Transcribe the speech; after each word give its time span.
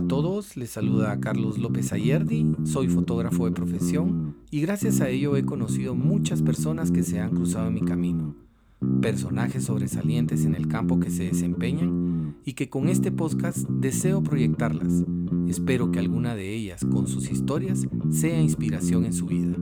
a 0.00 0.08
todos, 0.08 0.56
les 0.56 0.70
saluda 0.70 1.20
Carlos 1.20 1.58
López 1.58 1.92
Ayerdi, 1.92 2.56
soy 2.64 2.88
fotógrafo 2.88 3.44
de 3.44 3.52
profesión 3.52 4.34
y 4.50 4.62
gracias 4.62 5.02
a 5.02 5.10
ello 5.10 5.36
he 5.36 5.44
conocido 5.44 5.94
muchas 5.94 6.40
personas 6.40 6.90
que 6.90 7.02
se 7.02 7.20
han 7.20 7.32
cruzado 7.32 7.68
en 7.68 7.74
mi 7.74 7.82
camino, 7.82 8.34
personajes 9.02 9.64
sobresalientes 9.64 10.46
en 10.46 10.54
el 10.54 10.68
campo 10.68 11.00
que 11.00 11.10
se 11.10 11.24
desempeñan 11.24 12.34
y 12.46 12.54
que 12.54 12.70
con 12.70 12.88
este 12.88 13.12
podcast 13.12 13.68
deseo 13.68 14.22
proyectarlas. 14.22 15.04
Espero 15.48 15.90
que 15.90 15.98
alguna 15.98 16.34
de 16.34 16.54
ellas 16.54 16.82
con 16.90 17.06
sus 17.06 17.30
historias 17.30 17.86
sea 18.10 18.40
inspiración 18.40 19.04
en 19.04 19.12
su 19.12 19.26
vida. 19.26 19.54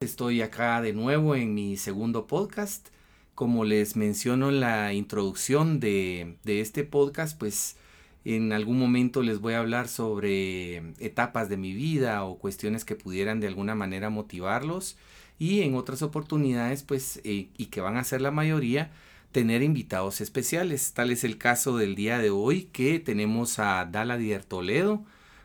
Estoy 0.00 0.40
acá 0.40 0.80
de 0.80 0.94
nuevo 0.94 1.34
en 1.34 1.52
mi 1.52 1.76
segundo 1.76 2.26
podcast 2.26 2.88
como 3.34 3.64
les 3.64 3.96
menciono 3.96 4.48
en 4.50 4.60
la 4.60 4.92
introducción 4.92 5.80
de, 5.80 6.36
este 6.44 6.84
podcast, 6.84 7.38
pues 7.38 7.76
en 8.24 8.52
algún 8.52 8.78
momento 8.78 9.22
les 9.22 9.40
voy 9.40 9.54
a 9.54 9.60
hablar 9.60 9.88
sobre 9.88 10.76
etapas 10.98 11.48
de 11.48 11.56
mi 11.56 11.72
vida 11.72 12.24
o 12.24 12.38
cuestiones 12.38 12.84
que 12.84 12.96
pudieran 12.96 13.40
de 13.40 13.46
alguna 13.46 13.74
manera 13.74 14.10
motivarlos 14.10 14.96
y 15.38 15.62
en 15.62 15.74
otras 15.74 16.02
oportunidades, 16.02 16.82
pues, 16.82 17.20
eh, 17.24 17.48
y 17.56 17.66
que 17.66 17.80
van 17.80 17.96
a 17.96 18.04
ser 18.04 18.20
la 18.20 18.30
mayoría, 18.30 18.90
tener 19.32 19.62
invitados 19.62 20.20
especiales. 20.20 20.92
Tal 20.92 21.10
es 21.10 21.24
el 21.24 21.38
caso 21.38 21.76
del 21.76 21.94
día 21.94 22.18
de 22.18 22.30
hoy 22.30 22.64
que 22.72 22.98
tenemos 23.00 23.58
a 23.58 23.86
Dala 23.86 24.18
Dier 24.18 24.44
Toledo, 24.44 25.02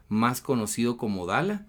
más 0.09 0.41
conocido 0.41 0.97
como 0.97 1.25
Dala. 1.25 1.65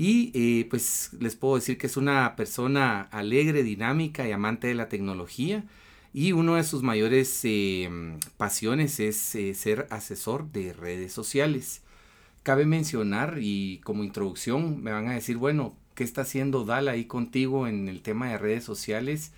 Y 0.00 0.30
eh, 0.32 0.64
pues 0.70 1.10
les 1.18 1.34
puedo 1.34 1.56
decir 1.56 1.76
que 1.76 1.88
es 1.88 1.96
una 1.96 2.36
persona 2.36 3.00
alegre, 3.10 3.64
dinámica 3.64 4.28
y 4.28 4.30
amante 4.30 4.68
de 4.68 4.76
la 4.76 4.88
tecnología. 4.88 5.64
Y 6.14 6.30
una 6.30 6.54
de 6.54 6.62
sus 6.62 6.84
mayores 6.84 7.40
eh, 7.42 7.90
pasiones 8.36 9.00
es 9.00 9.34
eh, 9.34 9.54
ser 9.54 9.88
asesor 9.90 10.52
de 10.52 10.72
redes 10.72 11.12
sociales. 11.12 11.82
Cabe 12.44 12.64
mencionar 12.64 13.38
y 13.40 13.80
como 13.82 14.04
introducción 14.04 14.80
me 14.84 14.92
van 14.92 15.08
a 15.08 15.14
decir, 15.14 15.36
bueno, 15.36 15.74
¿qué 15.96 16.04
está 16.04 16.20
haciendo 16.20 16.64
Dala 16.64 16.92
ahí 16.92 17.06
contigo 17.06 17.66
en 17.66 17.88
el 17.88 18.00
tema 18.00 18.28
de 18.28 18.38
redes 18.38 18.62
sociales? 18.62 19.32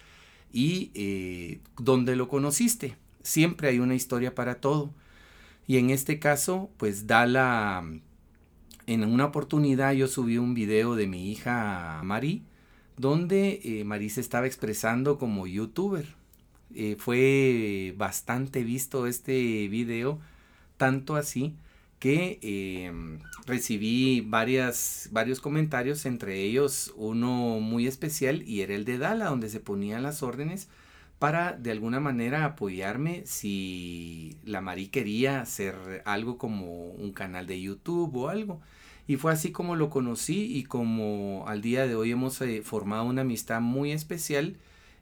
Y 0.52 1.58
dónde 1.78 2.16
lo 2.16 2.28
conociste. 2.28 2.96
Siempre 3.22 3.68
hay 3.68 3.78
una 3.78 3.94
historia 3.94 4.34
para 4.34 4.56
todo. 4.56 4.92
Y 5.66 5.78
en 5.78 5.88
este 5.88 6.18
caso, 6.18 6.68
pues 6.76 7.06
Dala 7.06 7.82
en 8.90 9.04
una 9.04 9.26
oportunidad 9.26 9.92
yo 9.92 10.08
subí 10.08 10.36
un 10.36 10.52
video 10.52 10.96
de 10.96 11.06
mi 11.06 11.30
hija 11.30 12.00
Mari, 12.02 12.42
donde 12.96 13.60
eh, 13.62 14.10
se 14.10 14.20
estaba 14.20 14.46
expresando 14.46 15.16
como 15.16 15.46
youtuber. 15.46 16.06
Eh, 16.74 16.96
fue 16.98 17.94
bastante 17.96 18.64
visto 18.64 19.06
este 19.06 19.68
video, 19.68 20.18
tanto 20.76 21.14
así 21.14 21.54
que 22.00 22.40
em, 22.42 23.20
recibí 23.46 24.22
varias, 24.22 25.08
varios 25.12 25.40
comentarios, 25.40 26.04
entre 26.04 26.40
ellos 26.42 26.92
uno 26.96 27.60
muy 27.60 27.86
especial 27.86 28.42
y 28.42 28.62
era 28.62 28.74
el 28.74 28.84
de 28.84 28.98
Dala, 28.98 29.26
donde 29.26 29.50
se 29.50 29.60
ponían 29.60 30.02
las 30.02 30.24
órdenes 30.24 30.68
para 31.20 31.52
de 31.52 31.70
alguna 31.70 32.00
manera 32.00 32.44
apoyarme 32.44 33.22
si 33.26 34.36
la 34.44 34.60
Mari 34.60 34.88
quería 34.88 35.40
hacer 35.42 36.02
algo 36.06 36.38
como 36.38 36.86
un 36.90 37.12
canal 37.12 37.46
de 37.46 37.60
YouTube 37.60 38.16
o 38.16 38.28
algo. 38.28 38.60
Y 39.10 39.16
fue 39.16 39.32
así 39.32 39.50
como 39.50 39.74
lo 39.74 39.90
conocí 39.90 40.56
y 40.56 40.62
como 40.62 41.42
al 41.48 41.62
día 41.62 41.84
de 41.84 41.96
hoy 41.96 42.12
hemos 42.12 42.40
eh, 42.42 42.62
formado 42.62 43.02
una 43.06 43.22
amistad 43.22 43.60
muy 43.60 43.90
especial. 43.90 44.54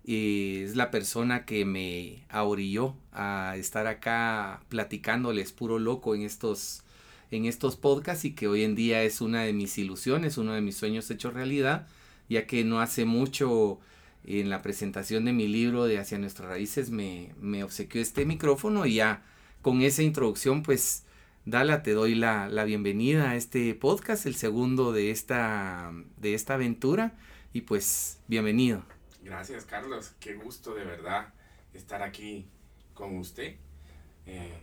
Eh, 0.07 0.63
es 0.65 0.77
la 0.77 0.91
persona 0.91 1.45
que 1.45 1.67
me 1.67 2.25
ahorilló 2.31 2.95
a 3.13 3.55
estar 3.59 3.87
acá 3.87 4.63
platicándoles 4.71 5.53
puro 5.53 5.79
loco 5.79 6.15
en 6.15 6.23
estos, 6.23 6.85
en 7.31 7.45
estos 7.45 7.77
podcasts 7.77 8.25
y 8.25 8.31
que 8.33 8.49
hoy 8.49 8.65
en 8.65 8.75
día 8.75 9.03
es 9.03 9.21
una 9.21 9.43
de 9.43 9.53
mis 9.53 9.77
ilusiones, 9.77 10.39
uno 10.39 10.55
de 10.55 10.63
mis 10.63 10.79
sueños 10.79 11.11
hechos 11.11 11.35
realidad, 11.35 11.87
ya 12.31 12.47
que 12.47 12.65
no 12.65 12.81
hace 12.81 13.05
mucho 13.05 13.79
en 14.25 14.49
la 14.49 14.63
presentación 14.63 15.27
de 15.27 15.35
mi 15.35 15.49
libro 15.49 15.85
de 15.85 15.99
Hacia 15.99 16.17
Nuestras 16.17 16.49
Raíces 16.49 16.89
me, 16.89 17.35
me 17.43 17.63
obsequió 17.63 18.01
este 18.01 18.25
micrófono 18.25 18.87
y 18.87 18.95
ya 18.95 19.23
con 19.61 19.83
esa 19.83 20.03
introducción 20.03 20.63
pues 20.63 21.05
Dala, 21.49 21.83
te 21.83 21.93
doy 21.93 22.15
la, 22.15 22.47
bienvenida 22.67 23.31
a 23.31 23.35
este 23.35 23.75
podcast, 23.75 24.27
el 24.27 24.35
segundo 24.35 24.93
de 24.93 25.11
esta, 25.11 25.91
de 26.19 26.35
esta 26.35 26.53
aventura. 26.53 27.13
Y 27.55 27.63
pues, 27.63 28.21
bienvenido. 28.29 28.85
Gracias, 29.23 29.65
Carlos. 29.65 30.13
Qué 30.21 30.35
gusto 30.35 30.75
de 30.75 30.85
verdad 30.85 31.33
estar 31.73 32.03
aquí 32.03 32.47
con 32.93 33.17
usted. 33.17 33.57
Eh, 34.27 34.61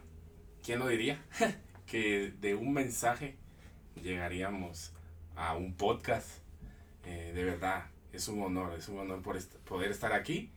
¿Quién 0.63 0.77
lo 0.77 0.87
diría? 0.87 1.25
que 1.87 2.31
de 2.39 2.53
un 2.53 2.71
mensaje 2.71 3.35
llegaríamos 3.99 4.93
a 5.35 5.55
un 5.55 5.73
podcast. 5.73 6.29
Eh, 7.03 7.31
de 7.33 7.45
verdad, 7.45 7.85
es 8.13 8.27
un 8.27 8.43
honor, 8.43 8.77
es 8.77 8.89
un 8.89 8.99
honor 8.99 9.23
por 9.23 9.39
poder 9.63 9.89
estar 9.89 10.13
aquí. 10.13 10.51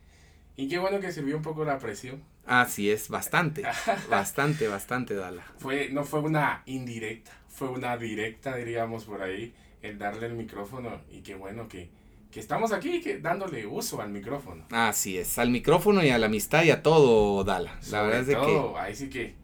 Y 0.57 0.69
qué 0.69 0.79
bueno 0.79 1.01
que 1.01 1.11
sirvió 1.11 1.39
un 1.39 1.43
poco 1.43 1.65
la 1.65 1.79
presión 1.79 2.23
Así 2.49 2.91
es, 2.91 3.09
bastante, 3.09 3.63
bastante, 4.11 4.69
bastante, 4.69 5.15
Dala. 5.15 5.43
Fue, 5.59 5.91
no 5.91 6.05
fue 6.05 6.21
una 6.21 6.63
indirecta, 6.67 7.31
fue 7.49 7.69
una 7.69 7.97
directa, 7.97 8.57
diríamos 8.57 9.05
por 9.05 9.23
ahí, 9.23 9.53
el 9.83 9.99
darle 9.99 10.27
el 10.27 10.33
micrófono 10.33 11.03
y 11.11 11.21
qué 11.21 11.35
bueno 11.35 11.69
que, 11.69 11.91
que 12.31 12.41
estamos 12.41 12.73
aquí 12.73 13.01
que 13.03 13.19
dándole 13.19 13.67
uso 13.67 14.01
al 14.01 14.09
micrófono. 14.09 14.65
Así 14.71 15.19
es, 15.19 15.39
al 15.39 15.51
micrófono 15.51 16.03
y 16.03 16.09
a 16.09 16.17
la 16.17 16.27
amistad 16.27 16.65
y 16.65 16.71
a 16.71 16.83
todo, 16.83 17.45
Dala. 17.45 17.79
La 17.91 18.03
verdad 18.03 18.21
es 18.21 18.27
de 18.29 18.35
que... 18.35 18.63
Ahí 18.79 18.97
sí 18.97 19.11
que, 19.11 19.35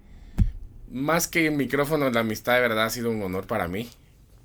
más 0.91 1.29
que 1.29 1.49
el 1.49 1.55
micrófono, 1.57 2.09
la 2.09 2.21
amistad 2.21 2.55
de 2.55 2.61
verdad 2.61 2.87
ha 2.87 2.91
sido 2.91 3.11
un 3.11 3.21
honor 3.23 3.47
para 3.47 3.69
mí 3.69 3.91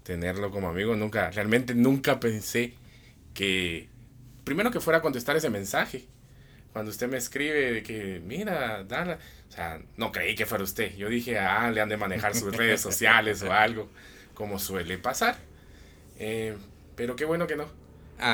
tenerlo 0.03 0.51
como 0.51 0.67
amigo. 0.67 0.95
Nunca, 0.95 1.29
realmente 1.29 1.75
nunca 1.75 2.19
pensé 2.19 2.73
que, 3.33 3.87
primero 4.43 4.71
que 4.71 4.79
fuera 4.79 4.97
a 4.97 5.01
contestar 5.01 5.37
ese 5.37 5.49
mensaje 5.49 6.07
cuando 6.73 6.91
usted 6.91 7.09
me 7.09 7.17
escribe 7.17 7.73
de 7.73 7.83
que, 7.83 8.21
mira, 8.23 8.83
Dala, 8.83 9.19
o 9.47 9.51
sea, 9.51 9.81
no 9.97 10.11
creí 10.11 10.35
que 10.35 10.45
fuera 10.45 10.63
usted. 10.63 10.95
Yo 10.95 11.09
dije, 11.09 11.39
ah, 11.39 11.71
le 11.71 11.81
han 11.81 11.89
de 11.89 11.97
manejar 11.97 12.35
sus 12.35 12.55
redes 12.55 12.81
sociales 12.81 13.41
o 13.41 13.51
algo, 13.51 13.89
como 14.33 14.59
suele 14.59 14.97
pasar. 14.97 15.37
Eh, 16.19 16.55
pero 16.95 17.15
qué 17.15 17.25
bueno 17.25 17.47
que 17.47 17.55
no. 17.55 17.65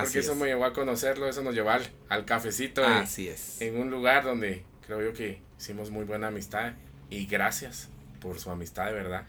porque 0.02 0.20
eso 0.20 0.36
me 0.36 0.48
llevó 0.48 0.66
a 0.66 0.74
conocerlo, 0.74 1.30
eso 1.30 1.44
nos 1.44 1.54
llevó 1.54 1.72
al, 2.10 2.26
cafecito. 2.26 2.86
Así 2.86 3.30
es. 3.30 3.62
En 3.62 3.78
un 3.78 3.90
lugar 3.90 4.24
donde 4.24 4.64
creo 4.86 5.02
yo 5.02 5.14
que 5.14 5.40
hicimos 5.58 5.90
muy 5.92 6.04
buena 6.04 6.28
amistad. 6.28 6.74
Y 7.10 7.28
gracias 7.28 7.90
por 8.20 8.40
su 8.40 8.50
amistad, 8.50 8.88
de 8.88 8.94
verdad. 8.94 9.26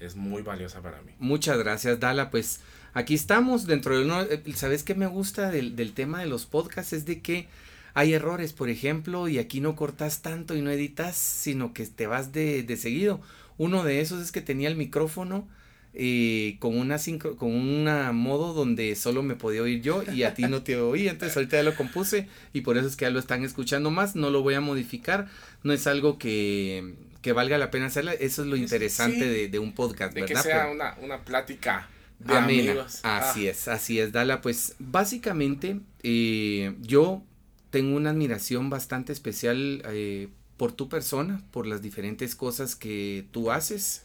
Es 0.00 0.16
muy 0.16 0.42
valiosa 0.42 0.80
para 0.80 1.00
mí. 1.02 1.12
Muchas 1.18 1.58
gracias, 1.58 2.00
Dala. 2.00 2.30
Pues 2.30 2.60
aquí 2.92 3.14
estamos 3.14 3.66
dentro 3.66 3.96
de 3.96 4.04
uno. 4.04 4.22
Eh, 4.22 4.42
¿Sabes 4.54 4.82
qué 4.82 4.94
me 4.94 5.06
gusta 5.06 5.50
del, 5.50 5.76
del 5.76 5.94
tema 5.94 6.20
de 6.20 6.26
los 6.26 6.46
podcasts? 6.46 6.92
Es 6.92 7.04
de 7.06 7.22
que 7.22 7.48
hay 7.94 8.14
errores, 8.14 8.52
por 8.52 8.68
ejemplo, 8.68 9.28
y 9.28 9.38
aquí 9.38 9.60
no 9.60 9.76
cortas 9.76 10.22
tanto 10.22 10.56
y 10.56 10.62
no 10.62 10.70
editas, 10.70 11.16
sino 11.16 11.72
que 11.72 11.86
te 11.86 12.06
vas 12.06 12.32
de, 12.32 12.62
de 12.62 12.76
seguido. 12.76 13.20
Uno 13.56 13.84
de 13.84 14.00
esos 14.00 14.22
es 14.22 14.32
que 14.32 14.40
tenía 14.40 14.68
el 14.68 14.76
micrófono 14.76 15.48
eh, 15.92 16.56
con 16.60 16.78
una 16.78 16.98
con 17.36 17.52
un 17.52 17.84
modo 18.14 18.54
donde 18.54 18.94
solo 18.94 19.24
me 19.24 19.34
podía 19.34 19.62
oír 19.62 19.82
yo 19.82 20.04
y 20.12 20.22
a 20.22 20.34
ti 20.34 20.44
no 20.44 20.62
te 20.62 20.76
oía. 20.76 21.10
Entonces 21.10 21.36
ahorita 21.36 21.56
ya 21.56 21.62
lo 21.64 21.74
compuse 21.74 22.28
y 22.52 22.60
por 22.60 22.78
eso 22.78 22.86
es 22.86 22.96
que 22.96 23.06
ya 23.06 23.10
lo 23.10 23.18
están 23.18 23.44
escuchando 23.44 23.90
más. 23.90 24.14
No 24.14 24.30
lo 24.30 24.42
voy 24.42 24.54
a 24.54 24.60
modificar. 24.60 25.28
No 25.62 25.72
es 25.72 25.86
algo 25.86 26.16
que, 26.16 26.94
que 27.22 27.32
valga 27.32 27.58
la 27.58 27.70
pena 27.70 27.86
hacerla. 27.86 28.12
Eso 28.14 28.42
es 28.42 28.48
lo 28.48 28.56
interesante 28.56 29.28
de, 29.28 29.48
de, 29.48 29.58
un 29.58 29.72
podcast, 29.72 30.14
de 30.14 30.24
que 30.24 30.36
sea 30.36 30.68
una, 30.68 30.96
una 31.02 31.24
plática 31.24 31.88
de 32.20 32.36
amigos. 32.36 33.00
Así 33.02 33.48
ah. 33.48 33.50
es, 33.50 33.68
así 33.68 33.98
es, 33.98 34.12
Dala. 34.12 34.40
Pues 34.42 34.76
básicamente 34.78 35.80
eh, 36.02 36.76
yo 36.80 37.24
tengo 37.70 37.96
una 37.96 38.10
admiración 38.10 38.68
bastante 38.68 39.12
especial 39.12 39.82
eh, 39.86 40.28
por 40.56 40.72
tu 40.72 40.88
persona, 40.88 41.42
por 41.52 41.66
las 41.66 41.82
diferentes 41.82 42.34
cosas 42.34 42.76
que 42.76 43.26
tú 43.30 43.50
haces 43.50 44.02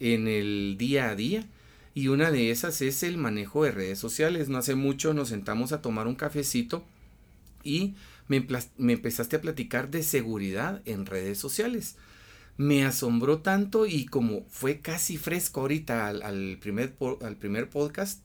en 0.00 0.26
el 0.26 0.76
día 0.78 1.10
a 1.10 1.14
día. 1.14 1.46
Y 1.94 2.08
una 2.08 2.30
de 2.30 2.50
esas 2.50 2.80
es 2.80 3.02
el 3.02 3.18
manejo 3.18 3.64
de 3.64 3.70
redes 3.70 3.98
sociales. 3.98 4.48
No 4.48 4.58
hace 4.58 4.74
mucho 4.74 5.14
nos 5.14 5.28
sentamos 5.28 5.72
a 5.72 5.82
tomar 5.82 6.06
un 6.06 6.14
cafecito 6.14 6.84
y 7.62 7.94
me, 8.28 8.46
empezaste 8.92 9.36
a 9.36 9.40
platicar 9.40 9.90
de 9.90 10.02
seguridad 10.02 10.80
en 10.86 11.06
redes 11.06 11.38
sociales. 11.38 11.96
Me 12.56 12.84
asombró 12.84 13.38
tanto 13.38 13.86
y 13.86 14.06
como 14.06 14.44
fue 14.48 14.80
casi 14.80 15.18
fresco 15.18 15.60
ahorita 15.60 16.08
al, 16.08 16.58
primer, 16.60 16.94
al 17.22 17.36
primer 17.36 17.68
podcast, 17.68 18.20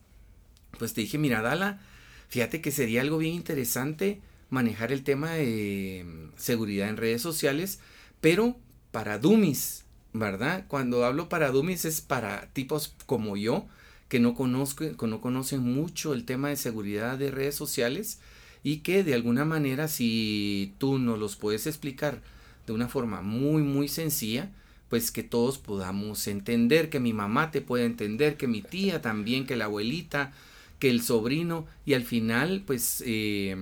pues 0.78 0.94
te 0.94 1.02
dije, 1.02 1.18
mira, 1.18 1.42
Dala, 1.42 1.80
fíjate 2.28 2.60
que 2.60 2.70
sería 2.70 3.02
algo 3.02 3.18
bien 3.18 3.34
interesante 3.34 4.20
manejar 4.50 4.92
el 4.92 5.04
tema 5.04 5.32
de 5.32 6.04
mm, 6.06 6.38
seguridad 6.38 6.88
en 6.88 6.96
redes 6.96 7.22
sociales, 7.22 7.80
pero 8.20 8.56
para 8.90 9.18
dummies, 9.18 9.84
¿verdad? 10.12 10.64
Cuando 10.68 11.04
hablo 11.04 11.28
para 11.28 11.50
dummies 11.50 11.84
es 11.84 12.00
para 12.00 12.48
tipos 12.52 12.94
como 13.06 13.36
yo, 13.36 13.66
que 14.08 14.20
no, 14.20 14.34
conozco, 14.34 14.96
que 14.96 15.06
no 15.06 15.20
conocen 15.20 15.60
mucho 15.60 16.14
el 16.14 16.24
tema 16.24 16.48
de 16.48 16.56
seguridad 16.56 17.18
de 17.18 17.30
redes 17.30 17.54
sociales 17.54 18.20
y 18.62 18.78
que 18.78 19.04
de 19.04 19.14
alguna 19.14 19.44
manera 19.44 19.86
si 19.86 20.74
tú 20.78 20.98
nos 20.98 21.18
los 21.18 21.36
puedes 21.36 21.66
explicar 21.66 22.22
de 22.66 22.72
una 22.72 22.88
forma 22.88 23.20
muy, 23.20 23.62
muy 23.62 23.88
sencilla, 23.88 24.50
pues 24.88 25.10
que 25.10 25.22
todos 25.22 25.58
podamos 25.58 26.26
entender, 26.26 26.88
que 26.88 27.00
mi 27.00 27.12
mamá 27.12 27.50
te 27.50 27.60
pueda 27.60 27.84
entender, 27.84 28.36
que 28.36 28.46
mi 28.46 28.62
tía 28.62 29.02
también, 29.02 29.46
que 29.46 29.56
la 29.56 29.66
abuelita, 29.66 30.32
que 30.78 30.90
el 30.90 31.02
sobrino, 31.02 31.66
y 31.84 31.94
al 31.94 32.04
final, 32.04 32.62
pues 32.66 33.02
eh, 33.06 33.56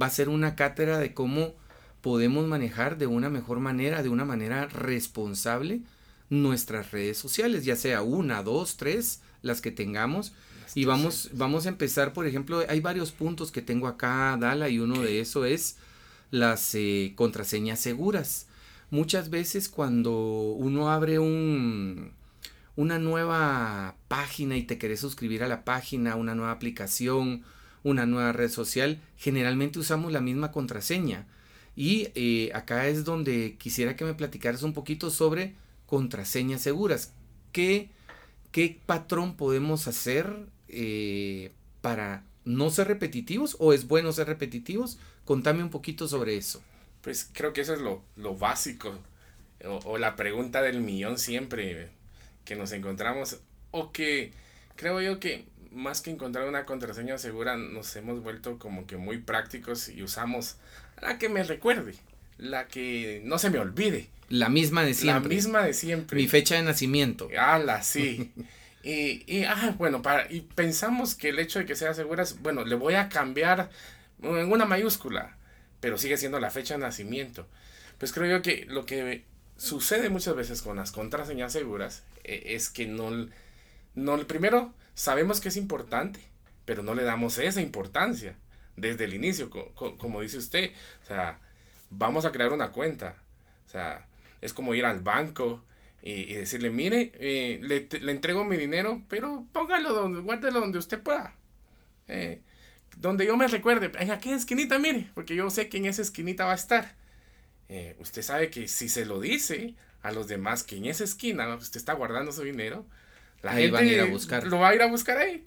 va 0.00 0.06
a 0.06 0.10
ser 0.10 0.28
una 0.28 0.54
cátedra 0.54 0.98
de 0.98 1.14
cómo 1.14 1.54
podemos 2.00 2.46
manejar 2.46 2.98
de 2.98 3.06
una 3.06 3.30
mejor 3.30 3.60
manera, 3.60 4.02
de 4.02 4.08
una 4.08 4.24
manera 4.24 4.66
responsable, 4.66 5.80
nuestras 6.30 6.90
redes 6.90 7.18
sociales, 7.18 7.64
ya 7.64 7.76
sea 7.76 8.02
una, 8.02 8.42
dos, 8.42 8.76
tres, 8.76 9.20
las 9.42 9.60
que 9.60 9.70
tengamos. 9.70 10.32
Y 10.74 10.84
vamos, 10.84 11.30
vamos 11.32 11.66
a 11.66 11.70
empezar, 11.70 12.12
por 12.12 12.26
ejemplo, 12.26 12.62
hay 12.68 12.80
varios 12.80 13.10
puntos 13.10 13.50
que 13.50 13.62
tengo 13.62 13.88
acá, 13.88 14.36
Dala, 14.38 14.68
y 14.68 14.78
uno 14.78 15.00
de 15.00 15.20
eso 15.20 15.44
es 15.44 15.76
las 16.30 16.74
eh, 16.74 17.14
contraseñas 17.16 17.80
seguras. 17.80 18.46
Muchas 18.90 19.30
veces 19.30 19.68
cuando 19.68 20.12
uno 20.12 20.90
abre 20.90 21.18
un, 21.18 22.12
una 22.76 22.98
nueva 22.98 23.96
página 24.08 24.56
y 24.56 24.62
te 24.62 24.78
querés 24.78 25.00
suscribir 25.00 25.42
a 25.42 25.48
la 25.48 25.64
página, 25.64 26.16
una 26.16 26.34
nueva 26.34 26.52
aplicación, 26.52 27.42
una 27.82 28.06
nueva 28.06 28.32
red 28.32 28.50
social, 28.50 29.00
generalmente 29.16 29.78
usamos 29.78 30.12
la 30.12 30.20
misma 30.20 30.52
contraseña. 30.52 31.26
Y 31.76 32.08
eh, 32.14 32.50
acá 32.54 32.88
es 32.88 33.04
donde 33.04 33.56
quisiera 33.58 33.94
que 33.94 34.04
me 34.04 34.14
platicaras 34.14 34.62
un 34.62 34.72
poquito 34.72 35.10
sobre 35.10 35.54
contraseñas 35.86 36.62
seguras. 36.62 37.12
¿Qué, 37.52 37.90
qué 38.50 38.80
patrón 38.84 39.36
podemos 39.36 39.86
hacer 39.86 40.46
eh, 40.68 41.52
para 41.80 42.24
no 42.44 42.70
ser 42.70 42.88
repetitivos 42.88 43.56
o 43.60 43.72
es 43.72 43.86
bueno 43.86 44.12
ser 44.12 44.26
repetitivos? 44.26 44.98
Contame 45.24 45.62
un 45.62 45.70
poquito 45.70 46.08
sobre 46.08 46.36
eso. 46.36 46.62
Pues 47.02 47.30
creo 47.32 47.52
que 47.52 47.60
eso 47.60 47.74
es 47.74 47.80
lo, 47.80 48.02
básico 48.36 48.98
o, 49.84 49.98
la 49.98 50.16
pregunta 50.16 50.62
del 50.62 50.80
millón 50.80 51.18
siempre 51.18 51.90
que 52.44 52.56
nos 52.56 52.72
encontramos 52.72 53.38
o 53.70 53.92
que 53.92 54.32
creo 54.76 55.00
yo 55.00 55.20
que 55.20 55.44
más 55.72 56.00
que 56.00 56.10
encontrar 56.10 56.48
una 56.48 56.64
contraseña 56.64 57.18
segura 57.18 57.56
nos 57.56 57.94
hemos 57.96 58.22
vuelto 58.22 58.58
como 58.58 58.86
que 58.86 58.96
muy 58.96 59.18
prácticos 59.18 59.88
y 59.88 60.02
usamos 60.02 60.56
la 61.00 61.18
que 61.18 61.28
me 61.28 61.42
recuerde, 61.42 61.94
la 62.38 62.66
que 62.66 63.20
no 63.24 63.38
se 63.38 63.50
me 63.50 63.58
olvide. 63.58 64.08
La 64.28 64.48
misma 64.48 64.82
de 64.84 64.94
siempre. 64.94 65.28
La 65.28 65.34
misma 65.34 65.62
de 65.62 65.72
siempre. 65.72 66.16
Mi 66.16 66.28
fecha 66.28 66.56
de 66.56 66.62
nacimiento. 66.62 67.28
¡Hala, 67.38 67.82
sí! 67.82 68.32
y, 68.82 69.24
y, 69.26 69.44
ah, 69.44 69.74
bueno, 69.78 70.02
para, 70.02 70.30
y 70.30 70.42
pensamos 70.42 71.14
que 71.14 71.30
el 71.30 71.38
hecho 71.38 71.60
de 71.60 71.66
que 71.66 71.76
sea 71.76 71.94
segura 71.94 72.22
es, 72.22 72.40
bueno, 72.40 72.64
le 72.64 72.74
voy 72.74 72.94
a 72.94 73.08
cambiar 73.08 73.70
en 74.22 74.52
una 74.52 74.64
mayúscula, 74.64 75.36
pero 75.80 75.96
sigue 75.98 76.16
siendo 76.16 76.40
la 76.40 76.50
fecha 76.50 76.74
de 76.74 76.80
nacimiento. 76.80 77.46
Pues 77.98 78.12
creo 78.12 78.38
yo 78.38 78.42
que 78.42 78.66
lo 78.68 78.84
que 78.86 79.24
sucede 79.56 80.08
muchas 80.08 80.36
veces 80.36 80.62
con 80.62 80.76
las 80.76 80.92
contraseñas 80.92 81.52
seguras 81.52 82.04
e, 82.24 82.54
es 82.54 82.70
que 82.70 82.86
no, 82.86 83.28
no, 83.94 84.26
primero 84.26 84.72
sabemos 84.98 85.40
que 85.40 85.48
es 85.48 85.56
importante, 85.56 86.20
pero 86.64 86.82
no 86.82 86.94
le 86.94 87.04
damos 87.04 87.38
esa 87.38 87.62
importancia 87.62 88.36
desde 88.76 89.04
el 89.04 89.14
inicio, 89.14 89.48
como 89.48 90.20
dice 90.20 90.38
usted. 90.38 90.72
O 91.04 91.06
sea, 91.06 91.38
vamos 91.88 92.24
a 92.24 92.32
crear 92.32 92.52
una 92.52 92.72
cuenta. 92.72 93.14
O 93.66 93.70
sea, 93.70 94.06
es 94.40 94.52
como 94.52 94.74
ir 94.74 94.84
al 94.84 95.00
banco 95.00 95.62
y, 96.02 96.34
decirle, 96.34 96.70
mire, 96.70 97.12
eh, 97.14 97.60
le, 97.62 98.10
entrego 98.10 98.44
mi 98.44 98.56
dinero, 98.56 99.02
pero 99.08 99.46
póngalo 99.52 99.92
donde, 99.92 100.20
guárdelo 100.20 100.60
donde 100.60 100.78
usted 100.78 101.00
pueda. 101.00 101.34
Eh, 102.08 102.40
donde 102.96 103.24
yo 103.24 103.36
me 103.36 103.46
recuerde, 103.46 103.92
en 104.00 104.10
aquella 104.10 104.36
esquinita, 104.36 104.80
mire, 104.80 105.10
porque 105.14 105.36
yo 105.36 105.48
sé 105.50 105.68
que 105.68 105.76
en 105.76 105.86
esa 105.86 106.02
esquinita 106.02 106.44
va 106.44 106.52
a 106.52 106.56
estar. 106.56 106.96
Eh, 107.68 107.94
usted 108.00 108.22
sabe 108.22 108.50
que 108.50 108.66
si 108.66 108.88
se 108.88 109.06
lo 109.06 109.20
dice 109.20 109.76
a 110.02 110.10
los 110.10 110.26
demás 110.26 110.64
que 110.64 110.76
en 110.76 110.86
esa 110.86 111.04
esquina 111.04 111.54
usted 111.54 111.78
está 111.78 111.92
guardando 111.92 112.32
su 112.32 112.42
dinero, 112.42 112.84
la 113.42 113.52
gente 113.52 113.70
va 113.70 113.78
a 113.78 113.84
ir 113.84 114.00
a 114.00 114.06
buscar. 114.06 114.46
lo 114.46 114.58
va 114.58 114.68
a 114.68 114.74
ir 114.74 114.82
a 114.82 114.86
buscar 114.86 115.18
ahí. 115.18 115.44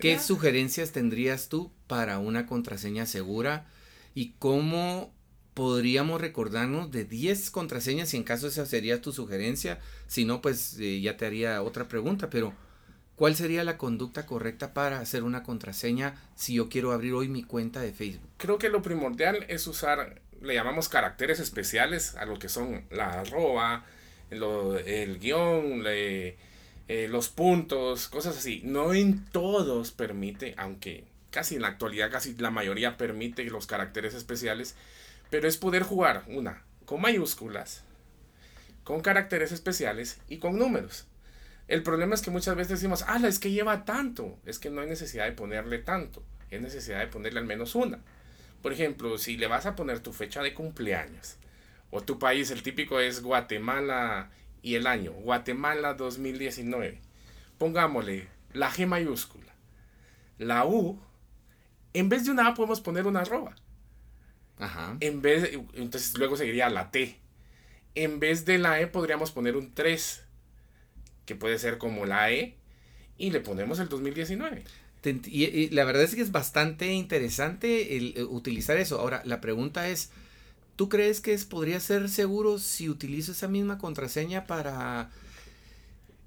¿Qué 0.00 0.18
sugerencias 0.18 0.92
tendrías 0.92 1.48
tú 1.48 1.72
para 1.86 2.18
una 2.18 2.46
contraseña 2.46 3.06
segura 3.06 3.66
y 4.14 4.34
cómo 4.38 5.12
podríamos 5.54 6.20
recordarnos 6.20 6.92
de 6.92 7.04
10 7.04 7.50
contraseñas 7.50 8.10
si 8.10 8.16
en 8.16 8.22
caso 8.22 8.46
esa 8.46 8.66
sería 8.66 9.00
tu 9.00 9.12
sugerencia? 9.12 9.80
Si 10.06 10.24
no, 10.24 10.40
pues 10.40 10.78
eh, 10.78 11.00
ya 11.00 11.16
te 11.16 11.26
haría 11.26 11.62
otra 11.62 11.88
pregunta, 11.88 12.30
pero 12.30 12.52
¿cuál 13.16 13.34
sería 13.34 13.64
la 13.64 13.78
conducta 13.78 14.26
correcta 14.26 14.74
para 14.74 15.00
hacer 15.00 15.24
una 15.24 15.42
contraseña 15.42 16.14
si 16.36 16.54
yo 16.54 16.68
quiero 16.68 16.92
abrir 16.92 17.14
hoy 17.14 17.28
mi 17.28 17.42
cuenta 17.42 17.80
de 17.80 17.92
Facebook? 17.92 18.30
Creo 18.36 18.58
que 18.58 18.68
lo 18.68 18.82
primordial 18.82 19.46
es 19.48 19.66
usar, 19.66 20.20
le 20.40 20.54
llamamos 20.54 20.88
caracteres 20.88 21.40
especiales 21.40 22.14
a 22.14 22.26
lo 22.26 22.38
que 22.38 22.48
son 22.48 22.84
la 22.90 23.20
arroba, 23.20 23.84
el 24.30 25.18
guion, 25.18 25.82
le, 25.82 26.36
eh, 26.88 27.06
los 27.08 27.28
puntos, 27.28 28.08
cosas 28.08 28.36
así. 28.36 28.62
No 28.64 28.94
en 28.94 29.24
todos 29.26 29.92
permite, 29.92 30.54
aunque 30.56 31.04
casi 31.30 31.56
en 31.56 31.62
la 31.62 31.68
actualidad 31.68 32.10
casi 32.10 32.34
la 32.36 32.50
mayoría 32.50 32.96
permite 32.96 33.44
los 33.44 33.66
caracteres 33.66 34.14
especiales, 34.14 34.74
pero 35.30 35.46
es 35.46 35.58
poder 35.58 35.82
jugar 35.82 36.24
una 36.26 36.64
con 36.86 37.02
mayúsculas, 37.02 37.84
con 38.82 39.02
caracteres 39.02 39.52
especiales 39.52 40.18
y 40.28 40.38
con 40.38 40.58
números. 40.58 41.06
El 41.68 41.82
problema 41.82 42.14
es 42.14 42.22
que 42.22 42.30
muchas 42.30 42.56
veces 42.56 42.80
decimos, 42.80 43.04
ah, 43.06 43.20
es 43.26 43.38
que 43.38 43.50
lleva 43.50 43.84
tanto. 43.84 44.38
Es 44.46 44.58
que 44.58 44.70
no 44.70 44.80
hay 44.80 44.88
necesidad 44.88 45.26
de 45.26 45.32
ponerle 45.32 45.78
tanto. 45.78 46.24
Es 46.50 46.62
necesidad 46.62 47.00
de 47.00 47.08
ponerle 47.08 47.40
al 47.40 47.44
menos 47.44 47.74
una. 47.74 48.00
Por 48.62 48.72
ejemplo, 48.72 49.18
si 49.18 49.36
le 49.36 49.48
vas 49.48 49.66
a 49.66 49.76
poner 49.76 50.00
tu 50.00 50.14
fecha 50.14 50.42
de 50.42 50.54
cumpleaños, 50.54 51.36
o 51.90 52.00
tu 52.02 52.18
país, 52.18 52.50
el 52.50 52.62
típico 52.62 53.00
es 53.00 53.22
Guatemala 53.22 54.30
y 54.62 54.74
el 54.74 54.86
año, 54.86 55.12
Guatemala 55.12 55.94
2019. 55.94 57.00
Pongámosle 57.58 58.28
la 58.52 58.70
G 58.70 58.86
mayúscula. 58.86 59.54
La 60.38 60.64
U, 60.66 61.00
en 61.92 62.08
vez 62.08 62.24
de 62.24 62.30
una 62.30 62.48
A 62.48 62.54
podemos 62.54 62.80
poner 62.80 63.06
una 63.06 63.20
arroba. 63.20 63.54
Ajá. 64.58 64.96
En 65.00 65.22
vez, 65.22 65.50
entonces 65.74 66.16
luego 66.18 66.36
seguiría 66.36 66.70
la 66.70 66.90
T. 66.90 67.16
En 67.94 68.20
vez 68.20 68.44
de 68.44 68.58
la 68.58 68.80
E 68.80 68.86
podríamos 68.86 69.30
poner 69.32 69.56
un 69.56 69.74
3, 69.74 70.24
que 71.26 71.34
puede 71.34 71.58
ser 71.58 71.78
como 71.78 72.06
la 72.06 72.30
E, 72.30 72.56
y 73.16 73.30
le 73.30 73.40
ponemos 73.40 73.78
el 73.80 73.88
2019. 73.88 74.64
Y, 75.26 75.70
la 75.70 75.84
verdad 75.84 76.02
es 76.02 76.14
que 76.14 76.22
es 76.22 76.32
bastante 76.32 76.92
interesante 76.92 77.96
el, 77.96 78.14
eh, 78.16 78.24
utilizar 78.24 78.76
eso. 78.76 79.00
Ahora, 79.00 79.22
la 79.24 79.40
pregunta 79.40 79.88
es, 79.88 80.10
¿Tú 80.78 80.88
crees 80.88 81.20
que 81.20 81.34
es, 81.34 81.44
podría 81.44 81.80
ser 81.80 82.08
seguro 82.08 82.60
si 82.60 82.88
utilizo 82.88 83.32
esa 83.32 83.48
misma 83.48 83.78
contraseña 83.78 84.46
para, 84.46 85.10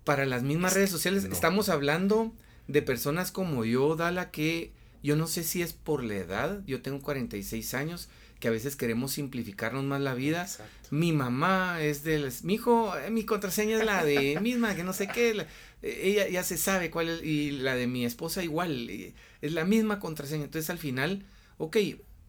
para 0.03 0.25
las 0.25 0.43
mismas 0.43 0.73
redes 0.73 0.89
sociales? 0.89 1.23
Estamos 1.23 1.69
hablando 1.69 2.33
de 2.67 2.81
personas 2.81 3.31
como 3.31 3.63
yo, 3.63 3.95
Dala, 3.95 4.29
que 4.29 4.73
yo 5.03 5.15
no 5.15 5.27
sé 5.27 5.45
si 5.45 5.61
es 5.61 5.71
por 5.71 6.03
la 6.03 6.15
edad, 6.15 6.61
yo 6.67 6.81
tengo 6.81 6.99
46 6.99 7.73
años, 7.75 8.09
que 8.41 8.49
a 8.49 8.51
veces 8.51 8.75
queremos 8.75 9.13
simplificarnos 9.13 9.85
más 9.85 10.01
la 10.01 10.15
vida. 10.15 10.45
Mi 10.89 11.13
mamá 11.13 11.81
es 11.81 12.03
de 12.03 12.29
mi 12.43 12.55
hijo, 12.55 12.93
eh, 12.97 13.09
mi 13.09 13.23
contraseña 13.23 13.77
es 13.77 13.85
la 13.85 14.03
de 14.03 14.37
misma, 14.41 14.75
que 14.75 14.83
no 14.83 14.91
sé 14.91 15.07
qué, 15.07 15.47
eh, 15.81 16.01
ella 16.03 16.27
ya 16.27 16.43
se 16.43 16.57
sabe 16.57 16.91
cuál 16.91 17.07
es, 17.07 17.23
y 17.23 17.51
la 17.51 17.75
de 17.75 17.87
mi 17.87 18.03
esposa 18.03 18.43
igual, 18.43 18.89
es 18.89 19.53
la 19.53 19.63
misma 19.63 20.01
contraseña. 20.01 20.43
Entonces 20.43 20.69
al 20.69 20.77
final, 20.77 21.23
ok, 21.57 21.77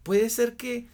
puede 0.04 0.30
ser 0.30 0.54
que 0.56 0.86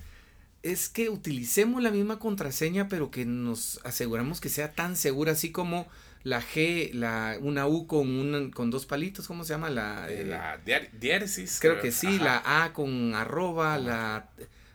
es 0.63 0.89
que 0.89 1.09
utilicemos 1.09 1.83
la 1.83 1.91
misma 1.91 2.19
contraseña, 2.19 2.89
pero 2.89 3.11
que 3.11 3.25
nos 3.25 3.81
aseguramos 3.85 4.41
que 4.41 4.49
sea 4.49 4.73
tan 4.73 4.97
segura, 4.97 5.33
así 5.33 5.53
como 5.53 5.87
la 6.25 6.43
G, 6.43 6.93
la, 6.93 7.39
una 7.41 7.67
U 7.67 7.87
con, 7.87 8.51
con 8.51 8.71
dos 8.71 8.87
palitos, 8.87 9.27
¿cómo 9.27 9.45
se 9.45 9.55
llama? 9.55 9.71
La, 9.71 10.09
eh, 10.11 10.25
la 10.25 10.59
diéresis. 10.93 11.59
Creo, 11.61 11.81
que 11.81 11.93
sí, 11.93 12.19
la 12.19 12.43
A 12.45 12.73
con 12.73 13.15
arroba, 13.15 13.79
la, 13.79 14.29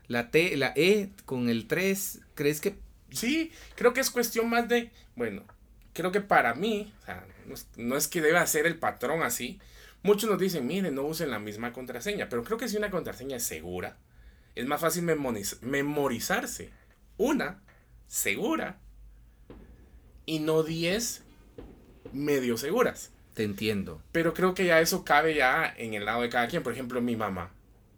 la 0.07 0.31
T, 0.31 0.55
la 0.57 0.73
E 0.75 1.09
con 1.25 1.49
el 1.49 1.67
3, 1.67 2.21
¿crees 2.33 2.61
que? 2.61 2.75
Sí, 3.11 3.51
creo 3.75 3.93
que 3.93 4.01
es 4.01 4.09
cuestión 4.09 4.49
más 4.49 4.67
de, 4.69 4.91
bueno, 5.15 5.43
creo 5.93 6.11
que 6.11 6.21
para 6.21 6.55
mí, 6.55 6.91
o 7.01 7.05
sea, 7.05 7.27
no, 7.45 7.55
no 7.77 7.97
es 7.97 8.07
que 8.07 8.21
deba 8.21 8.45
ser 8.47 8.65
el 8.65 8.79
patrón 8.79 9.21
así, 9.21 9.59
muchos 10.01 10.29
nos 10.29 10.39
dicen, 10.39 10.65
miren, 10.65 10.95
no 10.95 11.03
usen 11.03 11.29
la 11.29 11.39
misma 11.39 11.73
contraseña, 11.73 12.29
pero 12.29 12.43
creo 12.43 12.57
que 12.57 12.67
si 12.67 12.77
una 12.77 12.89
contraseña 12.89 13.37
es 13.37 13.43
segura, 13.43 13.97
es 14.55 14.65
más 14.65 14.81
fácil 14.81 15.03
memorizarse 15.61 16.71
una 17.17 17.61
segura 18.07 18.79
y 20.25 20.39
no 20.39 20.63
diez 20.63 21.23
medio 22.11 22.57
seguras. 22.57 23.11
Te 23.33 23.43
entiendo. 23.43 24.01
Pero 24.11 24.33
creo 24.33 24.53
que 24.53 24.65
ya 24.65 24.79
eso 24.79 25.03
cabe 25.03 25.35
ya 25.35 25.73
en 25.75 25.95
el 25.95 26.05
lado 26.05 26.21
de 26.21 26.29
cada 26.29 26.47
quien. 26.47 26.63
Por 26.63 26.73
ejemplo, 26.73 27.01
mi 27.01 27.15
mamá. 27.15 27.51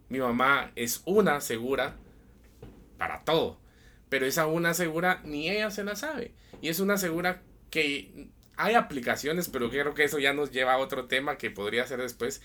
Mi 0.07 0.19
mamá 0.19 0.71
es 0.75 1.01
una 1.05 1.41
segura 1.41 1.97
para 2.97 3.23
todo. 3.23 3.59
Pero 4.07 4.25
esa 4.25 4.47
una 4.47 4.73
segura 4.73 5.21
ni 5.25 5.49
ella 5.49 5.71
se 5.71 5.83
la 5.83 5.95
sabe. 5.95 6.33
Y 6.61 6.69
es 6.69 6.79
una 6.79 6.97
segura 6.97 7.41
que 7.69 8.29
hay 8.55 8.75
aplicaciones, 8.75 9.49
pero 9.49 9.69
creo 9.69 9.93
que 9.93 10.05
eso 10.05 10.19
ya 10.19 10.33
nos 10.33 10.51
lleva 10.51 10.73
a 10.73 10.77
otro 10.77 11.05
tema 11.05 11.37
que 11.37 11.51
podría 11.51 11.85
ser 11.85 12.01
después, 12.01 12.41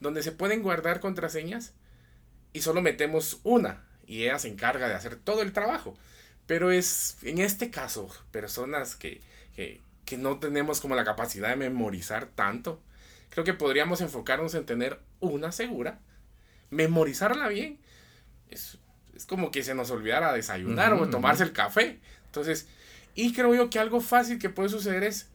donde 0.00 0.22
se 0.22 0.32
pueden 0.32 0.62
guardar 0.62 1.00
contraseñas 1.00 1.74
y 2.54 2.62
solo 2.62 2.80
metemos 2.80 3.40
una 3.42 3.84
y 4.06 4.22
ella 4.22 4.38
se 4.38 4.48
encarga 4.48 4.88
de 4.88 4.94
hacer 4.94 5.16
todo 5.16 5.42
el 5.42 5.52
trabajo. 5.52 5.94
Pero 6.46 6.70
es, 6.70 7.18
en 7.22 7.38
este 7.38 7.70
caso, 7.70 8.08
personas 8.30 8.96
que, 8.96 9.20
que, 9.56 9.82
que 10.04 10.16
no 10.16 10.38
tenemos 10.38 10.80
como 10.80 10.94
la 10.94 11.04
capacidad 11.04 11.50
de 11.50 11.56
memorizar 11.56 12.26
tanto, 12.26 12.80
creo 13.30 13.44
que 13.44 13.54
podríamos 13.54 14.00
enfocarnos 14.00 14.54
en 14.54 14.66
tener 14.66 15.00
una 15.20 15.52
segura, 15.52 15.98
memorizarla 16.70 17.48
bien. 17.48 17.78
Es, 18.50 18.78
es 19.16 19.26
como 19.26 19.50
que 19.50 19.62
se 19.62 19.74
nos 19.74 19.90
olvidara 19.90 20.32
desayunar 20.32 20.92
o 20.94 21.08
tomarse 21.08 21.42
el 21.44 21.52
café. 21.52 21.98
Entonces, 22.26 22.68
y 23.14 23.32
creo 23.32 23.54
yo 23.54 23.70
que 23.70 23.78
algo 23.78 24.00
fácil 24.00 24.38
que 24.38 24.50
puede 24.50 24.68
suceder 24.68 25.02
es, 25.02 25.28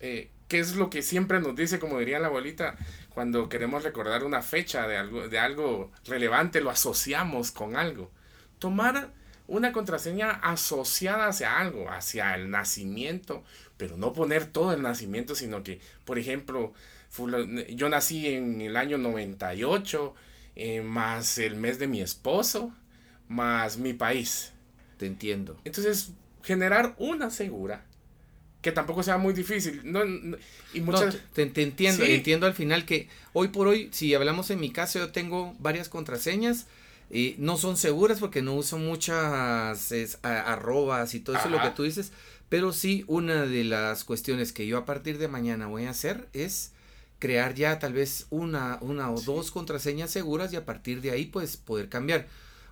eh, 0.00 0.30
que 0.48 0.60
es 0.60 0.76
lo 0.76 0.88
que 0.88 1.02
siempre 1.02 1.40
nos 1.40 1.54
dice, 1.56 1.78
como 1.78 1.98
diría 1.98 2.18
la 2.20 2.28
abuelita, 2.28 2.76
cuando 3.14 3.48
queremos 3.48 3.84
recordar 3.84 4.24
una 4.24 4.42
fecha 4.42 4.88
de 4.88 4.96
algo, 4.96 5.28
de 5.28 5.38
algo 5.38 5.92
relevante, 6.04 6.60
lo 6.60 6.70
asociamos 6.70 7.52
con 7.52 7.76
algo. 7.76 8.10
Tomar 8.58 9.12
una 9.46 9.72
contraseña 9.72 10.30
asociada 10.30 11.28
hacia 11.28 11.58
algo, 11.58 11.88
hacia 11.90 12.34
el 12.34 12.50
nacimiento, 12.50 13.44
pero 13.76 13.96
no 13.96 14.12
poner 14.12 14.46
todo 14.46 14.72
el 14.72 14.82
nacimiento, 14.82 15.36
sino 15.36 15.62
que, 15.62 15.80
por 16.04 16.18
ejemplo, 16.18 16.72
yo 17.70 17.88
nací 17.88 18.34
en 18.34 18.60
el 18.60 18.76
año 18.76 18.98
98, 18.98 20.14
eh, 20.56 20.82
más 20.82 21.38
el 21.38 21.54
mes 21.54 21.78
de 21.78 21.86
mi 21.86 22.00
esposo, 22.00 22.72
más 23.28 23.78
mi 23.78 23.92
país. 23.92 24.52
Te 24.96 25.06
entiendo. 25.06 25.56
Entonces, 25.64 26.12
generar 26.42 26.94
una 26.98 27.30
segura 27.30 27.84
que 28.64 28.72
tampoco 28.72 29.02
sea 29.02 29.18
muy 29.18 29.34
difícil. 29.34 29.82
No, 29.84 30.02
y 30.72 30.80
muchas... 30.80 31.18
te, 31.34 31.42
entiendo, 31.42 32.02
entiendo 32.02 32.46
al 32.46 32.54
final 32.54 32.86
que 32.86 33.08
hoy 33.34 33.48
por 33.48 33.68
hoy, 33.68 33.90
si 33.92 34.14
hablamos 34.14 34.48
en 34.50 34.58
mi 34.58 34.70
caso, 34.70 34.98
yo 34.98 35.12
tengo 35.12 35.54
varias 35.58 35.90
contraseñas. 35.90 36.66
Y 37.10 37.34
no 37.36 37.58
son 37.58 37.76
seguras 37.76 38.18
porque 38.18 38.40
no 38.40 38.54
uso 38.54 38.78
muchas 38.78 39.92
arrobas 40.22 41.14
y 41.14 41.20
todo 41.20 41.36
eso 41.36 41.50
lo 41.50 41.60
que 41.60 41.70
tú 41.70 41.82
dices. 41.82 42.10
Pero 42.48 42.72
sí, 42.72 43.04
una 43.06 43.44
de 43.44 43.64
las 43.64 44.02
cuestiones 44.04 44.54
que 44.54 44.66
yo 44.66 44.78
a 44.78 44.86
partir 44.86 45.18
de 45.18 45.28
mañana 45.28 45.66
voy 45.66 45.84
a 45.84 45.90
hacer 45.90 46.26
es 46.32 46.72
crear 47.18 47.54
ya 47.54 47.78
tal 47.78 47.92
vez 47.92 48.26
una, 48.30 48.78
una 48.80 49.12
o 49.12 49.20
dos 49.20 49.50
contraseñas 49.50 50.10
seguras 50.10 50.54
y 50.54 50.56
a 50.56 50.64
partir 50.64 51.02
de 51.02 51.10
ahí 51.10 51.26
pues 51.26 51.58
poder 51.58 51.90
cambiar. 51.90 52.26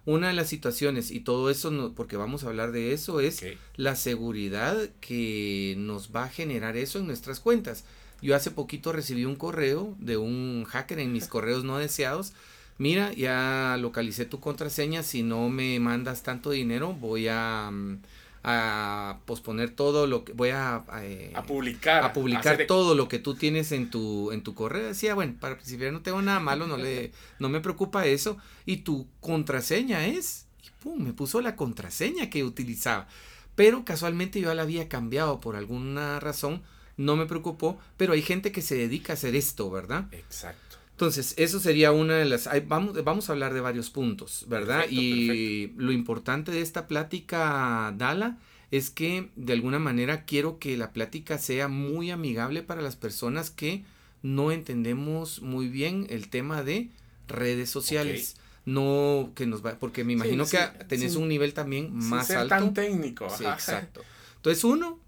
Una 0.05 0.29
de 0.29 0.35
las 0.35 0.49
situaciones, 0.49 1.11
y 1.13 1.21
todo 1.21 1.49
eso, 1.49 1.71
no, 1.71 1.95
porque 1.95 2.17
vamos 2.17 2.43
a 2.43 2.49
hablar 2.49 2.73
de 2.73 2.93
eso, 2.93 3.21
es 3.21 3.45
la 3.77 3.95
seguridad 3.95 4.77
que 5.01 5.77
nos 5.79 6.11
va 6.15 6.25
a 6.25 6.29
generar 6.29 6.77
eso 6.77 6.99
en 6.99 7.07
nuestras 7.07 7.39
cuentas. 7.39 7.85
Yo 8.21 8.35
hace 8.35 8.51
poquito 8.51 8.93
recibí 8.93 9.25
un 9.25 9.37
correo 9.37 9.97
de 10.01 10.17
un 10.17 10.65
hacker 10.65 10.99
en 10.99 11.13
mis 11.13 11.27
correos 11.29 11.63
no 11.65 11.79
deseados. 11.79 12.33
Mira, 12.79 13.13
ya 13.13 13.77
localicé 13.79 14.25
tu 14.25 14.41
contraseña, 14.41 15.05
si 15.05 15.23
no 15.23 15.49
me 15.49 15.79
mandas 15.79 16.23
tanto 16.23 16.51
dinero, 16.51 16.95
voy 16.95 17.29
a... 17.29 17.71
Mm, 17.71 17.99
a 18.45 19.21
posponer 19.25 19.71
todo 19.71 20.07
lo 20.07 20.25
que 20.25 20.33
voy 20.33 20.51
a, 20.51 20.85
eh, 21.01 21.33
a, 21.35 21.45
publicar 21.45 22.03
a 22.03 22.13
publicar 22.13 22.67
todo 22.67 22.95
lo 22.95 23.07
que 23.07 23.21
tú 23.21 23.35
tienes 23.35 23.71
en 23.73 23.91
tu 23.91 24.33
en 24.33 24.43
tu 24.43 24.55
correo. 24.55 24.89
Decía 24.89 25.15
bueno 25.15 25.35
para 25.39 25.57
principiar 25.57 25.93
no 25.93 26.03
tengo 26.03 26.21
nada 26.23 26.41
malo 26.41 26.67
no 26.67 26.77
le 26.77 27.13
no 27.39 27.49
me 27.49 27.61
preocupa 27.61 28.07
eso 28.07 28.37
y 28.67 28.79
tu 28.79 29.07
contraseña 29.21 30.07
es 30.07 30.47
y 30.65 30.71
pum 30.83 31.03
me 31.03 31.13
puso 31.13 31.41
la 31.41 31.55
contraseña 31.55 32.31
que 32.31 32.43
utilizaba. 32.45 33.07
Pero 33.55 33.85
casualmente 33.85 34.41
yo 34.41 34.53
la 34.55 34.63
había 34.63 34.89
cambiado 34.89 35.41
por 35.41 35.57
alguna 35.57 36.19
razón 36.19 36.63
no 36.97 37.17
me 37.17 37.27
preocupó 37.27 37.79
pero 37.97 38.13
hay 38.13 38.23
gente 38.23 38.53
que 38.53 38.63
se 38.63 38.75
dedica 38.75 39.13
a 39.13 39.15
hacer 39.15 39.35
esto 39.35 39.71
verdad 39.71 40.07
exacto 40.13 40.72
entonces, 41.03 41.35
eso 41.37 41.59
sería 41.59 41.91
una 41.91 42.15
de 42.15 42.25
las... 42.27 42.49
Vamos, 42.69 43.03
vamos 43.03 43.29
a 43.29 43.33
hablar 43.33 43.55
de 43.55 43.61
varios 43.61 43.91
puntos, 43.91 44.45
¿verdad? 44.47 44.85
y 44.89 45.73
lo 45.77 45.91
importante 45.91 46.53
de 46.53 46.61
esta 46.61 46.87
plática, 46.87 47.93
Dala, 47.99 48.39
es 48.71 48.91
que 48.91 49.29
de 49.35 49.53
alguna 49.53 49.81
manera 49.81 50.25
quiero 50.25 50.61
que 50.61 50.77
la 50.77 50.93
plática 50.93 51.39
sea 51.39 51.67
muy 51.67 52.13
amigable 52.13 52.63
para 52.63 52.83
las 52.83 52.95
personas 52.95 53.51
que 53.51 53.83
no 54.23 54.53
entendemos 54.53 55.43
muy 55.43 55.67
bien 55.67 56.07
el 56.09 56.29
tema 56.29 56.63
de 56.63 56.89
redes 57.27 57.69
sociales. 57.69 58.37
No 58.65 59.33
que 59.35 59.45
nos 59.45 59.67
va, 59.67 59.81
porque 59.81 60.05
me 60.05 60.13
imagino 60.13 60.47
que 60.47 60.59
tenés 60.87 61.17
un 61.17 61.27
nivel 61.27 61.53
también 61.53 61.93
más 61.93 62.29
ser 62.29 62.37
alto. 62.37 62.55
tan 62.55 62.75
técnico. 62.75 63.27
Exacto. 63.27 64.03
Entonces, 64.37 64.63
uno, 64.63 65.01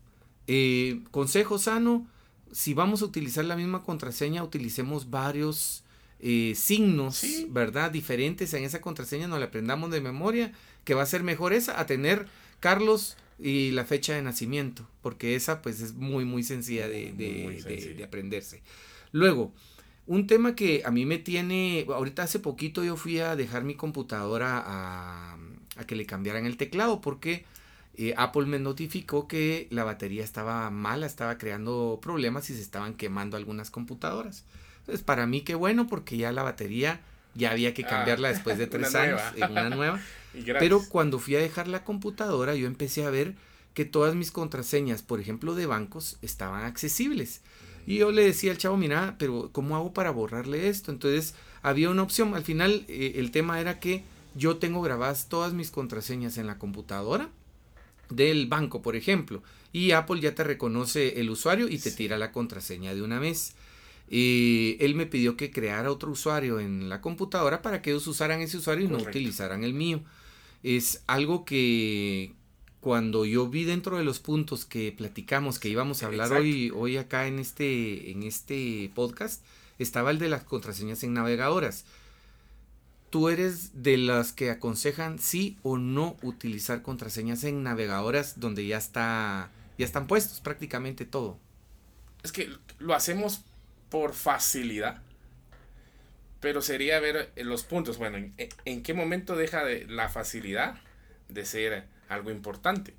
eh, 0.48 1.02
consejo 1.12 1.56
sano, 1.60 2.04
si 2.50 2.74
vamos 2.74 3.00
a 3.02 3.04
utilizar 3.04 3.44
la 3.44 3.54
misma 3.54 3.84
contraseña, 3.84 4.42
utilicemos 4.42 5.08
varios 5.10 5.83
eh, 6.26 6.54
signos, 6.56 7.22
¿verdad? 7.50 7.90
Diferentes 7.90 8.54
en 8.54 8.64
esa 8.64 8.80
contraseña, 8.80 9.28
nos 9.28 9.38
la 9.38 9.44
aprendamos 9.44 9.90
de 9.90 10.00
memoria, 10.00 10.52
que 10.84 10.94
va 10.94 11.02
a 11.02 11.06
ser 11.06 11.22
mejor 11.22 11.52
esa 11.52 11.78
a 11.78 11.84
tener 11.84 12.26
Carlos 12.60 13.18
y 13.38 13.72
la 13.72 13.84
fecha 13.84 14.14
de 14.14 14.22
nacimiento, 14.22 14.88
porque 15.02 15.34
esa 15.34 15.60
pues 15.60 15.82
es 15.82 15.92
muy, 15.92 16.24
muy 16.24 16.42
sencilla 16.42 16.88
de, 16.88 17.12
de, 17.12 18.02
aprenderse. 18.02 18.62
Luego, 19.12 19.52
un 20.06 20.26
tema 20.26 20.54
que 20.54 20.80
a 20.86 20.90
mí 20.90 21.04
me 21.04 21.18
tiene, 21.18 21.84
ahorita 21.86 22.22
hace 22.22 22.38
poquito 22.38 22.82
yo 22.82 22.96
fui 22.96 23.18
a 23.18 23.36
dejar 23.36 23.64
mi 23.64 23.74
computadora 23.74 24.62
a, 24.64 25.36
a 25.76 25.86
que 25.86 25.94
le 25.94 26.06
cambiaran 26.06 26.46
el 26.46 26.56
teclado, 26.56 27.02
porque 27.02 27.44
eh, 27.96 28.14
Apple 28.16 28.46
me 28.46 28.58
notificó 28.58 29.28
que 29.28 29.68
la 29.70 29.84
batería 29.84 30.24
estaba 30.24 30.70
mala, 30.70 31.04
estaba 31.04 31.36
creando 31.36 31.98
problemas 32.00 32.48
y 32.48 32.54
se 32.54 32.62
estaban 32.62 32.94
quemando 32.94 33.36
algunas 33.36 33.70
computadoras. 33.70 34.46
Entonces, 34.84 35.02
para 35.02 35.26
mí 35.26 35.40
qué 35.40 35.54
bueno 35.54 35.86
porque 35.86 36.18
ya 36.18 36.30
la 36.30 36.42
batería 36.42 37.00
ya 37.34 37.50
había 37.50 37.72
que 37.72 37.84
ah, 37.84 37.88
cambiarla 37.88 38.28
después 38.28 38.58
de 38.58 38.66
tres 38.68 38.94
años 38.94 39.20
en 39.34 39.50
una 39.50 39.70
nueva. 39.70 40.00
Pero 40.58 40.82
cuando 40.88 41.18
fui 41.18 41.36
a 41.36 41.40
dejar 41.40 41.68
la 41.68 41.84
computadora, 41.84 42.54
yo 42.54 42.66
empecé 42.66 43.04
a 43.04 43.10
ver 43.10 43.34
que 43.72 43.84
todas 43.84 44.14
mis 44.14 44.30
contraseñas, 44.30 45.02
por 45.02 45.20
ejemplo, 45.20 45.54
de 45.54 45.66
bancos, 45.66 46.18
estaban 46.22 46.64
accesibles. 46.64 47.40
Y 47.86 47.98
yo 47.98 48.12
le 48.12 48.24
decía 48.24 48.50
al 48.52 48.58
chavo, 48.58 48.76
mira, 48.76 49.16
pero 49.18 49.50
¿cómo 49.52 49.76
hago 49.76 49.92
para 49.92 50.10
borrarle 50.10 50.68
esto? 50.68 50.90
Entonces, 50.90 51.34
había 51.62 51.90
una 51.90 52.02
opción. 52.02 52.34
Al 52.34 52.44
final, 52.44 52.84
eh, 52.88 53.14
el 53.16 53.30
tema 53.30 53.60
era 53.60 53.78
que 53.80 54.04
yo 54.34 54.56
tengo 54.56 54.82
grabadas 54.82 55.28
todas 55.28 55.52
mis 55.52 55.70
contraseñas 55.70 56.38
en 56.38 56.46
la 56.46 56.58
computadora 56.58 57.28
del 58.10 58.46
banco, 58.46 58.82
por 58.82 58.96
ejemplo, 58.96 59.42
y 59.72 59.92
Apple 59.92 60.20
ya 60.20 60.34
te 60.34 60.44
reconoce 60.44 61.20
el 61.20 61.30
usuario 61.30 61.68
y 61.68 61.78
te 61.78 61.90
tira 61.90 62.16
la 62.16 62.32
contraseña 62.32 62.94
de 62.94 63.02
una 63.02 63.18
vez. 63.18 63.54
Y 64.08 64.76
él 64.80 64.94
me 64.94 65.06
pidió 65.06 65.36
que 65.36 65.50
creara 65.50 65.90
otro 65.90 66.10
usuario 66.10 66.60
en 66.60 66.88
la 66.88 67.00
computadora 67.00 67.62
para 67.62 67.82
que 67.82 67.90
ellos 67.90 68.06
usaran 68.06 68.40
ese 68.40 68.58
usuario 68.58 68.84
y 68.84 68.88
no 68.88 68.98
utilizaran 68.98 69.64
el 69.64 69.74
mío. 69.74 70.02
Es 70.62 71.02
algo 71.06 71.44
que 71.44 72.32
cuando 72.80 73.24
yo 73.24 73.48
vi 73.48 73.64
dentro 73.64 73.96
de 73.96 74.04
los 74.04 74.20
puntos 74.20 74.64
que 74.64 74.92
platicamos, 74.92 75.58
que 75.58 75.68
íbamos 75.68 76.02
a 76.02 76.06
hablar 76.06 76.32
hoy, 76.32 76.70
hoy 76.74 76.96
acá 76.98 77.26
en 77.26 77.38
este, 77.38 78.10
en 78.10 78.22
este 78.22 78.90
podcast, 78.94 79.42
estaba 79.78 80.10
el 80.10 80.18
de 80.18 80.28
las 80.28 80.44
contraseñas 80.44 81.02
en 81.02 81.14
navegadoras 81.14 81.84
tú 83.14 83.28
eres 83.28 83.80
de 83.80 83.96
las 83.96 84.32
que 84.32 84.50
aconsejan 84.50 85.20
sí 85.20 85.56
o 85.62 85.78
no 85.78 86.16
utilizar 86.22 86.82
contraseñas 86.82 87.44
en 87.44 87.62
navegadoras 87.62 88.40
donde 88.40 88.66
ya 88.66 88.76
está 88.76 89.52
ya 89.78 89.86
están 89.86 90.08
puestos 90.08 90.40
prácticamente 90.40 91.04
todo. 91.04 91.38
Es 92.24 92.32
que 92.32 92.50
lo 92.80 92.92
hacemos 92.92 93.42
por 93.90 94.14
facilidad. 94.14 95.02
Pero 96.40 96.62
sería 96.62 97.00
ver 97.00 97.32
los 97.36 97.64
puntos. 97.64 97.98
Bueno, 97.98 98.18
¿en, 98.64 98.82
qué 98.82 98.94
momento 98.94 99.36
deja 99.36 99.64
de 99.64 99.86
la 99.86 100.08
facilidad 100.08 100.76
de 101.28 101.44
ser 101.44 101.84
algo 102.08 102.30
importante? 102.30 102.94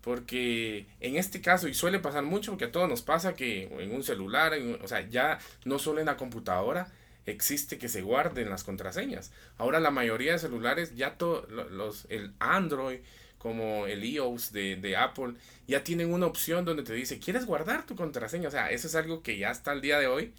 Porque 0.00 0.86
en 0.98 1.16
este 1.16 1.40
caso, 1.40 1.68
y 1.68 1.74
suele 1.74 2.00
pasar 2.00 2.24
mucho, 2.24 2.50
porque 2.52 2.64
a 2.64 2.72
todos 2.72 2.88
nos 2.88 3.02
pasa 3.02 3.34
que 3.34 3.64
en 3.64 3.94
un 3.94 4.02
celular, 4.02 4.52
o 4.82 4.88
sea, 4.88 5.08
ya 5.08 5.38
no 5.64 5.78
solo 5.78 6.00
en 6.00 6.06
la 6.06 6.16
computadora, 6.16 6.88
existe 7.26 7.78
que 7.78 7.88
se 7.88 8.02
guarden 8.02 8.50
las 8.50 8.64
contraseñas. 8.64 9.32
Ahora 9.58 9.78
la 9.78 9.90
mayoría 9.90 10.32
de 10.32 10.38
celulares, 10.38 10.96
ya 10.96 11.16
todos 11.18 11.48
los, 11.48 12.06
el 12.08 12.32
Android, 12.40 12.98
como 13.42 13.88
el 13.88 14.04
iOS 14.04 14.52
de, 14.52 14.76
de, 14.76 14.96
Apple, 14.96 15.34
ya 15.66 15.82
tienen 15.82 16.14
una 16.14 16.26
opción 16.26 16.64
donde 16.64 16.84
te 16.84 16.92
dice, 16.92 17.18
¿quieres 17.18 17.44
guardar 17.44 17.84
tu 17.84 17.96
contraseña? 17.96 18.46
O 18.46 18.52
sea, 18.52 18.70
eso 18.70 18.86
es 18.86 18.94
algo 18.94 19.20
que 19.24 19.36
ya 19.36 19.50
está 19.50 19.72
al 19.72 19.80
día 19.80 19.98
de 19.98 20.06
hoy, 20.06 20.32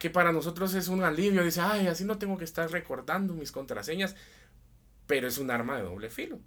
que 0.00 0.10
para 0.10 0.32
nosotros 0.32 0.74
es 0.74 0.88
un 0.88 1.04
alivio. 1.04 1.44
Dice, 1.44 1.60
ay, 1.60 1.86
así 1.86 2.02
no 2.02 2.18
tengo 2.18 2.36
que 2.36 2.44
estar 2.44 2.68
recordando 2.68 3.34
mis 3.34 3.52
contraseñas, 3.52 4.16
pero 5.06 5.28
es 5.28 5.38
un 5.38 5.52
arma 5.52 5.76
de 5.76 5.84
doble 5.84 6.10
filo. 6.10 6.40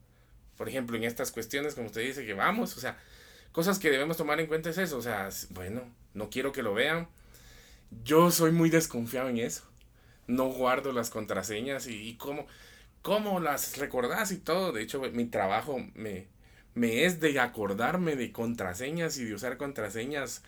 Por 0.57 0.67
ejemplo, 0.67 0.97
en 0.97 1.05
estas 1.05 1.31
cuestiones, 1.31 1.75
como 1.75 1.87
usted 1.87 2.01
dice, 2.01 2.25
que 2.25 2.33
vamos, 2.33 2.75
o 2.75 2.81
sea, 2.81 2.97
cosas 3.53 3.79
que 3.79 3.89
debemos 3.89 4.17
tomar 4.17 4.41
en 4.41 4.47
cuenta 4.47 4.71
es 4.71 4.77
eso, 4.77 4.97
o 4.97 5.01
sea, 5.01 5.29
bueno, 5.51 5.81
no 6.13 6.29
quiero 6.29 6.51
que 6.51 6.61
lo 6.61 6.73
vean, 6.73 7.07
yo 8.03 8.31
soy 8.31 8.51
muy 8.51 8.69
desconfiado 8.69 9.29
en 9.29 9.37
eso. 9.37 9.63
No 10.27 10.47
guardo 10.47 10.91
las 10.91 11.09
contraseñas 11.09 11.87
y, 11.87 12.15
cómo, 12.17 12.47
cómo 13.05 13.39
las 13.39 13.77
recordás 13.77 14.31
y 14.31 14.37
todo. 14.37 14.71
De 14.71 14.81
hecho, 14.81 14.99
mi 15.13 15.25
trabajo 15.25 15.77
me, 15.93 16.25
me 16.73 17.05
es 17.05 17.19
de 17.19 17.39
acordarme 17.39 18.15
de 18.15 18.31
contraseñas 18.31 19.19
y 19.19 19.25
de 19.25 19.35
usar 19.35 19.57
contraseñas, 19.57 20.41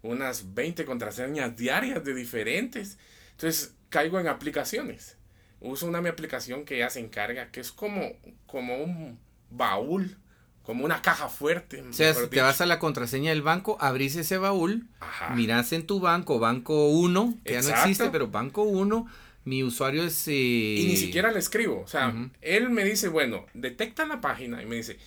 unas 0.00 0.54
20 0.54 0.86
contraseñas 0.86 1.54
diarias 1.54 2.02
de 2.02 2.14
diferentes. 2.14 2.96
Entonces 3.32 3.74
caigo 3.90 4.18
en 4.18 4.26
aplicaciones. 4.26 5.18
Uso 5.60 5.86
una 5.86 6.00
mi 6.00 6.08
aplicación 6.08 6.64
que 6.64 6.78
ya 6.78 6.88
se 6.88 7.00
encarga, 7.00 7.50
que 7.50 7.60
es 7.60 7.72
como, 7.72 8.12
como 8.46 8.82
un 8.82 9.18
baúl 9.50 10.16
como 10.62 10.84
una 10.84 11.00
caja 11.00 11.30
fuerte. 11.30 11.80
O 11.80 11.94
sea, 11.94 12.12
si 12.12 12.26
te 12.26 12.42
vas 12.42 12.60
a 12.60 12.66
la 12.66 12.78
contraseña 12.78 13.30
del 13.30 13.40
banco, 13.40 13.78
abrís 13.80 14.16
ese 14.16 14.36
baúl, 14.36 14.86
mirás 15.34 15.72
en 15.72 15.86
tu 15.86 15.98
banco, 15.98 16.38
banco 16.38 16.88
1, 16.88 17.38
que 17.42 17.54
ya 17.54 17.62
no 17.62 17.70
existe, 17.70 18.10
pero 18.10 18.28
banco 18.28 18.64
1, 18.64 19.06
mi 19.44 19.62
usuario 19.62 20.04
es... 20.04 20.28
Y 20.28 20.86
ni 20.88 20.96
siquiera 20.96 21.32
le 21.32 21.38
escribo, 21.38 21.80
o 21.80 21.86
sea, 21.86 22.14
él 22.40 22.70
me 22.70 22.84
dice, 22.84 23.08
bueno, 23.08 23.46
detecta 23.54 24.06
la 24.06 24.20
página 24.20 24.62
y 24.62 24.66
me 24.66 24.76
dice, 24.76 24.98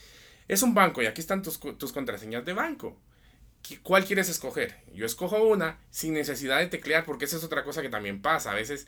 es 0.48 0.64
un 0.64 0.74
banco 0.74 1.02
y 1.02 1.06
aquí 1.06 1.22
están 1.22 1.42
tus, 1.42 1.60
tus 1.60 1.92
contraseñas 1.92 2.46
de 2.46 2.54
banco. 2.54 2.98
¿Cuál 3.84 4.06
quieres 4.06 4.28
escoger? 4.30 4.76
Yo 4.94 5.06
escojo 5.06 5.44
una 5.44 5.78
sin 5.92 6.14
necesidad 6.14 6.60
de 6.60 6.68
teclear, 6.68 7.06
porque 7.06 7.26
esa 7.26 7.38
es 7.38 7.44
otra 7.44 7.64
cosa 7.64 7.82
que 7.82 7.90
también 7.90 8.22
pasa. 8.22 8.52
A 8.52 8.56
veces 8.56 8.88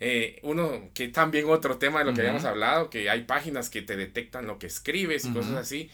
eh, 0.00 0.38
uno, 0.42 0.90
que 0.94 1.08
también 1.08 1.48
otro 1.48 1.78
tema 1.78 2.00
de 2.00 2.04
lo 2.04 2.14
que 2.14 2.20
habíamos 2.20 2.44
hablado, 2.44 2.90
que 2.90 3.10
hay 3.10 3.22
páginas 3.24 3.70
que 3.70 3.82
te 3.82 3.96
detectan 3.96 4.46
lo 4.46 4.58
que 4.58 4.66
escribes 4.66 5.24
y 5.24 5.32
cosas 5.32 5.54
así. 5.54 5.90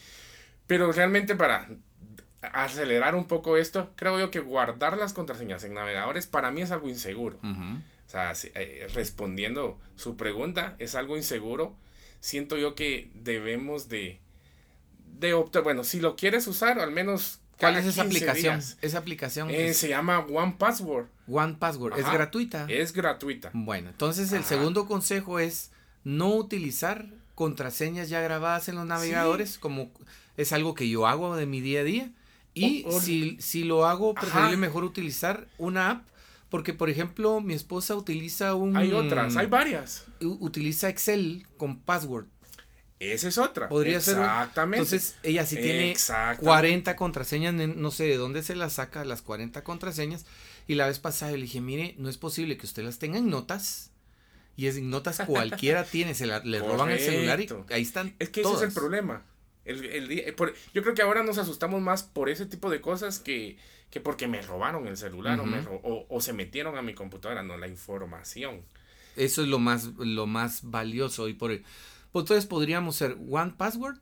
Pero 0.66 0.92
realmente 0.92 1.34
para 1.34 1.68
acelerar 2.40 3.14
un 3.14 3.26
poco 3.26 3.56
esto, 3.56 3.90
creo 3.96 4.18
yo 4.18 4.30
que 4.30 4.40
guardar 4.40 4.96
las 4.96 5.12
contraseñas 5.12 5.64
en 5.64 5.74
navegadores 5.74 6.26
para 6.26 6.50
mí 6.50 6.62
es 6.62 6.70
algo 6.70 6.88
inseguro. 6.88 7.38
O 8.10 8.12
sea, 8.12 8.32
eh, 8.54 8.88
respondiendo 8.92 9.78
su 9.94 10.16
pregunta, 10.16 10.74
es 10.80 10.96
algo 10.96 11.16
inseguro. 11.16 11.76
Siento 12.18 12.58
yo 12.58 12.74
que 12.74 13.08
debemos 13.14 13.88
de, 13.88 14.18
de 15.20 15.32
optar, 15.32 15.62
bueno, 15.62 15.84
si 15.84 16.00
lo 16.00 16.16
quieres 16.16 16.48
usar, 16.48 16.80
al 16.80 16.90
menos 16.90 17.40
¿Cuál 17.56 17.76
es 17.76 17.86
esa 17.86 18.02
aplicación? 18.02 18.60
Esa 18.80 18.98
aplicación 18.98 19.50
eh, 19.50 19.74
se 19.74 19.88
llama 19.88 20.20
One 20.20 20.56
Password. 20.58 21.06
One 21.28 21.54
Password. 21.58 21.98
¿Es 21.98 22.10
gratuita? 22.10 22.66
Es 22.68 22.92
gratuita. 22.92 23.50
Bueno, 23.52 23.90
entonces 23.90 24.32
el 24.32 24.44
segundo 24.44 24.86
consejo 24.86 25.38
es 25.38 25.70
no 26.02 26.34
utilizar 26.34 27.06
contraseñas 27.36 28.08
ya 28.08 28.20
grabadas 28.20 28.68
en 28.68 28.74
los 28.76 28.86
navegadores, 28.86 29.58
como 29.58 29.90
es 30.36 30.52
algo 30.52 30.74
que 30.74 30.88
yo 30.88 31.06
hago 31.06 31.36
de 31.36 31.46
mi 31.46 31.60
día 31.60 31.80
a 31.80 31.84
día. 31.84 32.10
Y 32.54 32.84
si, 33.00 33.36
si, 33.40 33.62
lo 33.62 33.86
hago, 33.86 34.14
preferible 34.14 34.56
mejor 34.56 34.82
utilizar 34.82 35.46
una 35.58 35.90
app. 35.90 36.06
Porque, 36.50 36.74
por 36.74 36.90
ejemplo, 36.90 37.40
mi 37.40 37.54
esposa 37.54 37.94
utiliza 37.94 38.54
un... 38.54 38.76
Hay 38.76 38.92
otras, 38.92 39.36
hay 39.36 39.46
varias. 39.46 40.04
Utiliza 40.20 40.88
Excel 40.88 41.46
con 41.56 41.80
password. 41.80 42.26
Esa 42.98 43.28
es 43.28 43.38
otra. 43.38 43.68
Podría 43.70 43.98
ser. 44.00 44.18
Exactamente. 44.18 44.82
Entonces, 44.82 45.16
ella 45.22 45.46
sí 45.46 45.56
tiene 45.56 45.96
40 46.38 46.96
contraseñas, 46.96 47.54
no 47.54 47.90
sé 47.90 48.04
de 48.04 48.16
dónde 48.16 48.42
se 48.42 48.54
las 48.54 48.74
saca 48.74 49.04
las 49.06 49.22
40 49.22 49.64
contraseñas. 49.64 50.26
Y 50.66 50.74
la 50.74 50.86
vez 50.86 50.98
pasada 50.98 51.32
le 51.32 51.38
dije, 51.38 51.62
mire, 51.62 51.94
no 51.98 52.10
es 52.10 52.18
posible 52.18 52.58
que 52.58 52.66
usted 52.66 52.82
las 52.82 52.98
tenga 52.98 53.16
en 53.16 53.30
notas. 53.30 53.92
Y 54.54 54.66
es 54.66 54.76
en 54.76 54.90
notas 54.90 55.22
cualquiera 55.26 55.84
tiene, 55.90 56.14
se 56.14 56.26
le 56.26 56.58
roban 56.58 56.90
el 56.90 57.00
celular 57.00 57.40
y 57.40 57.48
ahí 57.70 57.80
están. 57.80 58.14
Es 58.18 58.28
que 58.28 58.42
ese 58.42 58.52
es 58.52 58.62
el 58.62 58.72
problema. 58.72 59.24
El, 59.70 59.84
el, 59.84 60.34
yo 60.74 60.82
creo 60.82 60.94
que 60.94 61.02
ahora 61.02 61.22
nos 61.22 61.38
asustamos 61.38 61.80
más 61.80 62.02
por 62.02 62.28
ese 62.28 62.46
tipo 62.46 62.70
de 62.70 62.80
cosas 62.80 63.18
que, 63.18 63.56
que 63.90 64.00
porque 64.00 64.28
me 64.28 64.42
robaron 64.42 64.86
el 64.86 64.96
celular 64.96 65.40
o, 65.40 66.06
o, 66.08 66.20
se 66.20 66.32
metieron 66.32 66.76
a 66.76 66.82
mi 66.82 66.94
computadora, 66.94 67.42
no 67.42 67.56
la 67.56 67.68
información. 67.68 68.62
Eso 69.16 69.42
es 69.42 69.48
lo 69.48 69.58
más, 69.58 69.86
lo 69.98 70.26
más 70.26 70.70
valioso 70.70 71.28
y 71.28 71.34
por 71.34 71.50
pues 72.12 72.24
entonces 72.24 72.46
podríamos 72.46 72.96
ser 72.96 73.16
One 73.30 73.54
Password. 73.56 73.98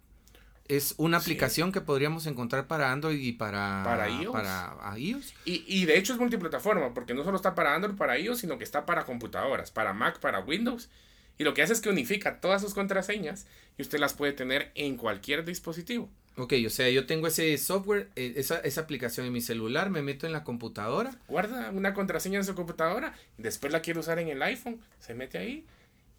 Es 0.66 0.94
una 0.98 1.16
aplicación 1.16 1.72
que 1.72 1.80
podríamos 1.80 2.26
encontrar 2.26 2.66
para 2.66 2.92
Android 2.92 3.18
y 3.18 3.32
para, 3.32 3.82
para 3.84 4.10
iOS. 4.10 4.32
Para 4.32 4.98
iOS. 4.98 5.32
Y, 5.46 5.64
y, 5.66 5.86
de 5.86 5.96
hecho 5.96 6.12
es 6.12 6.18
multiplataforma, 6.18 6.92
porque 6.92 7.14
no 7.14 7.24
solo 7.24 7.36
está 7.36 7.54
para 7.54 7.74
Android, 7.74 7.96
para 7.96 8.18
iOS, 8.18 8.40
sino 8.40 8.58
que 8.58 8.64
está 8.64 8.84
para 8.84 9.06
computadoras, 9.06 9.70
para 9.70 9.94
Mac, 9.94 10.20
para 10.20 10.40
Windows. 10.40 10.90
Y 11.38 11.44
lo 11.44 11.54
que 11.54 11.62
hace 11.62 11.72
es 11.72 11.80
que 11.80 11.88
unifica 11.88 12.40
todas 12.40 12.60
sus 12.60 12.74
contraseñas 12.74 13.46
y 13.78 13.82
usted 13.82 13.98
las 13.98 14.12
puede 14.12 14.32
tener 14.32 14.72
en 14.74 14.96
cualquier 14.96 15.44
dispositivo. 15.44 16.10
Ok, 16.36 16.54
o 16.66 16.70
sea, 16.70 16.88
yo 16.88 17.06
tengo 17.06 17.26
ese 17.26 17.56
software, 17.58 18.08
eh, 18.14 18.34
esa, 18.36 18.58
esa 18.60 18.82
aplicación 18.82 19.26
en 19.26 19.32
mi 19.32 19.40
celular, 19.40 19.90
me 19.90 20.02
meto 20.02 20.26
en 20.26 20.32
la 20.32 20.44
computadora. 20.44 21.16
Guarda 21.26 21.70
una 21.70 21.94
contraseña 21.94 22.38
en 22.38 22.44
su 22.44 22.54
computadora, 22.54 23.14
después 23.38 23.72
la 23.72 23.82
quiere 23.82 23.98
usar 23.98 24.18
en 24.20 24.28
el 24.28 24.42
iPhone, 24.42 24.80
se 25.00 25.14
mete 25.14 25.38
ahí 25.38 25.64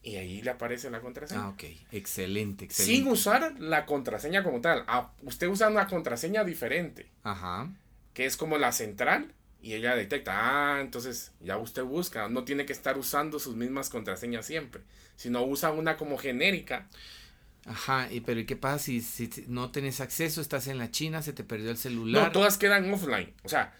y 0.03 0.15
ahí 0.15 0.41
le 0.41 0.51
aparece 0.51 0.89
la 0.89 1.01
contraseña. 1.01 1.43
Ah, 1.43 1.49
ok. 1.49 1.63
Excelente, 1.91 2.65
excelente. 2.65 2.95
Sin 2.95 3.07
usar 3.07 3.59
la 3.59 3.85
contraseña 3.85 4.43
como 4.43 4.61
tal. 4.61 4.83
Ah, 4.87 5.11
usted 5.23 5.47
usa 5.47 5.69
una 5.69 5.87
contraseña 5.87 6.43
diferente. 6.43 7.07
Ajá. 7.23 7.69
Que 8.13 8.25
es 8.25 8.37
como 8.37 8.57
la 8.57 8.71
central. 8.71 9.33
Y 9.61 9.73
ella 9.73 9.95
detecta, 9.95 10.33
ah, 10.35 10.81
entonces 10.81 11.31
ya 11.41 11.57
usted 11.57 11.83
busca. 11.83 12.29
No 12.29 12.43
tiene 12.43 12.65
que 12.65 12.73
estar 12.73 12.97
usando 12.97 13.39
sus 13.39 13.55
mismas 13.55 13.89
contraseñas 13.89 14.45
siempre. 14.45 14.81
Sino 15.15 15.43
usa 15.43 15.71
una 15.71 15.97
como 15.97 16.17
genérica. 16.17 16.87
Ajá, 17.65 18.07
y 18.09 18.21
pero 18.21 18.39
¿y 18.39 18.45
qué 18.45 18.55
pasa 18.55 18.79
si, 18.79 19.01
si 19.01 19.29
no 19.47 19.69
tenés 19.69 19.99
acceso, 19.99 20.39
estás 20.39 20.67
en 20.67 20.77
la 20.77 20.91
China, 20.91 21.21
se 21.21 21.33
te 21.33 21.43
perdió 21.43 21.71
el 21.71 21.77
celular? 21.77 22.23
No, 22.23 22.31
todas 22.31 22.57
quedan 22.57 22.91
offline. 22.91 23.33
O 23.43 23.49
sea, 23.49 23.73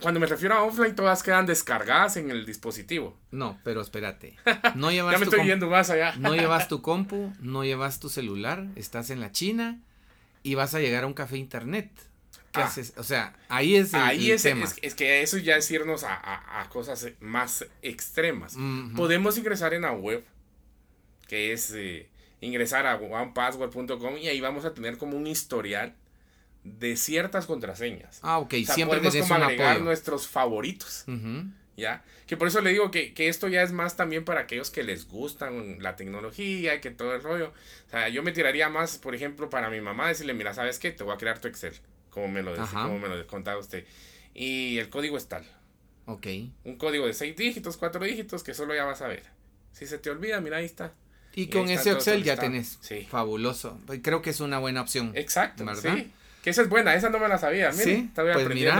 cuando 0.00 0.20
me 0.20 0.26
refiero 0.26 0.54
a 0.54 0.62
offline, 0.62 0.94
todas 0.94 1.22
quedan 1.22 1.46
descargadas 1.46 2.16
en 2.16 2.30
el 2.30 2.46
dispositivo. 2.46 3.16
No, 3.30 3.58
pero 3.64 3.80
espérate. 3.80 4.36
No 4.74 4.90
llevas 4.90 5.14
ya 5.14 5.18
me 5.18 5.24
estoy 5.24 5.46
yendo 5.46 5.68
más 5.68 5.90
allá. 5.90 6.14
no 6.18 6.34
llevas 6.36 6.68
tu 6.68 6.82
compu, 6.82 7.32
no 7.40 7.64
llevas 7.64 7.98
tu 7.98 8.08
celular, 8.08 8.66
estás 8.76 9.10
en 9.10 9.20
la 9.20 9.32
China 9.32 9.80
y 10.42 10.54
vas 10.54 10.74
a 10.74 10.80
llegar 10.80 11.04
a 11.04 11.06
un 11.06 11.14
café 11.14 11.38
internet. 11.38 11.90
¿Qué 12.56 12.62
ah. 12.62 12.66
haces? 12.66 12.92
O 12.96 13.04
sea, 13.04 13.36
ahí 13.48 13.76
es 13.76 13.94
el, 13.94 14.00
ahí 14.00 14.30
es, 14.32 14.42
tema. 14.42 14.66
Es, 14.82 14.94
que 14.94 15.22
eso 15.22 15.38
ya 15.38 15.56
es 15.56 15.70
irnos 15.70 16.04
a, 16.04 16.66
cosas 16.70 17.08
más 17.20 17.64
extremas. 17.82 18.56
Podemos 18.96 19.38
ingresar 19.38 19.74
en 19.74 19.82
la 19.82 19.92
web, 19.92 20.24
que 21.28 21.52
es 21.52 21.72
eh, 21.74 22.08
ingresar 22.40 22.86
a 22.86 22.96
onepassword.com 22.96 24.18
y 24.18 24.28
ahí 24.28 24.40
vamos 24.40 24.64
a 24.64 24.74
tener 24.74 24.98
como 24.98 25.16
un 25.16 25.26
historial 25.26 25.94
de 26.64 26.96
ciertas 26.96 27.46
contraseñas. 27.46 28.18
Ah, 28.22 28.38
ok. 28.38 28.54
Siempre 28.64 28.98
podemos 28.98 29.28
como 29.28 29.44
agregar 29.44 29.80
nuestros 29.80 30.26
favoritos. 30.26 31.04
¿Ya? 31.76 32.02
Que 32.26 32.38
por 32.38 32.48
eso 32.48 32.62
le 32.62 32.70
digo 32.70 32.90
que, 32.90 33.12
esto 33.16 33.48
ya 33.48 33.62
es 33.62 33.70
más 33.70 33.96
también 33.96 34.24
para 34.24 34.40
aquellos 34.40 34.70
que 34.70 34.82
les 34.82 35.06
gustan 35.06 35.82
la 35.82 35.94
tecnología 35.94 36.74
y 36.74 36.80
que 36.80 36.90
todo 36.90 37.14
el 37.14 37.22
rollo. 37.22 37.52
O 37.86 37.90
sea, 37.90 38.08
yo 38.08 38.22
me 38.22 38.32
tiraría 38.32 38.68
más, 38.68 38.98
por 38.98 39.14
ejemplo, 39.14 39.50
para 39.50 39.68
mi 39.68 39.80
mamá 39.80 40.08
decirle, 40.08 40.32
mira, 40.34 40.54
¿sabes 40.54 40.78
qué? 40.78 40.90
Te 40.90 41.04
voy 41.04 41.14
a 41.14 41.18
crear 41.18 41.38
tu 41.38 41.48
Excel, 41.48 41.74
como 42.16 42.28
me 42.28 42.42
lo, 42.42 42.52
decía, 42.52 42.82
como 42.82 42.98
me 42.98 43.08
lo 43.08 43.26
contaba 43.26 43.60
usted. 43.60 43.84
Y 44.32 44.78
el 44.78 44.88
código 44.88 45.18
es 45.18 45.28
tal. 45.28 45.44
Ok. 46.06 46.26
Un 46.64 46.76
código 46.78 47.06
de 47.06 47.12
seis 47.12 47.36
dígitos, 47.36 47.76
cuatro 47.76 48.02
dígitos, 48.02 48.42
que 48.42 48.54
solo 48.54 48.74
ya 48.74 48.86
vas 48.86 49.02
a 49.02 49.08
ver. 49.08 49.24
Si 49.72 49.86
se 49.86 49.98
te 49.98 50.08
olvida, 50.08 50.40
mira, 50.40 50.56
ahí 50.56 50.64
está. 50.64 50.94
Y, 51.34 51.48
con 51.48 51.68
ese 51.68 51.90
Excel 51.90 52.24
ya 52.24 52.36
tenés. 52.36 52.78
Sí. 52.80 53.06
Fabuloso. 53.10 53.78
Creo 54.02 54.22
que 54.22 54.30
es 54.30 54.40
una 54.40 54.58
buena 54.58 54.80
opción. 54.80 55.12
Exacto. 55.14 55.66
¿verdad? 55.66 55.94
Sí 55.94 56.10
esa 56.50 56.62
es 56.62 56.68
buena, 56.68 56.94
esa 56.94 57.10
no 57.10 57.18
me 57.18 57.28
la 57.28 57.38
sabía. 57.38 57.72
sí, 57.72 58.08
pues 58.14 58.48
mira, 58.50 58.78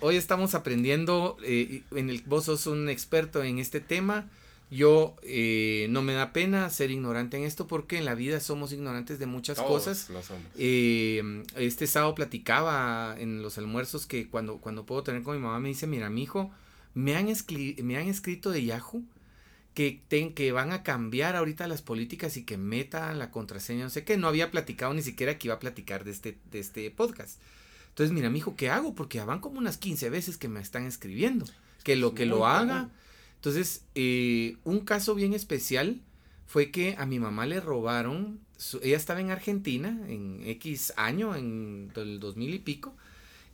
hoy. 0.00 0.16
estamos, 0.16 0.54
aprendiendo, 0.54 1.36
eh, 1.44 1.82
en 1.92 2.10
el, 2.10 2.22
vos 2.26 2.46
sos 2.46 2.66
un 2.66 2.88
experto 2.88 3.42
en 3.42 3.58
este 3.58 3.80
tema. 3.80 4.28
Yo 4.70 5.16
eh, 5.22 5.86
no 5.90 6.02
me 6.02 6.12
da 6.12 6.32
pena 6.32 6.68
ser 6.68 6.90
ignorante 6.90 7.38
en 7.38 7.44
esto 7.44 7.66
porque 7.66 7.96
en 7.96 8.04
la 8.04 8.14
vida 8.14 8.38
somos 8.40 8.72
ignorantes 8.72 9.18
de 9.18 9.26
muchas 9.26 9.58
cosas. 9.60 10.08
Eh, 10.56 11.42
este 11.56 11.86
sábado 11.86 12.14
platicaba 12.14 13.16
en 13.18 13.40
los 13.42 13.56
almuerzos 13.56 14.04
que 14.06 14.28
cuando, 14.28 14.58
cuando 14.58 14.84
puedo 14.84 15.02
tener 15.02 15.22
con 15.22 15.36
mi 15.36 15.42
mamá 15.42 15.58
me 15.58 15.68
dice, 15.68 15.86
mira, 15.86 16.10
mi 16.10 16.24
hijo, 16.24 16.50
me 16.94 17.16
han, 17.16 17.28
me 17.82 17.96
han 17.96 18.08
escrito 18.08 18.50
de 18.50 18.64
Yahoo 18.64 19.02
que, 19.72 20.02
que 20.34 20.52
van 20.52 20.72
a 20.72 20.82
cambiar 20.82 21.36
ahorita 21.36 21.68
las 21.68 21.82
políticas 21.82 22.36
y 22.36 22.44
que 22.44 22.58
metan 22.58 23.18
la 23.18 23.30
contraseña, 23.30 23.84
no 23.84 23.90
sé 23.90 24.04
qué. 24.04 24.16
No 24.16 24.26
había 24.26 24.50
platicado 24.50 24.92
ni 24.92 25.02
siquiera 25.02 25.38
que 25.38 25.46
iba 25.46 25.54
a 25.54 25.60
platicar 25.60 26.04
de 26.04 26.10
este, 26.10 26.36
de 26.50 26.58
este 26.58 26.90
podcast. 26.90 27.40
Entonces, 27.90 28.12
mira, 28.12 28.28
mi 28.28 28.38
hijo, 28.38 28.56
¿qué 28.56 28.70
hago? 28.70 28.94
Porque 28.94 29.18
ya 29.18 29.24
van 29.24 29.40
como 29.40 29.58
unas 29.58 29.78
15 29.78 30.10
veces 30.10 30.36
que 30.36 30.48
me 30.48 30.60
están 30.60 30.84
escribiendo. 30.84 31.46
Que 31.84 31.96
lo 31.96 32.14
que 32.14 32.26
lo 32.26 32.46
haga. 32.46 32.90
Entonces, 33.38 33.84
eh, 33.94 34.56
un 34.64 34.80
caso 34.80 35.14
bien 35.14 35.32
especial 35.32 36.00
fue 36.46 36.72
que 36.72 36.96
a 36.98 37.06
mi 37.06 37.20
mamá 37.20 37.46
le 37.46 37.60
robaron, 37.60 38.40
ella 38.82 38.96
estaba 38.96 39.20
en 39.20 39.30
Argentina 39.30 39.96
en 40.08 40.42
X 40.44 40.92
año, 40.96 41.36
en 41.36 41.92
el 41.94 42.18
2000 42.18 42.54
y 42.54 42.58
pico, 42.58 42.96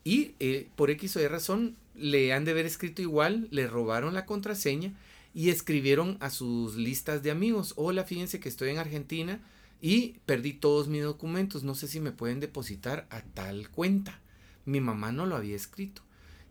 y 0.02 0.32
eh, 0.40 0.68
por 0.74 0.90
X 0.90 1.16
o 1.16 1.20
Y 1.20 1.26
razón 1.28 1.76
le 1.94 2.32
han 2.32 2.46
de 2.46 2.52
haber 2.52 2.64
escrito 2.64 3.02
igual, 3.02 3.46
le 3.50 3.66
robaron 3.66 4.14
la 4.14 4.24
contraseña 4.24 4.94
y 5.34 5.50
escribieron 5.50 6.16
a 6.20 6.30
sus 6.30 6.76
listas 6.76 7.22
de 7.22 7.30
amigos, 7.30 7.74
hola, 7.76 8.04
fíjense 8.04 8.40
que 8.40 8.48
estoy 8.48 8.70
en 8.70 8.78
Argentina 8.78 9.40
y 9.82 10.16
perdí 10.24 10.54
todos 10.54 10.88
mis 10.88 11.02
documentos, 11.02 11.62
no 11.62 11.74
sé 11.74 11.88
si 11.88 12.00
me 12.00 12.12
pueden 12.12 12.40
depositar 12.40 13.06
a 13.10 13.20
tal 13.20 13.68
cuenta. 13.68 14.18
Mi 14.64 14.80
mamá 14.80 15.12
no 15.12 15.26
lo 15.26 15.36
había 15.36 15.56
escrito. 15.56 16.03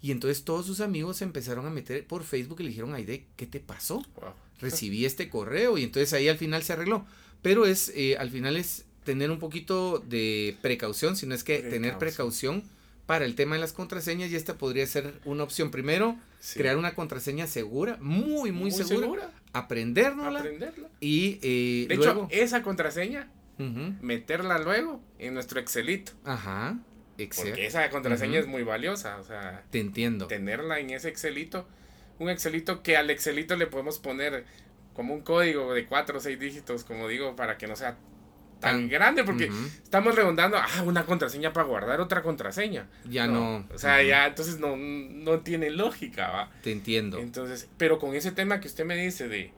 Y 0.03 0.11
entonces 0.11 0.43
todos 0.43 0.65
sus 0.65 0.81
amigos 0.81 1.15
se 1.15 1.23
empezaron 1.23 1.65
a 1.65 1.69
meter 1.69 2.05
por 2.05 2.25
Facebook 2.25 2.57
y 2.59 2.63
le 2.63 2.69
dijeron, 2.69 2.93
Aide, 2.93 3.25
¿qué 3.37 3.47
te 3.47 3.61
pasó? 3.61 4.03
Recibí 4.59 5.05
este 5.05 5.29
correo 5.29 5.77
y 5.77 5.83
entonces 5.85 6.11
ahí 6.11 6.27
al 6.27 6.37
final 6.37 6.61
se 6.61 6.73
arregló. 6.73 7.05
Pero 7.41 7.65
es, 7.65 7.89
eh, 7.95 8.17
al 8.17 8.29
final 8.29 8.57
es 8.57 8.83
tener 9.05 9.31
un 9.31 9.39
poquito 9.39 9.99
de 9.99 10.57
precaución, 10.61 11.15
si 11.15 11.25
no 11.25 11.33
es 11.33 11.45
que 11.45 11.59
tener 11.59 11.97
precaución 11.99 12.63
para 13.05 13.23
el 13.23 13.35
tema 13.35 13.55
de 13.55 13.61
las 13.61 13.71
contraseñas 13.71 14.29
y 14.29 14.35
esta 14.35 14.57
podría 14.57 14.85
ser 14.87 15.21
una 15.23 15.43
opción. 15.43 15.71
Primero, 15.71 16.17
crear 16.53 16.75
una 16.75 16.95
contraseña 16.95 17.47
segura, 17.47 17.97
muy, 18.01 18.51
muy, 18.51 18.71
segura, 18.71 19.31
Aprenderla. 19.53 20.43
Y 20.99 21.39
eh, 21.41 21.85
de 21.87 21.95
hecho, 21.95 22.27
esa 22.29 22.61
contraseña 22.61 23.31
meterla 24.01 24.59
luego 24.59 25.01
en 25.17 25.33
nuestro 25.33 25.61
Excelito. 25.61 26.11
Ajá. 26.25 26.77
Excel. 27.17 27.49
Porque 27.49 27.65
esa 27.65 27.89
contraseña 27.89 28.39
es 28.39 28.47
muy 28.47 28.63
valiosa, 28.63 29.17
o 29.17 29.23
sea. 29.23 29.63
Te 29.69 29.79
entiendo. 29.79 30.27
Tenerla 30.27 30.79
en 30.79 30.89
ese 30.89 31.09
Excelito, 31.09 31.67
un 32.19 32.29
Excelito 32.29 32.83
que 32.83 32.97
al 32.97 33.09
Excelito 33.09 33.55
le 33.55 33.67
podemos 33.67 33.99
poner 33.99 34.45
como 34.93 35.13
un 35.13 35.21
código 35.21 35.73
de 35.73 35.85
cuatro 35.85 36.17
o 36.17 36.21
seis 36.21 36.39
dígitos, 36.39 36.83
como 36.83 37.07
digo, 37.07 37.35
para 37.35 37.57
que 37.57 37.67
no 37.67 37.75
sea 37.75 37.97
tan 38.59 38.87
grande, 38.87 39.25
porque 39.25 39.51
estamos 39.83 40.15
redondando, 40.15 40.57
ah, 40.57 40.83
una 40.85 41.05
contraseña 41.05 41.51
para 41.51 41.67
guardar 41.67 41.99
otra 41.99 42.21
contraseña. 42.21 42.87
Ya 43.03 43.27
no. 43.27 43.67
O 43.73 43.77
sea, 43.77 44.01
ya, 44.01 44.25
entonces 44.27 44.59
no, 44.59 44.77
no 44.77 45.41
tiene 45.41 45.69
lógica, 45.69 46.29
¿va? 46.29 46.51
Te 46.61 46.71
entiendo. 46.71 47.17
Entonces, 47.19 47.67
pero 47.77 47.99
con 47.99 48.15
ese 48.15 48.31
tema 48.31 48.61
que 48.61 48.67
usted 48.67 48.85
me 48.85 48.95
dice 48.95 49.27
de, 49.27 49.51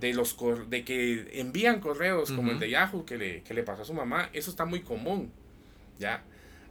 de 0.00 0.14
los 0.14 0.36
de 0.68 0.84
que 0.84 1.30
envían 1.40 1.78
correos 1.78 2.32
como 2.32 2.50
el 2.50 2.58
de 2.58 2.70
Yahoo 2.70 3.06
que 3.06 3.16
le, 3.16 3.42
que 3.42 3.54
le 3.54 3.62
pasó 3.62 3.82
a 3.82 3.84
su 3.84 3.94
mamá, 3.94 4.30
eso 4.32 4.50
está 4.50 4.64
muy 4.64 4.80
común, 4.80 5.32
¿ya? 6.00 6.24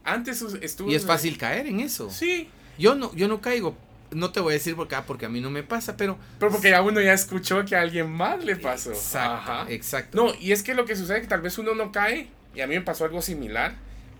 Antes 0.03 0.41
estuvo... 0.61 0.91
Y 0.91 0.95
es 0.95 1.05
fácil 1.05 1.37
caer 1.37 1.67
en 1.67 1.79
eso. 1.79 2.09
Sí. 2.09 2.49
Yo 2.77 2.95
no, 2.95 3.13
yo 3.15 3.27
no 3.27 3.39
caigo, 3.39 3.77
no 4.11 4.31
te 4.31 4.39
voy 4.39 4.53
a 4.53 4.57
decir 4.57 4.75
porque, 4.75 4.95
ah, 4.95 5.05
porque 5.05 5.25
a 5.25 5.29
mí 5.29 5.39
no 5.41 5.49
me 5.49 5.63
pasa, 5.63 5.95
pero... 5.95 6.17
Pero 6.39 6.51
porque 6.51 6.71
ya 6.71 6.81
uno 6.81 6.99
ya 7.01 7.13
escuchó 7.13 7.63
que 7.65 7.75
a 7.75 7.81
alguien 7.81 8.11
más 8.11 8.43
le 8.43 8.55
pasó. 8.55 8.91
Exacto, 8.91 9.69
exacto. 9.69 10.17
No, 10.17 10.33
y 10.39 10.51
es 10.51 10.63
que 10.63 10.73
lo 10.73 10.85
que 10.85 10.95
sucede 10.95 11.17
es 11.17 11.23
que 11.23 11.29
tal 11.29 11.41
vez 11.41 11.57
uno 11.57 11.75
no 11.75 11.91
cae, 11.91 12.29
y 12.55 12.61
a 12.61 12.67
mí 12.67 12.75
me 12.75 12.81
pasó 12.81 13.05
algo 13.05 13.21
similar, 13.21 13.75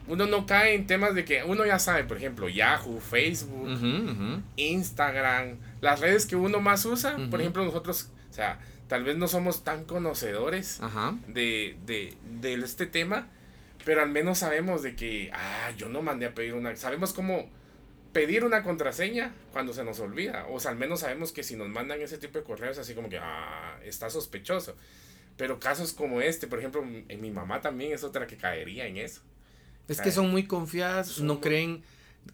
uno 0.08 0.26
no 0.26 0.46
cae 0.46 0.76
en 0.76 0.86
temas 0.86 1.16
de 1.16 1.26
que 1.26 1.44
uno 1.44 1.66
ya 1.66 1.80
sabe, 1.80 2.04
por 2.04 2.18
ejemplo, 2.18 2.50
Yahoo, 2.50 3.00
Facebook, 3.00 3.70
Instagram, 4.58 5.58
las 5.82 6.00
redes 6.00 6.26
que 6.26 6.36
uno 6.36 6.60
más 6.60 6.86
usa, 6.86 7.18
por 7.32 7.42
ejemplo, 7.42 7.64
nosotros, 7.64 8.10
o 8.30 8.34
sea, 8.34 8.60
tal 8.88 9.04
vez 9.04 9.18
no 9.18 9.28
somos 9.28 9.64
tan 9.64 9.86
conocedores 9.86 10.80
De, 11.28 11.78
de, 11.86 12.16
de 12.42 12.54
este 12.56 12.86
tema, 12.86 13.28
pero 13.86 14.02
al 14.02 14.10
menos 14.10 14.40
sabemos 14.40 14.82
de 14.84 14.96
que, 14.96 15.30
ah, 15.34 15.72
yo 15.78 15.90
no 15.90 16.02
mandé 16.02 16.26
a 16.26 16.34
pedir 16.34 16.54
una, 16.54 16.76
sabemos 16.76 17.14
cómo 17.14 17.50
pedir 18.14 18.46
una 18.46 18.64
contraseña 18.64 19.34
cuando 19.52 19.74
se 19.74 19.84
nos 19.84 20.00
olvida. 20.00 20.46
O 20.50 20.60
sea, 20.60 20.72
al 20.72 20.78
menos 20.78 21.02
sabemos 21.02 21.32
que 21.32 21.44
si 21.44 21.56
nos 21.56 21.68
mandan 21.70 22.02
ese 22.02 22.18
tipo 22.18 22.38
de 22.38 22.44
correos, 22.44 22.78
así 22.78 22.94
como 22.94 23.10
que, 23.10 23.18
ah, 23.18 23.80
está 23.84 24.10
sospechoso. 24.10 24.76
Pero 25.36 25.60
casos 25.60 25.94
como 25.94 26.22
este, 26.22 26.48
por 26.48 26.60
ejemplo, 26.60 26.84
en 26.84 27.22
mi 27.22 27.32
mamá 27.32 27.60
también 27.60 27.92
es 27.92 28.04
otra 28.04 28.28
que 28.28 28.38
caería 28.38 28.86
en 28.86 28.98
eso. 28.98 29.22
Es 29.88 30.00
que 30.00 30.12
son 30.12 30.30
muy 30.30 30.46
confiadas, 30.46 31.20
no 31.20 31.42
creen 31.42 31.84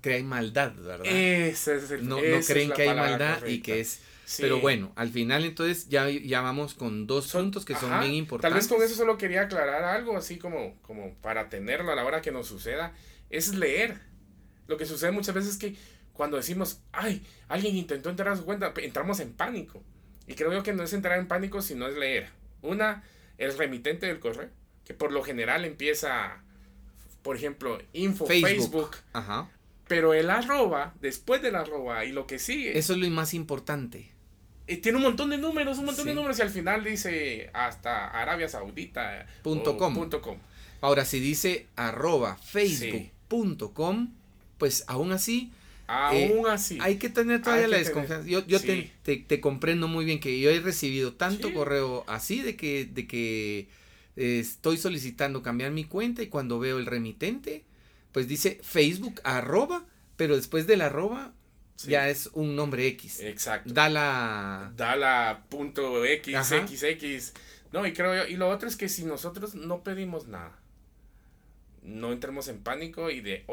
que 0.02 0.14
hay 0.14 0.24
maldad, 0.24 0.74
¿verdad? 0.76 1.06
Ese 1.06 1.78
es 1.78 1.92
el, 1.92 2.08
no, 2.08 2.18
no 2.18 2.40
creen 2.46 2.72
que 2.72 2.84
hay 2.84 2.96
maldad 2.96 3.46
y 3.46 3.62
que 3.62 3.80
es... 3.80 4.02
Pero 4.38 4.60
bueno, 4.60 4.92
al 4.96 5.10
final 5.10 5.44
entonces 5.44 5.90
ya, 5.90 6.10
ya 6.10 6.42
vamos 6.42 6.76
con 6.76 7.08
dos 7.08 7.32
puntos 7.32 7.66
que 7.66 7.76
son 7.76 8.00
bien 8.00 8.14
importantes. 8.14 8.52
Tal 8.52 8.60
vez 8.60 8.68
con 8.68 8.86
eso 8.86 8.96
solo 8.96 9.18
quería 9.18 9.42
aclarar 9.42 9.84
algo 9.84 10.16
así 10.18 10.38
como, 10.38 10.80
como 10.82 11.16
para 11.16 11.50
tenerlo 11.50 11.92
a 11.92 11.96
la 11.96 12.06
hora 12.06 12.22
que 12.22 12.32
nos 12.32 12.48
suceda. 12.48 12.94
Es 13.30 13.56
leer 13.56 14.10
lo 14.70 14.78
que 14.78 14.86
sucede 14.86 15.12
muchas 15.12 15.36
veces 15.36 15.54
es 15.54 15.58
que 15.58 15.76
cuando 16.14 16.38
decimos, 16.38 16.82
ay, 16.92 17.26
alguien 17.48 17.76
intentó 17.76 18.10
entrar 18.10 18.30
a 18.30 18.36
su 18.36 18.46
cuenta, 18.46 18.72
entramos 18.78 19.20
en 19.20 19.34
pánico. 19.34 19.84
Y 20.28 20.36
creo 20.36 20.54
yo 20.54 20.62
que 20.62 20.74
no 20.74 20.84
es 20.84 20.94
entrar 20.94 21.18
en 21.18 21.28
pánico, 21.28 21.62
sino 21.62 21.88
es 21.88 21.98
leer. 21.98 22.30
Una, 22.62 23.04
el 23.40 23.58
remitente 23.58 24.06
del 24.06 24.20
correo, 24.20 24.50
que 24.86 24.94
por 24.94 25.12
lo 25.12 25.24
general 25.24 25.66
empieza, 25.66 26.44
por 27.24 27.36
ejemplo, 27.36 27.80
info, 27.94 28.28
Facebook. 28.28 28.92
Ajá. 29.12 29.50
Pero 29.88 30.14
el 30.14 30.30
arroba, 30.30 30.94
después 31.02 31.42
del 31.42 31.56
arroba 31.56 32.06
y 32.06 32.12
lo 32.12 32.28
que 32.28 32.38
sigue. 32.38 32.78
Eso 32.78 32.94
es 32.94 33.00
lo 33.00 33.10
más 33.10 33.34
importante. 33.34 34.12
Eh, 34.70 34.78
tiene 34.78 34.98
un 35.00 35.04
montón 35.04 35.32
de 35.32 35.38
números, 35.40 35.80
un 35.80 35.86
montón 35.86 36.06
de 36.06 36.14
números 36.14 36.38
y 36.38 36.44
al 36.44 36.52
final 36.52 36.84
dice 36.84 37.50
hasta 37.54 38.08
Arabia 38.08 38.48
Saudita. 38.48 39.26
Punto 39.42 39.78
com. 39.78 40.38
Ahora, 40.80 41.06
si 41.06 41.20
dice 41.20 41.66
arroba 41.76 42.38
facebook.com, 42.38 44.14
pues 44.60 44.84
aún 44.86 45.12
así... 45.12 45.52
Aún 45.88 46.46
eh, 46.46 46.52
así. 46.52 46.78
Hay 46.82 46.98
que 46.98 47.10
tener 47.10 47.42
todavía 47.42 47.68
la 47.68 47.78
desconfianza. 47.78 48.28
Yo, 48.28 48.46
yo 48.46 48.62
te, 48.62 48.92
te, 49.02 49.42
comprendo 49.42 49.88
muy 49.88 50.06
bien 50.06 50.20
que 50.20 50.40
yo 50.40 50.52
he 50.52 50.60
recibido 50.60 51.14
tanto 51.14 51.52
correo 51.52 52.04
así 52.06 52.44
de 52.44 52.56
que, 52.56 52.86
de 52.86 53.08
que 53.08 53.70
eh, 54.18 54.40
estoy 54.40 54.78
solicitando 54.78 55.42
cambiar 55.42 55.72
mi 55.72 55.84
cuenta 55.84 56.22
y 56.22 56.28
cuando 56.28 56.60
veo 56.60 56.78
el 56.78 56.86
remitente, 56.86 57.64
pues 58.12 58.28
dice 58.28 58.60
Facebook 58.62 59.20
arroba, 59.24 59.88
pero 60.16 60.36
después 60.36 60.68
del 60.68 60.82
arroba 60.82 61.34
ya 61.88 62.10
es 62.10 62.30
un 62.34 62.56
nombre 62.56 62.88
X. 62.88 63.20
Exacto. 63.22 63.74
Da 63.74 63.90
la... 63.90 64.72
Da 64.76 64.96
la 64.96 65.46
punto 65.50 66.06
X, 66.06 66.36
XX. 66.48 67.34
No, 67.72 67.86
y 67.86 67.94
creo 67.94 68.16
yo, 68.16 68.28
y 68.28 68.36
lo 68.36 68.50
otro 68.50 68.68
es 68.68 68.76
que 68.76 68.90
si 68.90 69.06
nosotros 69.06 69.56
no 69.56 69.84
pedimos 69.84 70.28
nada, 70.28 70.58
no 71.84 72.12
entremos 72.12 72.48
en 72.48 72.64
pánico 72.64 73.10
y 73.12 73.22
de, 73.22 73.46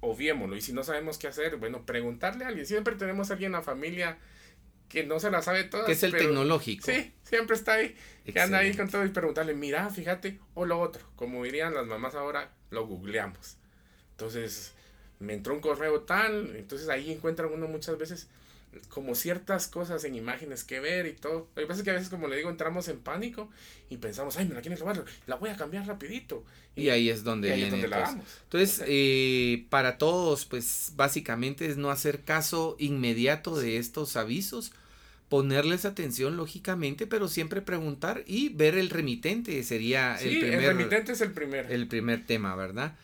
obviémoslo. 0.00 0.56
Y 0.56 0.60
si 0.60 0.72
no 0.72 0.84
sabemos 0.84 1.18
qué 1.18 1.28
hacer, 1.28 1.56
bueno, 1.56 1.86
preguntarle 1.86 2.44
a 2.44 2.48
alguien. 2.48 2.66
Siempre 2.66 2.96
tenemos 2.96 3.30
a 3.30 3.34
alguien 3.34 3.48
en 3.48 3.58
la 3.58 3.62
familia 3.62 4.18
que 4.88 5.04
no 5.04 5.18
se 5.20 5.30
la 5.30 5.40
sabe 5.40 5.64
toda. 5.64 5.86
Que 5.86 5.92
es 5.92 6.02
el 6.02 6.12
tecnológico. 6.12 6.84
Sí, 6.84 7.12
siempre 7.22 7.56
está 7.56 7.74
ahí. 7.74 7.96
Que 8.26 8.38
anda 8.38 8.58
ahí 8.58 8.74
con 8.76 8.90
todo 8.90 9.04
y 9.06 9.08
preguntarle, 9.08 9.54
mira, 9.54 9.88
fíjate, 9.88 10.38
o 10.54 10.66
lo 10.66 10.78
otro. 10.78 11.02
Como 11.16 11.42
dirían 11.44 11.72
las 11.72 11.86
mamás 11.86 12.14
ahora, 12.14 12.50
lo 12.70 12.86
googleamos. 12.86 13.56
Entonces, 14.10 14.74
me 15.22 15.34
entró 15.34 15.54
un 15.54 15.60
correo 15.60 16.00
tal, 16.00 16.54
entonces 16.56 16.88
ahí 16.88 17.10
encuentra 17.10 17.46
uno 17.46 17.68
muchas 17.68 17.96
veces 17.96 18.28
como 18.88 19.14
ciertas 19.14 19.68
cosas 19.68 20.04
en 20.04 20.14
imágenes 20.14 20.64
que 20.64 20.80
ver 20.80 21.06
y 21.06 21.12
todo. 21.12 21.48
Lo 21.54 21.62
que 21.62 21.66
pasa 21.66 21.80
es 21.80 21.84
que 21.84 21.90
a 21.90 21.94
veces, 21.94 22.08
como 22.08 22.28
le 22.28 22.36
digo, 22.36 22.48
entramos 22.48 22.88
en 22.88 22.98
pánico 22.98 23.50
y 23.90 23.98
pensamos, 23.98 24.36
ay, 24.36 24.46
me 24.46 24.54
la 24.54 24.62
quieren 24.62 24.78
robar, 24.78 25.04
la 25.26 25.36
voy 25.36 25.50
a 25.50 25.56
cambiar 25.56 25.86
rapidito. 25.86 26.44
Y, 26.74 26.88
ahí 26.88 27.10
es 27.10 27.22
donde 27.22 27.54
viene. 27.54 27.84
Entonces, 27.84 28.82
eh, 28.86 29.66
para 29.68 29.98
todos, 29.98 30.46
pues 30.46 30.92
básicamente 30.96 31.66
es 31.66 31.76
no 31.76 31.90
hacer 31.90 32.22
caso 32.22 32.76
inmediato 32.78 33.58
de 33.58 33.76
estos 33.76 34.16
avisos, 34.16 34.72
ponerles 35.28 35.84
atención 35.84 36.36
lógicamente, 36.36 37.06
pero 37.06 37.28
siempre 37.28 37.60
preguntar 37.60 38.24
y 38.26 38.48
ver 38.50 38.76
el 38.76 38.88
remitente 38.88 39.62
sería 39.64 40.16
el 40.16 40.38
primer. 40.40 40.60
El 40.60 40.66
remitente 40.66 41.12
es 41.12 41.20
el 41.20 41.32
primer. 41.32 41.70
El 41.70 41.88
primer 41.88 42.24
tema, 42.24 42.56
¿verdad? 42.56 42.96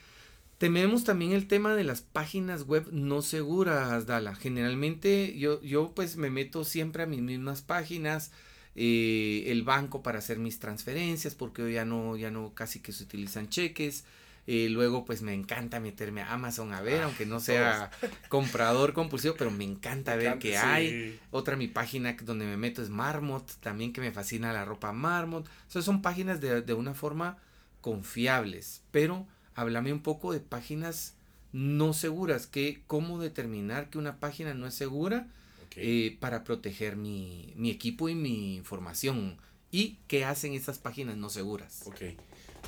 Tememos 0.58 1.04
también 1.04 1.32
el 1.32 1.46
tema 1.46 1.76
de 1.76 1.84
las 1.84 2.00
páginas 2.00 2.64
web 2.64 2.88
no 2.90 3.22
seguras, 3.22 4.06
Dala. 4.06 4.34
Generalmente 4.34 5.38
yo, 5.38 5.62
yo 5.62 5.92
pues 5.94 6.16
me 6.16 6.30
meto 6.30 6.64
siempre 6.64 7.04
a 7.04 7.06
mis 7.06 7.20
mismas 7.20 7.62
páginas, 7.62 8.32
eh, 8.74 9.44
el 9.46 9.62
banco 9.62 10.02
para 10.02 10.18
hacer 10.18 10.40
mis 10.40 10.58
transferencias, 10.58 11.36
porque 11.36 11.72
ya 11.72 11.84
no, 11.84 12.16
ya 12.16 12.32
no 12.32 12.54
casi 12.54 12.80
que 12.80 12.92
se 12.92 13.04
utilizan 13.04 13.48
cheques. 13.48 14.04
Eh, 14.48 14.68
luego 14.70 15.04
pues 15.04 15.22
me 15.22 15.34
encanta 15.34 15.78
meterme 15.78 16.22
a 16.22 16.32
Amazon 16.32 16.72
a 16.72 16.80
ver, 16.80 17.02
aunque 17.02 17.26
no 17.26 17.38
sea 17.38 17.90
comprador 18.28 18.94
compulsivo, 18.94 19.34
pero 19.38 19.52
me 19.52 19.62
encanta 19.62 20.16
ver 20.16 20.38
qué 20.38 20.56
hay. 20.56 21.20
Otra 21.30 21.54
mi 21.54 21.68
página 21.68 22.16
donde 22.22 22.46
me 22.46 22.56
meto 22.56 22.82
es 22.82 22.88
Marmot, 22.88 23.46
también 23.60 23.92
que 23.92 24.00
me 24.00 24.10
fascina 24.10 24.52
la 24.52 24.64
ropa 24.64 24.92
Marmot. 24.92 25.48
O 25.72 25.82
son 25.82 26.02
páginas 26.02 26.40
de, 26.40 26.62
de 26.62 26.74
una 26.74 26.94
forma 26.94 27.36
confiables, 27.80 28.82
pero 28.90 29.26
háblame 29.58 29.92
un 29.92 30.02
poco 30.04 30.32
de 30.32 30.38
páginas 30.38 31.16
no 31.52 31.92
seguras, 31.92 32.46
que, 32.46 32.80
cómo 32.86 33.18
determinar 33.18 33.90
que 33.90 33.98
una 33.98 34.20
página 34.20 34.54
no 34.54 34.68
es 34.68 34.74
segura 34.74 35.26
eh, 35.74 36.16
para 36.20 36.44
proteger 36.44 36.94
mi, 36.94 37.54
equipo 37.68 38.08
y 38.08 38.14
mi 38.14 38.54
información 38.54 39.36
y 39.72 39.98
qué 40.06 40.24
hacen 40.24 40.52
esas 40.52 40.78
páginas 40.78 41.16
no 41.16 41.28
seguras. 41.28 41.82
Ok. 41.86 42.02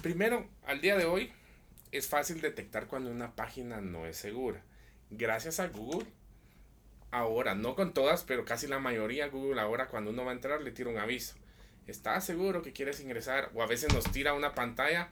Primero, 0.03 0.49
al 0.67 0.81
día 0.81 0.97
de 0.97 1.05
hoy 1.05 1.31
es 1.93 2.09
fácil 2.09 2.41
detectar 2.41 2.89
cuando 2.89 3.13
una 3.13 3.37
página 3.37 3.81
no 3.81 4.05
es 4.07 4.17
segura. 4.17 4.61
Gracias 5.11 5.61
a 5.61 5.69
Google, 5.69 6.09
ahora, 7.13 7.55
no 7.55 7.77
con 7.77 7.95
todas, 7.95 8.25
pero 8.25 8.45
casi 8.45 8.67
la 8.67 8.81
mayoría, 8.81 9.29
Google 9.29 9.61
ahora 9.61 9.87
cuando 9.87 10.11
uno 10.11 10.25
va 10.25 10.33
a 10.33 10.35
entrar 10.35 10.61
le 10.61 10.73
tira 10.73 10.91
un 10.91 10.99
aviso. 10.99 11.37
¿Estás 11.87 12.25
seguro 12.27 12.63
que 12.63 12.73
quieres 12.73 12.99
ingresar? 12.99 13.53
O 13.55 13.63
a 13.63 13.67
veces 13.67 13.95
nos 13.95 14.11
tira 14.11 14.35
una 14.35 14.57
pantalla 14.57 15.11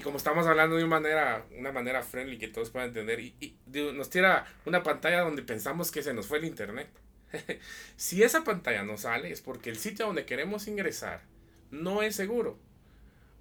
y 0.00 0.02
como 0.02 0.16
estamos 0.16 0.46
hablando 0.46 0.76
de 0.76 0.84
una 0.84 0.98
manera, 0.98 1.44
una 1.58 1.72
manera 1.72 2.02
friendly 2.02 2.38
que 2.38 2.48
todos 2.48 2.70
puedan 2.70 2.88
entender, 2.88 3.20
y, 3.20 3.58
nos 3.92 4.08
tira 4.08 4.46
una 4.64 4.82
pantalla 4.82 5.20
donde 5.20 5.42
pensamos 5.42 5.90
que 5.90 6.02
se 6.02 6.14
nos 6.14 6.26
fue 6.26 6.38
el 6.38 6.46
internet. 6.46 6.88
si 7.96 8.22
esa 8.22 8.42
pantalla 8.42 8.82
no 8.82 8.96
sale 8.96 9.30
es 9.30 9.42
porque 9.42 9.68
el 9.68 9.76
sitio 9.76 10.06
donde 10.06 10.24
queremos 10.24 10.68
ingresar 10.68 11.20
no 11.70 12.00
es 12.00 12.16
seguro. 12.16 12.58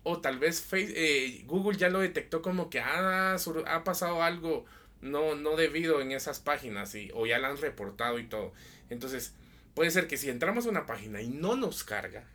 O 0.03 0.19
tal 0.19 0.37
vez 0.37 0.67
eh, 0.73 1.43
Google 1.45 1.77
ya 1.77 1.87
lo 1.87 1.99
detectó 1.99 2.41
como 2.41 2.69
que 2.69 2.81
ah, 2.81 3.37
ha 3.67 3.83
pasado 3.85 4.21
algo 4.21 4.65
no, 4.99 5.35
no 5.35 5.55
debido 5.55 6.01
en 6.01 6.11
esas 6.11 6.39
páginas 6.41 6.93
y, 6.93 7.09
o 7.13 7.25
ya 7.25 7.39
la 7.39 7.47
han 7.47 7.57
reportado 7.57 8.19
y 8.19 8.25
todo. 8.25 8.51
Entonces, 8.89 9.33
puede 9.75 9.91
ser 9.91 10.07
que 10.07 10.17
si 10.17 10.29
entramos 10.29 10.65
a 10.65 10.71
una 10.71 10.85
página 10.85 11.21
y 11.21 11.29
no 11.29 11.55
nos 11.55 11.85
carga, 11.85 12.25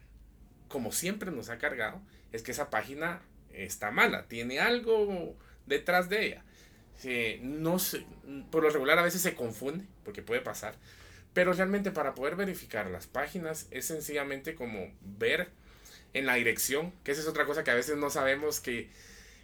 como 0.69 0.93
siempre 0.93 1.31
nos 1.31 1.51
ha 1.51 1.59
cargado, 1.59 2.01
es 2.33 2.43
que 2.43 2.53
esa 2.53 2.71
página 2.71 3.21
está 3.57 3.91
mala, 3.91 4.27
tiene 4.27 4.61
algo 4.61 5.37
detrás 5.67 6.09
de 6.09 6.27
ella. 6.27 6.45
no 7.43 7.77
por 8.51 8.63
lo 8.63 8.71
regular 8.71 8.99
a 8.99 9.03
veces 9.03 9.23
se 9.23 9.35
confunde, 9.35 9.85
porque 10.05 10.23
puede 10.23 10.41
pasar, 10.41 10.75
pero 11.33 11.53
realmente 11.53 11.91
para 11.91 12.15
poder 12.15 12.37
verificar 12.37 12.91
las 12.91 13.07
páginas 13.07 13.67
es 13.71 13.87
sencillamente 13.87 14.55
como 14.55 14.93
ver 15.03 15.51
en 16.15 16.27
la 16.27 16.35
dirección, 16.35 16.93
que 17.03 17.13
esa 17.13 17.21
es 17.21 17.27
otra 17.27 17.45
cosa 17.45 17.65
que 17.65 17.73
a 17.73 17.75
veces 17.75 17.97
no 17.97 18.09
sabemos 18.09 18.61
que 18.61 18.89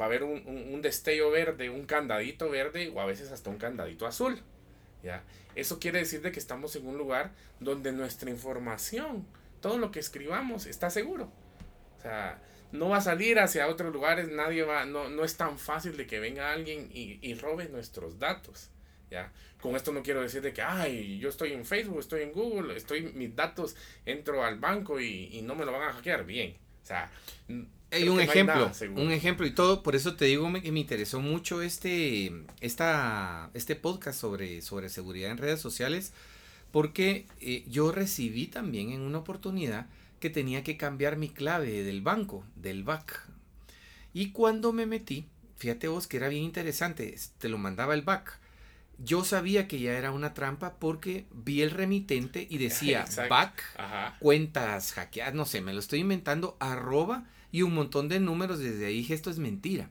va 0.00 0.06
a 0.06 0.08
haber 0.08 0.22
un, 0.22 0.80
destello 0.80 1.30
verde, 1.30 1.70
un 1.70 1.84
candadito 1.84 2.48
verde 2.48 2.90
o 2.94 3.00
a 3.00 3.06
veces 3.06 3.30
hasta 3.30 3.50
un 3.50 3.58
candadito 3.58 4.06
azul. 4.06 4.40
¿Ya? 5.02 5.22
Eso 5.54 5.78
quiere 5.78 5.98
decir 5.98 6.22
de 6.22 6.32
que 6.32 6.38
estamos 6.38 6.74
en 6.76 6.86
un 6.86 6.98
lugar 6.98 7.32
donde 7.60 7.92
nuestra 7.92 8.30
información, 8.30 9.26
todo 9.60 9.78
lo 9.78 9.90
que 9.90 10.00
escribamos 10.00 10.66
está 10.66 10.90
seguro. 10.90 11.30
O 11.98 12.00
sea, 12.00 12.40
no 12.72 12.90
va 12.90 12.98
a 12.98 13.00
salir 13.00 13.38
hacia 13.38 13.68
otros 13.68 13.92
lugares, 13.92 14.28
nadie 14.28 14.62
va, 14.62 14.84
no, 14.84 15.08
no 15.08 15.24
es 15.24 15.36
tan 15.36 15.58
fácil 15.58 15.96
de 15.96 16.06
que 16.06 16.20
venga 16.20 16.52
alguien 16.52 16.90
y, 16.92 17.18
y 17.22 17.34
robe 17.34 17.68
nuestros 17.68 18.18
datos. 18.18 18.70
¿ya? 19.10 19.32
Con 19.60 19.74
esto 19.74 19.92
no 19.92 20.02
quiero 20.02 20.22
decir 20.22 20.42
de 20.42 20.52
que, 20.52 20.62
ay, 20.62 21.18
yo 21.18 21.28
estoy 21.28 21.52
en 21.52 21.64
Facebook, 21.64 21.98
estoy 21.98 22.22
en 22.22 22.32
Google, 22.32 22.76
estoy 22.76 23.02
mis 23.12 23.34
datos, 23.34 23.74
entro 24.04 24.44
al 24.44 24.58
banco 24.58 25.00
y, 25.00 25.40
no 25.42 25.54
me 25.54 25.64
lo 25.64 25.72
van 25.72 25.88
a 25.88 25.92
hackear. 25.92 26.24
Bien. 26.24 26.56
O 26.82 26.86
sea, 26.86 27.10
hay 27.90 28.08
un 28.08 28.20
ejemplo, 28.20 28.70
un 28.96 29.12
ejemplo 29.12 29.46
y 29.46 29.50
todo, 29.50 29.82
por 29.82 29.96
eso 29.96 30.14
te 30.14 30.26
digo 30.26 30.52
que 30.60 30.72
me 30.72 30.80
interesó 30.80 31.20
mucho 31.20 31.62
este, 31.62 32.32
esta, 32.60 33.50
este 33.54 33.76
podcast 33.76 34.20
sobre, 34.20 34.60
sobre 34.62 34.88
seguridad 34.88 35.30
en 35.30 35.38
redes 35.38 35.60
sociales, 35.60 36.12
porque 36.70 37.26
eh, 37.40 37.64
yo 37.68 37.92
recibí 37.92 38.46
también 38.46 38.90
en 38.90 39.00
una 39.00 39.18
oportunidad 39.18 39.86
que 40.20 40.30
tenía 40.30 40.62
que 40.62 40.76
cambiar 40.76 41.16
mi 41.16 41.28
clave 41.28 41.82
del 41.82 42.02
banco, 42.02 42.44
del 42.56 42.84
BAC. 42.84 43.26
Y 44.12 44.32
cuando 44.32 44.72
me 44.72 44.84
metí, 44.84 45.26
fíjate 45.56 45.88
vos 45.88 46.06
que 46.06 46.18
era 46.18 46.28
bien 46.28 46.42
interesante, 46.42 47.16
te 47.38 47.48
lo 47.48 47.56
mandaba 47.56 47.94
el 47.94 48.02
BAC 48.02 48.38
yo 48.98 49.24
sabía 49.24 49.68
que 49.68 49.78
ya 49.78 49.96
era 49.96 50.10
una 50.10 50.34
trampa 50.34 50.74
porque 50.78 51.26
vi 51.32 51.62
el 51.62 51.70
remitente 51.70 52.46
y 52.50 52.58
decía 52.58 53.06
back, 53.30 53.62
cuentas 54.18 54.92
hackeadas, 54.92 55.34
no 55.34 55.46
sé, 55.46 55.60
me 55.60 55.72
lo 55.72 55.78
estoy 55.78 56.00
inventando, 56.00 56.56
arroba 56.60 57.26
y 57.52 57.62
un 57.62 57.74
montón 57.74 58.08
de 58.08 58.20
números. 58.20 58.58
Desde 58.58 58.86
ahí 58.86 58.98
dije, 58.98 59.14
esto 59.14 59.30
es 59.30 59.38
mentira. 59.38 59.90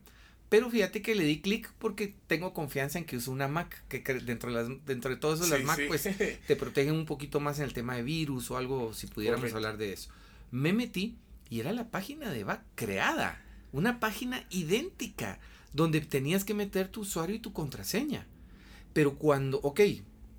Pero 0.49 0.69
fíjate 0.69 1.01
que 1.01 1.15
le 1.15 1.25
di 1.25 1.41
clic 1.41 1.71
porque 1.77 2.15
tengo 2.27 2.53
confianza 2.53 2.97
en 2.97 3.05
que 3.05 3.17
uso 3.17 3.31
una 3.31 3.49
Mac, 3.49 3.83
que 3.89 3.99
dentro 3.99 4.49
de, 4.49 4.55
las, 4.55 4.85
dentro 4.85 5.11
de 5.11 5.17
todo 5.17 5.33
eso 5.33 5.45
las 5.47 5.63
Mac 5.63 5.79
pues 5.87 6.03
te 6.47 6.55
protegen 6.55 6.93
un 6.93 7.05
poquito 7.05 7.39
más 7.39 7.59
en 7.59 7.65
el 7.65 7.73
tema 7.73 7.95
de 7.95 8.03
virus 8.03 8.49
o 8.51 8.57
algo, 8.57 8.93
si 8.93 9.07
pudiéramos 9.07 9.53
hablar 9.53 9.77
de 9.77 9.93
eso. 9.93 10.09
Me 10.51 10.71
metí 10.71 11.17
y 11.49 11.59
era 11.59 11.73
la 11.73 11.89
página 11.89 12.31
de 12.31 12.45
Back 12.45 12.61
creada, 12.75 13.41
una 13.73 13.99
página 13.99 14.45
idéntica, 14.49 15.39
donde 15.73 15.99
tenías 15.99 16.45
que 16.45 16.53
meter 16.53 16.87
tu 16.87 17.01
usuario 17.01 17.35
y 17.35 17.39
tu 17.39 17.51
contraseña. 17.51 18.25
Pero 18.97 19.13
cuando, 19.13 19.59
ok, 19.59 19.81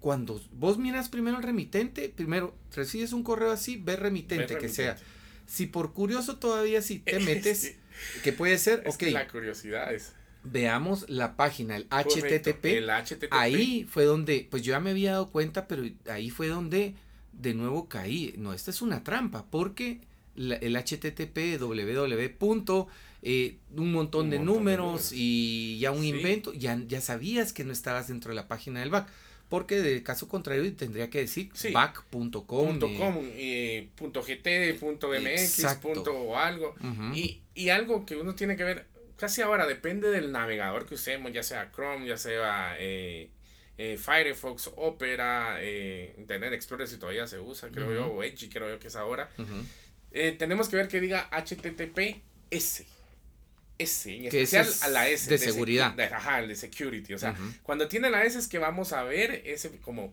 cuando 0.01 0.43
vos 0.51 0.79
miras 0.79 1.09
primero 1.09 1.37
el 1.37 1.45
remitente, 1.45 2.09
primero 2.09 2.57
recibes 2.75 3.13
un 3.13 3.23
correo 3.23 3.53
así, 3.53 3.77
ve 3.77 3.95
remitente, 3.95 4.59
que 4.59 4.69
sea. 4.69 4.97
Si 5.47 5.67
por 5.67 5.93
curioso 5.93 6.39
todavía 6.39 6.83
si 6.83 6.99
te 6.99 7.21
metes, 7.21 7.77
que 8.25 8.33
puede 8.33 8.59
ser, 8.59 8.83
ok. 8.85 9.01
la 9.13 9.29
curiosidad 9.29 9.95
es. 9.95 10.13
Veamos 10.43 11.09
la 11.09 11.37
página, 11.37 11.77
el 11.77 11.85
HTTP. 11.85 12.65
El 12.65 12.91
HTTP. 12.91 13.29
Ahí 13.31 13.87
fue 13.89 14.03
donde, 14.03 14.49
pues 14.51 14.65
yo 14.65 14.73
ya 14.73 14.81
me 14.81 14.91
había 14.91 15.13
dado 15.13 15.31
cuenta, 15.31 15.69
pero 15.69 15.85
ahí 16.11 16.29
fue 16.29 16.49
donde 16.49 16.97
de 17.35 17.55
nuevo 17.55 17.89
caí. 17.89 18.35
No, 18.39 18.55
esta 18.55 18.73
es 18.73 18.83
una 18.83 19.05
trampa, 19.05 19.47
porque 19.53 20.01
el 20.35 20.77
HTTP 20.77 21.61
www 21.61 22.89
eh, 23.23 23.57
un 23.77 23.93
montón 23.93 24.31
de 24.31 24.39
números 24.39 25.11
y 25.13 25.79
ya 25.81 25.91
un 25.91 26.05
invento, 26.05 26.53
ya, 26.53 26.79
ya 26.87 27.01
sabías 27.01 27.53
que 27.53 27.65
no 27.65 27.73
estabas 27.73 28.09
dentro 28.09 28.31
de 28.31 28.37
la 28.37 28.49
página 28.49 28.81
del 28.81 28.91
back. 28.91 29.09
Porque 29.49 29.81
de 29.81 30.03
caso 30.03 30.29
contrario 30.29 30.71
tendría 30.77 31.09
que 31.09 31.21
decir 31.21 31.51
back.com. 31.73 32.79
Eh, 33.35 33.89
punto 33.97 34.23
.gt, 34.23 34.79
punto 34.79 35.09
.mx, 35.09 35.75
punto 35.81 36.37
algo. 36.37 36.75
y, 37.15 37.41
y 37.55 37.71
algo 37.71 38.05
que 38.05 38.17
uno 38.17 38.35
tiene 38.35 38.57
que 38.57 38.65
ver, 38.65 38.87
casi 39.17 39.41
ahora 39.41 39.67
depende 39.67 40.11
del 40.11 40.33
navegador 40.33 40.85
que 40.85 40.97
usemos, 40.97 41.33
ya 41.33 41.43
sea 41.43 41.73
Chrome, 41.73 42.07
ya 42.07 42.19
sea 42.19 42.77
eh, 42.79 43.31
Firefox, 43.79 44.71
Opera, 44.77 45.59
Internet 46.19 46.53
Explorer 46.53 46.87
si 46.87 46.99
todavía 46.99 47.27
se 47.27 47.39
usa, 47.39 47.71
creo 47.71 47.91
yo, 47.95 48.07
o 48.09 48.23
Edge, 48.23 48.51
creo 48.51 48.69
yo 48.69 48.79
que 48.79 48.89
es 48.89 48.97
ahora. 48.97 49.31
tenemos 50.39 50.69
que 50.69 50.77
ver 50.77 50.89
que 50.89 51.01
diga 51.01 51.27
HTTPS. 51.33 52.85
S, 53.79 54.15
en 54.15 54.25
especial 54.27 54.69
a 54.83 54.89
la 54.89 55.09
S. 55.09 55.31
De, 55.31 55.39
seguridad. 55.39 55.99
ajá, 56.01 56.41
el 56.41 56.49
de 56.49 56.57
security. 56.57 57.15
O 57.15 57.19
sea, 57.19 57.37
cuando 57.63 57.89
tiene 57.89 58.11
la 58.11 58.25
S 58.25 58.39
es 58.39 58.49
que 58.49 58.59
vamos 58.59 58.93
a 58.93 59.03
ver 59.05 59.43
ese 59.47 59.71
como 59.79 60.13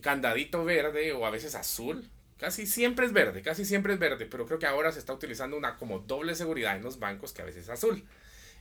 candadito 0.00 0.64
verde 0.64 1.12
o 1.12 1.26
a 1.26 1.30
veces 1.30 1.54
azul. 1.54 2.08
Casi 2.38 2.66
siempre 2.66 3.06
es 3.06 3.12
verde, 3.12 3.42
casi 3.42 3.64
siempre 3.64 3.94
es 3.94 3.98
verde, 3.98 4.26
pero 4.26 4.44
creo 4.44 4.58
que 4.58 4.66
ahora 4.66 4.90
se 4.90 4.98
está 4.98 5.12
utilizando 5.12 5.56
una 5.56 5.76
como 5.76 6.00
doble 6.00 6.34
seguridad 6.34 6.76
en 6.76 6.82
los 6.82 6.98
bancos 6.98 7.32
que 7.32 7.42
a 7.42 7.44
veces 7.44 7.64
es 7.64 7.70
azul. 7.70 8.04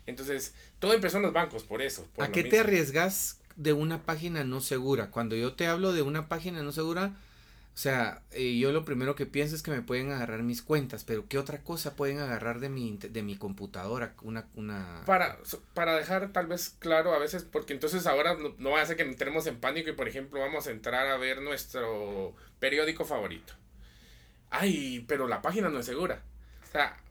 Entonces, 0.05 0.53
todo 0.79 0.93
empezó 0.93 1.17
en 1.17 1.23
los 1.23 1.33
bancos 1.33 1.63
por 1.63 1.81
eso. 1.81 2.07
¿A 2.19 2.29
qué 2.29 2.43
te 2.43 2.59
arriesgas 2.59 3.39
de 3.55 3.73
una 3.73 4.03
página 4.03 4.43
no 4.43 4.61
segura? 4.61 5.09
Cuando 5.09 5.35
yo 5.35 5.53
te 5.53 5.65
hablo 5.65 5.93
de 5.93 6.01
una 6.01 6.27
página 6.27 6.61
no 6.61 6.71
segura, 6.71 7.15
o 7.73 7.77
sea, 7.77 8.21
eh, 8.29 8.59
yo 8.59 8.71
lo 8.71 8.85
primero 8.85 9.15
que 9.15 9.25
pienso 9.25 9.55
es 9.55 9.63
que 9.63 9.71
me 9.71 9.81
pueden 9.81 10.11
agarrar 10.11 10.43
mis 10.43 10.61
cuentas, 10.61 11.03
pero 11.03 11.27
¿qué 11.27 11.39
otra 11.39 11.63
cosa 11.63 11.95
pueden 11.95 12.19
agarrar 12.19 12.59
de 12.59 12.69
mi, 12.69 12.97
de 12.97 13.23
mi 13.23 13.35
computadora? 13.35 14.13
Una, 14.21 14.47
una... 14.53 15.01
Para, 15.07 15.39
para 15.73 15.95
dejar 15.95 16.31
tal 16.31 16.45
vez 16.45 16.75
claro 16.77 17.15
a 17.15 17.19
veces, 17.19 17.43
porque 17.43 17.73
entonces 17.73 18.05
ahora 18.05 18.35
no, 18.35 18.53
no 18.59 18.71
va 18.71 18.81
a 18.81 18.85
ser 18.85 18.95
que 18.95 19.01
entremos 19.01 19.47
en 19.47 19.59
pánico 19.59 19.89
y 19.89 19.93
por 19.93 20.07
ejemplo 20.07 20.39
vamos 20.39 20.67
a 20.67 20.71
entrar 20.71 21.07
a 21.07 21.17
ver 21.17 21.41
nuestro 21.41 22.35
periódico 22.59 23.05
favorito. 23.05 23.53
Ay, 24.51 25.03
pero 25.07 25.27
la 25.27 25.41
página 25.41 25.69
no 25.69 25.79
es 25.79 25.87
segura. 25.87 26.21
O 26.69 26.71
sea, 26.71 27.01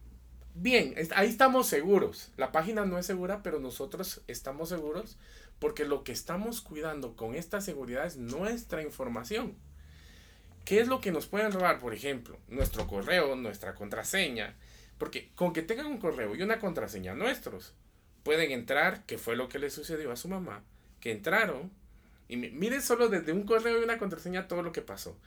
bien, 0.54 0.94
ahí 1.16 1.28
estamos 1.28 1.66
seguros. 1.66 2.30
La 2.36 2.52
página 2.52 2.86
no 2.86 2.98
es 2.98 3.06
segura, 3.06 3.42
pero 3.42 3.58
nosotros 3.58 4.22
estamos 4.28 4.68
seguros 4.68 5.18
porque 5.58 5.84
lo 5.84 6.04
que 6.04 6.12
estamos 6.12 6.60
cuidando 6.60 7.16
con 7.16 7.34
esta 7.34 7.60
seguridad 7.60 8.06
es 8.06 8.16
nuestra 8.16 8.82
información. 8.82 9.56
¿Qué 10.64 10.80
es 10.80 10.88
lo 10.88 11.00
que 11.00 11.12
nos 11.12 11.26
pueden 11.26 11.52
robar? 11.52 11.80
Por 11.80 11.94
ejemplo, 11.94 12.38
nuestro 12.48 12.86
correo, 12.86 13.34
nuestra 13.36 13.74
contraseña. 13.74 14.54
Porque 14.98 15.30
con 15.34 15.52
que 15.52 15.62
tengan 15.62 15.86
un 15.86 15.98
correo 15.98 16.36
y 16.36 16.42
una 16.42 16.60
contraseña 16.60 17.14
nuestros, 17.14 17.74
pueden 18.22 18.52
entrar, 18.52 19.04
que 19.06 19.18
fue 19.18 19.36
lo 19.36 19.48
que 19.48 19.58
le 19.58 19.70
sucedió 19.70 20.12
a 20.12 20.16
su 20.16 20.28
mamá, 20.28 20.62
que 21.00 21.10
entraron 21.10 21.70
y 22.28 22.36
miren 22.36 22.80
solo 22.80 23.08
desde 23.08 23.32
un 23.32 23.42
correo 23.42 23.80
y 23.80 23.84
una 23.84 23.98
contraseña 23.98 24.48
todo 24.48 24.62
lo 24.62 24.72
que 24.72 24.80
pasó. 24.80 25.18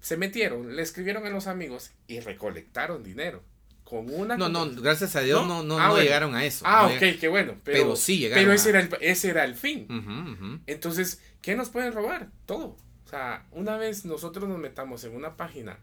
Se 0.00 0.16
metieron, 0.16 0.76
le 0.76 0.82
escribieron 0.82 1.26
a 1.26 1.30
los 1.30 1.46
amigos 1.46 1.90
y 2.06 2.20
recolectaron 2.20 3.02
dinero. 3.02 3.42
Con 3.82 4.12
una 4.12 4.36
no, 4.36 4.50
no, 4.50 4.70
gracias 4.70 5.16
a 5.16 5.22
Dios 5.22 5.46
no, 5.46 5.62
no, 5.62 5.78
no, 5.78 5.96
ah, 5.96 5.98
llegaron 5.98 6.34
a 6.34 6.44
eso. 6.44 6.62
Ah, 6.68 6.86
ok, 6.86 7.18
qué 7.18 7.28
bueno. 7.28 7.54
Pero, 7.64 7.96
sí 7.96 8.18
llegaron. 8.18 8.44
Pero 8.44 8.52
ese, 8.52 8.68
era 8.68 8.80
el, 8.80 8.90
ese 9.00 9.30
era 9.30 9.44
el 9.44 9.54
fin. 9.54 10.60
Entonces, 10.66 11.22
¿qué 11.40 11.56
nos 11.56 11.70
pueden 11.70 11.94
robar? 11.94 12.28
Todo. 12.44 12.76
O 13.08 13.10
sea, 13.10 13.46
una 13.52 13.78
vez 13.78 14.04
nosotros 14.04 14.46
nos 14.46 14.58
metamos 14.58 15.02
en 15.04 15.16
una 15.16 15.34
página 15.38 15.78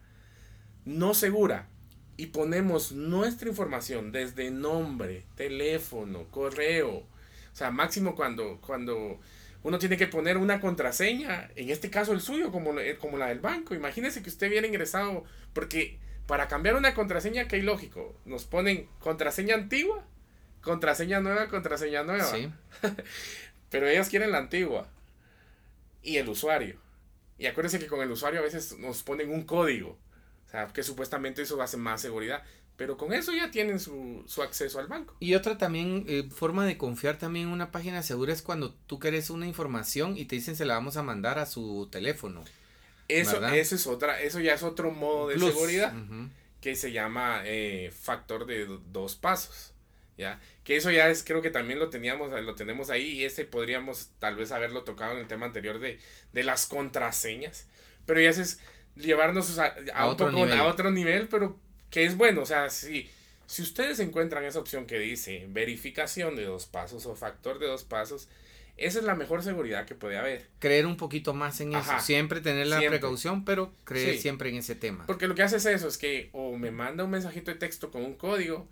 no 0.86 1.16
segura 1.16 1.68
y 2.18 2.28
ponemos 2.28 2.92
nuestra 2.92 3.50
información 3.50 4.12
desde 4.12 4.52
nombre, 4.52 5.24
teléfono, 5.34 6.26
correo, 6.30 6.98
o 6.98 7.08
sea, 7.52 7.72
máximo 7.72 8.14
cuando, 8.14 8.62
cuando 8.62 9.20
uno 9.64 9.80
tiene 9.80 9.98
que 9.98 10.06
poner 10.06 10.38
una 10.38 10.62
contraseña, 10.62 11.50
en 11.56 11.72
este 11.72 11.90
caso 11.90 12.14
el 12.14 12.22
suyo, 12.22 12.52
como, 12.52 12.80
eh, 12.80 12.96
como 12.96 13.18
la 13.18 13.30
del 13.30 13.40
banco. 13.40 13.74
Imagínese 13.74 14.22
que 14.22 14.30
usted 14.30 14.52
viene 14.52 14.68
ingresado, 14.68 15.24
porque 15.54 15.98
para 16.28 16.48
cambiar 16.48 16.76
una 16.76 16.94
contraseña, 16.94 17.48
que 17.48 17.56
hay 17.56 17.64
lógico, 17.64 18.16
nos 18.26 18.46
ponen 18.46 18.88
contraseña 19.00 19.56
antigua, 19.56 20.06
contraseña 20.62 21.22
nueva, 21.22 21.48
contraseña 21.48 22.04
nueva. 22.04 22.26
Sí. 22.26 22.52
Pero 23.72 23.88
ellos 23.88 24.10
quieren 24.10 24.32
la 24.32 24.38
antigua 24.38 24.88
y 26.04 26.18
el 26.18 26.30
usuario. 26.30 26.85
Y 27.38 27.48
acuérdense 27.48 27.80
que 27.80 27.88
con 27.88 28.02
el 28.02 28.12
usuario 28.12 28.40
a 28.40 28.44
veces 28.44 28.78
nos 28.80 29.04
ponen 29.04 29.30
un 29.32 29.44
código. 29.44 29.98
O 30.46 30.50
sea, 30.50 30.68
que 30.68 30.84
supuestamente 30.84 31.42
eso 31.42 31.62
hace 31.62 31.78
más 31.78 32.02
seguridad. 32.02 32.44
Pero 32.78 32.98
con 32.98 33.14
eso 33.14 33.32
ya 33.32 33.52
tienen 33.52 33.80
su, 33.80 34.24
su 34.28 34.42
acceso 34.44 34.80
al 34.80 34.88
banco. 34.88 35.16
Y 35.20 35.36
otra 35.36 35.58
también 35.58 36.06
eh, 36.08 36.28
forma 36.30 36.66
de 36.66 36.78
confiar 36.78 37.18
también 37.18 37.48
en 37.48 37.54
una 37.54 37.72
página 37.72 38.04
segura 38.04 38.34
es 38.34 38.42
cuando 38.42 38.74
tú 38.74 39.00
quieres 39.00 39.30
una 39.30 39.48
información 39.48 40.18
y 40.18 40.26
te 40.26 40.36
dicen 40.36 40.58
se 40.58 40.66
la 40.66 40.74
vamos 40.74 40.98
a 40.98 41.04
mandar 41.04 41.40
a 41.40 41.46
su 41.46 41.88
teléfono. 41.90 42.44
Eso, 43.08 43.46
eso 43.48 43.76
es 43.76 43.88
otra, 43.88 44.20
eso 44.22 44.40
ya 44.40 44.56
es 44.56 44.64
otro 44.64 44.92
modo 44.92 45.30
de 45.30 45.40
seguridad 45.40 45.94
que 46.60 46.76
se 46.76 46.92
llama 46.92 47.42
eh, 47.46 47.94
factor 47.98 48.46
de 48.46 48.66
dos 48.92 49.16
pasos. 49.16 49.74
¿Ya? 50.18 50.40
Que 50.66 50.76
eso 50.76 50.92
ya 50.92 51.10
es, 51.10 51.24
creo 51.24 51.42
que 51.42 51.52
también 51.52 51.80
lo 51.80 51.90
teníamos, 51.90 52.32
lo 52.32 52.56
tenemos 52.56 52.90
ahí 52.90 53.08
y 53.08 53.24
ese 53.24 53.46
podríamos 53.46 54.10
tal 54.20 54.36
vez 54.36 54.52
haberlo 54.52 54.84
tocado 54.84 55.14
en 55.14 55.20
el 55.20 55.28
tema 55.28 55.46
anterior 55.46 55.80
de, 55.80 56.00
de 56.34 56.44
las 56.44 56.66
contraseñas. 56.66 57.68
Pero 58.06 58.20
ya 58.20 58.30
es 58.32 58.60
llevarnos 58.96 59.58
a, 59.60 59.74
otro 60.08 60.32
nivel. 60.32 60.60
a 60.60 60.66
otro 60.66 60.92
nivel, 60.92 61.28
pero 61.28 61.58
que 61.90 62.06
es 62.06 62.18
bueno, 62.18 62.42
o 62.42 62.46
sea, 62.46 62.70
si, 62.70 63.10
si 63.46 63.62
ustedes 63.62 64.00
encuentran 64.00 64.44
esa 64.44 64.60
opción 64.60 64.86
que 64.86 65.00
dice 65.00 65.46
verificación 65.50 66.36
de 66.36 66.46
dos 66.46 66.66
pasos 66.66 67.06
o 67.06 67.16
factor 67.16 67.60
de 67.60 67.68
dos 67.68 67.84
pasos, 67.84 68.28
esa 68.78 69.00
es 69.00 69.06
la 69.06 69.16
mejor 69.16 69.42
seguridad 69.42 69.86
que 69.86 69.96
puede 69.96 70.18
haber. 70.18 70.48
Creer 70.60 70.86
un 70.86 70.98
poquito 70.98 71.34
más 71.34 71.62
en 71.62 71.74
eso. 71.76 71.92
Siempre 72.02 72.42
tener 72.42 72.68
la 72.68 72.80
precaución, 72.80 73.46
pero 73.46 73.72
creer 73.86 74.18
siempre 74.18 74.50
en 74.50 74.56
ese 74.56 74.76
tema. 74.76 75.06
Porque 75.06 75.28
lo 75.28 75.36
que 75.36 75.44
hace 75.44 75.58
es 75.58 75.66
eso, 75.66 75.88
es 75.88 75.98
que 75.98 76.30
o 76.34 76.58
me 76.58 76.72
manda 76.72 77.04
un 77.04 77.12
mensajito 77.12 77.52
de 77.52 77.58
texto 77.58 77.92
con 77.92 78.04
un 78.04 78.16
código, 78.16 78.68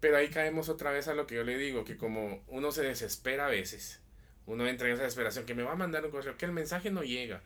pero 0.00 0.16
ahí 0.16 0.28
caemos 0.28 0.68
otra 0.68 0.90
vez 0.90 1.08
a 1.08 1.14
lo 1.14 1.26
que 1.26 1.36
yo 1.36 1.44
le 1.44 1.56
digo, 1.58 1.84
que 1.84 1.96
como 1.96 2.42
uno 2.48 2.72
se 2.72 2.82
desespera 2.82 3.46
a 3.46 3.50
veces, 3.50 4.00
uno 4.46 4.66
entra 4.66 4.88
en 4.88 4.94
esa 4.94 5.02
desesperación, 5.02 5.46
que 5.46 5.54
me 5.54 5.62
va 5.62 5.72
a 5.72 5.76
mandar 5.76 6.04
un 6.04 6.10
correo, 6.10 6.36
que 6.36 6.46
el 6.46 6.52
mensaje 6.52 6.90
no 6.90 7.02
llega 7.02 7.42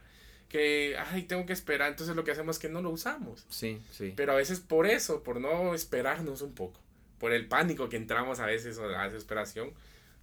que, 0.53 0.97
ay, 0.99 1.23
tengo 1.23 1.47
que 1.47 1.55
esperar, 1.55 1.91
entonces 1.91 2.15
lo 2.15 2.25
que 2.25 2.31
hacemos 2.31 2.57
es 2.57 2.61
que 2.61 2.69
no 2.69 2.83
lo 2.83 2.91
usamos. 2.91 3.47
Sí, 3.49 3.81
sí. 3.91 4.13
Pero 4.15 4.33
a 4.33 4.37
veces 4.37 4.61
por 4.61 4.87
eso, 4.87 5.23
por 5.23 5.41
no 5.41 5.75
esperarnos 5.75 6.43
un 6.43 6.53
poco, 6.53 6.79
por 7.19 7.33
el 7.33 7.47
pánico 7.49 7.89
que 7.89 7.97
entramos 7.97 8.39
a 8.39 8.45
veces 8.45 8.77
o 8.77 8.87
la 8.87 9.05
desesperación, 9.05 9.71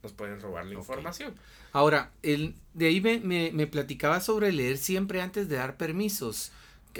nos 0.04 0.13
pueden 0.13 0.39
robar 0.39 0.68
la 0.68 0.76
información. 0.76 1.34
Ahora, 1.74 2.12
el, 2.22 2.54
de 2.76 2.86
ahí 2.86 3.02
me, 3.02 3.20
me, 3.20 3.50
me 3.52 3.65
platicaba 3.65 4.22
sobre 4.22 4.52
leer 4.52 4.78
siempre 4.78 5.20
antes 5.20 5.50
de 5.50 5.56
dar 5.56 5.78
permisos. 5.78 6.52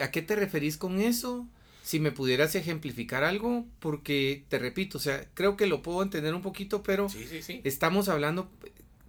¿A 0.02 0.10
qué 0.10 0.24
te 0.24 0.36
referís 0.36 0.78
con 0.78 1.00
eso? 1.00 1.48
Si 1.84 2.00
me 2.00 2.12
pudieras 2.12 2.54
ejemplificar 2.56 3.24
algo, 3.24 3.65
porque 3.80 4.44
te 4.50 4.60
repito, 4.60 4.98
o 4.98 5.02
sea, 5.02 5.26
creo 5.34 5.58
que 5.58 5.65
lo 5.65 5.82
puedo 5.82 6.04
entender 6.04 6.36
un 6.36 6.42
poquito, 6.42 6.84
pero 6.84 7.10
sí, 7.10 7.26
sí, 7.28 7.42
sí. 7.42 7.62
estamos 7.63 8.10
hablando 8.10 8.52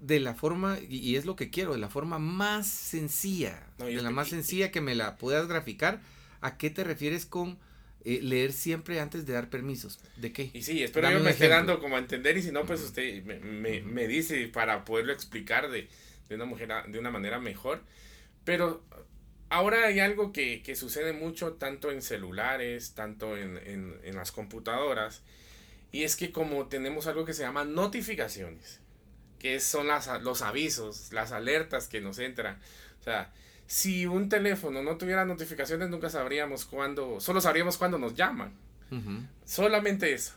de 0.01 0.19
la 0.21 0.35
forma, 0.35 0.79
y, 0.89 1.17
es 1.17 1.27
lo 1.27 1.37
que 1.37 1.51
quiero, 1.51 1.73
de 1.73 1.79
la 1.79 1.89
forma 1.89 2.19
más 2.19 2.67
sencilla, 2.67 3.67
de 3.79 4.01
la 4.01 4.11
más 4.11 4.29
sencilla 4.29 4.71
que 4.71 4.81
me 4.81 4.95
la 4.95 5.17
puedas 5.17 5.47
graficar. 5.47 6.01
¿A 6.41 6.57
qué 6.57 6.71
te 6.71 6.85
refieres 6.85 7.27
con 7.27 7.59
eh, 8.05 8.21
leer 8.23 8.53
siempre 8.53 8.99
antes 8.99 9.27
de 9.27 9.35
dar 9.35 9.51
permisos? 9.51 10.01
¿De 10.17 10.33
qué? 10.33 10.51
Y 10.55 10.63
sí, 10.63 10.83
espero 10.83 11.11
yo 11.11 11.21
me 11.21 11.31
esté 11.31 11.49
dando 11.49 11.81
como 11.81 11.97
a 11.97 11.99
entender 11.99 12.39
y 12.39 12.43
si 12.43 12.51
no, 12.51 12.65
pues 12.65 12.81
usted 12.81 13.23
me, 13.25 13.83
me, 13.83 14.09
dice 14.09 14.49
para 14.49 14.87
poderlo 14.87 15.13
explicar 15.13 15.71
de, 15.71 15.89
de, 16.31 16.35
una 16.35 16.47
mujer, 16.47 16.71
de 16.89 16.99
una 16.99 17.11
manera 17.11 17.39
mejor. 17.39 17.83
Pero 18.45 18.83
ahora 19.51 19.87
hay 19.87 20.01
algo 20.01 20.33
que, 20.33 20.63
que 20.63 20.75
sucede 20.75 21.13
mucho 21.13 21.53
tanto 21.53 21.91
en 21.91 22.01
celulares, 22.01 22.95
tanto 22.95 23.37
en, 23.37 23.59
en, 23.59 24.01
en 24.03 24.17
las 24.17 24.33
computadoras, 24.33 25.23
y 25.93 26.05
es 26.05 26.17
que 26.17 26.33
como 26.33 26.69
tenemos 26.69 27.07
algo 27.07 27.25
que 27.27 27.35
se 27.35 27.43
llama 27.43 27.65
notificaciones 27.65 28.81
que 29.41 29.59
son 29.59 29.89
las, 29.89 30.09
los 30.23 30.43
avisos, 30.43 31.13
las 31.13 31.33
alertas 31.33 31.89
que 31.89 32.01
nos 32.01 32.19
entran. 32.21 32.59
O 33.01 33.03
sea, 33.03 33.33
si 33.67 34.07
un 34.07 34.29
teléfono 34.29 34.83
no 34.83 34.99
tuviera 34.99 35.25
notificaciones, 35.25 35.89
nunca 35.89 36.11
sabríamos 36.11 36.67
cuándo, 36.67 37.21
solo 37.21 37.41
sabríamos 37.41 37.79
cuándo 37.79 37.99
nos 37.99 38.15
llaman. 38.15 38.53
Solamente 39.45 40.13
eso. 40.13 40.35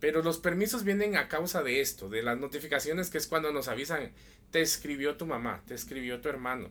Pero 0.00 0.22
los 0.22 0.38
permisos 0.38 0.82
vienen 0.82 1.16
a 1.16 1.28
causa 1.28 1.62
de 1.62 1.80
esto, 1.80 2.08
de 2.08 2.22
las 2.22 2.36
notificaciones, 2.36 3.10
que 3.10 3.18
es 3.18 3.28
cuando 3.28 3.52
nos 3.52 3.68
avisan, 3.68 4.10
te 4.50 4.60
escribió 4.60 5.16
tu 5.16 5.26
mamá, 5.26 5.62
te 5.66 5.74
escribió 5.74 6.20
tu 6.20 6.28
hermano, 6.28 6.70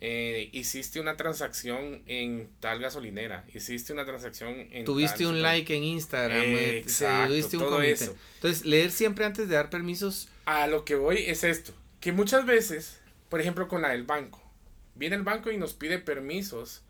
eh, 0.00 0.48
hiciste 0.52 1.00
una 1.00 1.16
transacción 1.16 2.02
en 2.06 2.48
tal 2.60 2.78
gasolinera, 2.78 3.44
hiciste 3.52 3.92
una 3.92 4.04
transacción 4.04 4.68
en... 4.70 4.84
Tuviste 4.84 5.26
un 5.26 5.42
like 5.42 5.74
en 5.76 5.82
Instagram, 5.82 6.40
eh, 6.40 6.78
exacto, 6.78 7.58
todo 7.58 7.82
eso. 7.82 8.14
Entonces, 8.36 8.64
leer 8.64 8.92
siempre 8.92 9.24
antes 9.24 9.48
de 9.48 9.56
dar 9.56 9.70
permisos. 9.70 10.28
A 10.44 10.68
lo 10.68 10.84
que 10.84 10.94
voy 10.94 11.24
es 11.26 11.42
esto, 11.42 11.72
que 12.00 12.12
muchas 12.12 12.46
veces, 12.46 13.00
por 13.28 13.40
ejemplo 13.40 13.66
con 13.66 13.82
la 13.82 13.88
del 13.88 14.04
banco, 14.04 14.40
viene 14.94 15.16
el 15.16 15.22
banco 15.22 15.50
y 15.50 15.56
nos 15.56 15.74
pide 15.74 15.98
permisos 15.98 16.82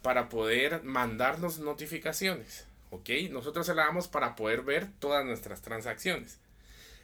para 0.00 0.30
poder 0.30 0.82
mandarnos 0.82 1.58
notificaciones, 1.58 2.64
¿ok? 2.88 3.10
Nosotros 3.30 3.66
se 3.66 3.74
la 3.74 3.84
damos 3.84 4.08
para 4.08 4.34
poder 4.34 4.62
ver 4.62 4.88
todas 4.98 5.26
nuestras 5.26 5.60
transacciones. 5.60 6.38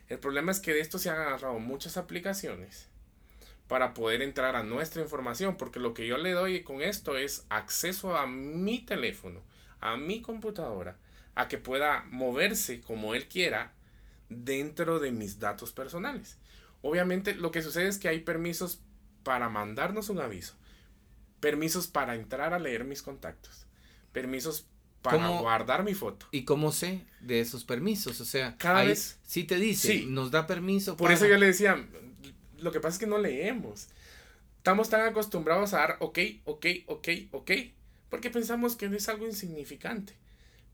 El 0.09 0.19
problema 0.19 0.51
es 0.51 0.61
que 0.61 0.73
de 0.73 0.81
esto 0.81 0.99
se 0.99 1.11
han 1.11 1.19
agarrado 1.19 1.59
muchas 1.59 1.99
aplicaciones 1.99 2.87
para 3.69 3.95
poder 3.95 4.23
entrar 4.23 4.55
a 4.57 4.63
nuestra 4.63 5.03
información, 5.03 5.57
porque 5.57 5.81
lo 5.81 5.93
que 5.95 6.07
yo 6.07 6.19
le 6.19 6.33
doy 6.33 6.63
con 6.63 6.83
esto 6.83 7.17
es 7.17 7.45
acceso 7.49 8.17
a 8.17 8.27
mi 8.27 8.79
teléfono, 8.79 9.43
a 9.81 9.97
mi 9.97 10.23
computadora, 10.23 10.97
a 11.35 11.49
que 11.49 11.59
pueda 11.59 12.05
moverse 12.11 12.81
como 12.81 13.15
él 13.15 13.27
quiera 13.27 13.73
dentro 14.29 15.01
de 15.01 15.11
mis 15.13 15.41
datos 15.41 15.73
personales. 15.73 16.39
Obviamente 16.83 17.35
lo 17.35 17.51
que 17.51 17.63
sucede 17.63 17.89
es 17.89 17.99
que 17.99 18.09
hay 18.09 18.21
permisos 18.21 18.81
para 19.23 19.49
mandarnos 19.49 20.09
un 20.09 20.21
aviso, 20.21 20.55
permisos 21.41 21.89
para 21.89 22.15
entrar 22.15 22.55
a 22.55 22.59
leer 22.61 22.85
mis 22.85 23.03
contactos, 23.03 23.67
permisos 24.13 24.67
para 25.03 25.29
guardar 25.29 25.85
mi 25.85 25.95
foto. 25.95 26.27
¿Y 26.31 26.45
cómo 26.45 26.73
sé 26.73 27.05
de 27.21 27.41
esos 27.41 27.65
permisos? 27.65 28.21
O 28.21 28.25
sea, 28.25 28.57
cada 28.57 28.85
vez 28.85 29.19
sí 29.25 29.45
te 29.45 29.57
dice, 29.57 30.05
nos 30.07 30.31
da 30.31 30.47
permiso. 30.47 30.97
Por 30.97 31.13
eso 31.13 31.27
yo 31.27 31.37
le 31.37 31.47
decía, 31.47 31.85
lo 32.59 32.73
que 32.73 32.81
pasa 32.81 32.95
es 32.95 32.99
que 32.99 33.07
no 33.07 33.19
leemos. 33.19 33.89
Estamos 34.59 34.91
tan 34.91 35.03
acostumbrados 35.03 35.75
a 35.75 35.79
dar 35.79 35.97
ok, 36.01 36.19
ok, 36.45 36.67
ok, 36.87 37.09
ok, 37.33 37.51
porque 38.11 38.31
pensamos 38.31 38.77
que 38.77 38.87
es 38.87 39.09
algo 39.09 39.27
insignificante. 39.27 40.15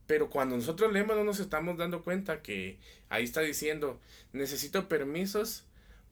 Pero 0.06 0.30
cuando 0.30 0.56
nosotros 0.56 0.92
leemos 0.92 1.16
no 1.16 1.24
nos 1.24 1.40
estamos 1.40 1.76
dando 1.76 2.02
cuenta 2.02 2.42
que 2.42 2.78
ahí 3.08 3.24
está 3.24 3.40
diciendo, 3.40 4.00
necesito 4.32 4.88
permisos 4.88 5.64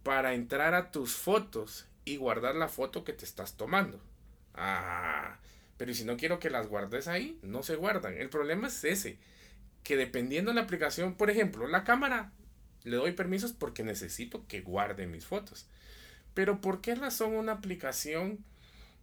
para 0.02 0.34
entrar 0.34 0.74
a 0.74 0.90
tus 0.90 1.14
fotos 1.14 1.86
y 2.04 2.16
guardar 2.16 2.54
la 2.54 2.68
foto 2.68 3.04
que 3.04 3.12
te 3.12 3.24
estás 3.24 3.56
tomando. 3.56 4.00
Ah, 4.54 5.38
pero 5.76 5.94
si 5.94 6.04
no 6.04 6.16
quiero 6.16 6.38
que 6.38 6.50
las 6.50 6.68
guardes 6.68 7.08
ahí, 7.08 7.38
no 7.42 7.62
se 7.62 7.76
guardan. 7.76 8.14
El 8.14 8.28
problema 8.28 8.68
es 8.68 8.84
ese, 8.84 9.18
que 9.82 9.96
dependiendo 9.96 10.50
de 10.50 10.56
la 10.56 10.62
aplicación, 10.62 11.14
por 11.14 11.30
ejemplo, 11.30 11.66
la 11.66 11.84
cámara 11.84 12.32
le 12.84 12.96
doy 12.96 13.12
permisos 13.12 13.52
porque 13.52 13.82
necesito 13.82 14.46
que 14.46 14.60
guarde 14.60 15.06
mis 15.06 15.26
fotos. 15.26 15.66
Pero 16.34 16.60
¿por 16.60 16.80
qué 16.80 16.94
razón 16.94 17.34
una 17.34 17.52
aplicación 17.52 18.38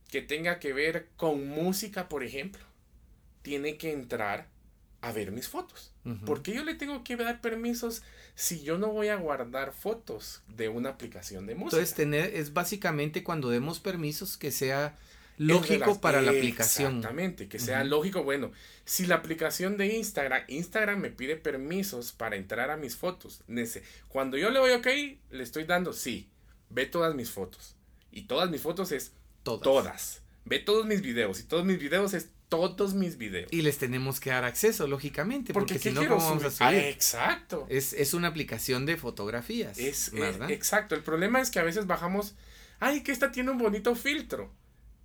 que 0.09 0.21
tenga 0.21 0.59
que 0.59 0.73
ver 0.73 1.07
con 1.17 1.47
música, 1.47 2.07
por 2.09 2.23
ejemplo, 2.23 2.63
tiene 3.41 3.77
que 3.77 3.91
entrar 3.91 4.47
a 5.01 5.11
ver 5.11 5.31
mis 5.31 5.47
fotos? 5.47 5.93
¿Por 6.25 6.41
qué 6.41 6.53
yo 6.53 6.63
le 6.63 6.73
tengo 6.73 7.03
que 7.03 7.17
dar 7.17 7.41
permisos 7.41 8.01
si 8.33 8.63
yo 8.63 8.77
no 8.77 8.87
voy 8.93 9.09
a 9.09 9.17
guardar 9.17 9.73
fotos 9.73 10.41
de 10.47 10.69
una 10.69 10.89
aplicación 10.89 11.45
de 11.45 11.55
música? 11.55 11.77
Entonces, 11.77 11.95
tener 11.95 12.33
es 12.33 12.53
básicamente 12.53 13.23
cuando 13.23 13.49
demos 13.49 13.81
permisos 13.81 14.37
que 14.37 14.51
sea 14.51 14.97
lógico 15.37 16.01
para 16.01 16.21
la 16.21 16.31
aplicación. 16.31 16.97
Exactamente, 16.97 17.47
que 17.47 17.59
sea 17.59 17.83
lógico. 17.83 18.23
Bueno, 18.23 18.51
si 18.85 19.05
la 19.05 19.15
aplicación 19.15 19.77
de 19.77 19.95
Instagram, 19.95 20.43
Instagram 20.47 20.99
me 20.99 21.09
pide 21.09 21.35
permisos 21.35 22.11
para 22.11 22.35
entrar 22.35 22.71
a 22.71 22.77
mis 22.77 22.95
fotos. 22.95 23.43
Cuando 24.07 24.37
yo 24.37 24.49
le 24.49 24.59
doy 24.59 24.71
OK, 24.71 24.87
le 25.31 25.43
estoy 25.43 25.65
dando 25.65 25.93
sí, 25.93 26.29
ve 26.69 26.85
todas 26.85 27.15
mis 27.15 27.29
fotos. 27.29 27.75
Y 28.11 28.23
todas 28.23 28.49
mis 28.49 28.61
fotos 28.61 28.91
es 28.91 29.13
todas. 29.43 30.21
Ve 30.45 30.59
todos 30.59 30.85
mis 30.85 31.01
videos. 31.01 31.39
Y 31.39 31.43
todos 31.43 31.65
mis 31.65 31.79
videos 31.79 32.13
es 32.13 32.29
todos 32.49 32.93
mis 32.93 33.17
videos. 33.17 33.51
Y 33.51 33.61
les 33.61 33.77
tenemos 33.77 34.19
que 34.19 34.29
dar 34.29 34.45
acceso, 34.45 34.87
lógicamente, 34.87 35.53
porque, 35.53 35.79
si 35.79 35.91
no, 35.91 36.01
vamos 36.01 36.43
a 36.43 36.49
subir? 36.49 36.79
Ah, 36.79 36.87
exacto. 36.87 37.67
Es, 37.69 38.13
una 38.13 38.29
aplicación 38.29 38.85
de 38.85 38.97
fotografías. 38.97 39.77
Es, 39.77 40.11
¿verdad? 40.11 40.49
exacto. 40.49 40.95
El 40.95 41.03
problema 41.03 41.41
es 41.41 41.51
que 41.51 41.59
a 41.59 41.63
veces 41.63 41.87
bajamos, 41.87 42.35
ay, 42.79 43.03
que 43.03 43.11
esta 43.11 43.31
tiene 43.31 43.51
un 43.51 43.57
bonito 43.57 43.95
filtro. 43.95 44.51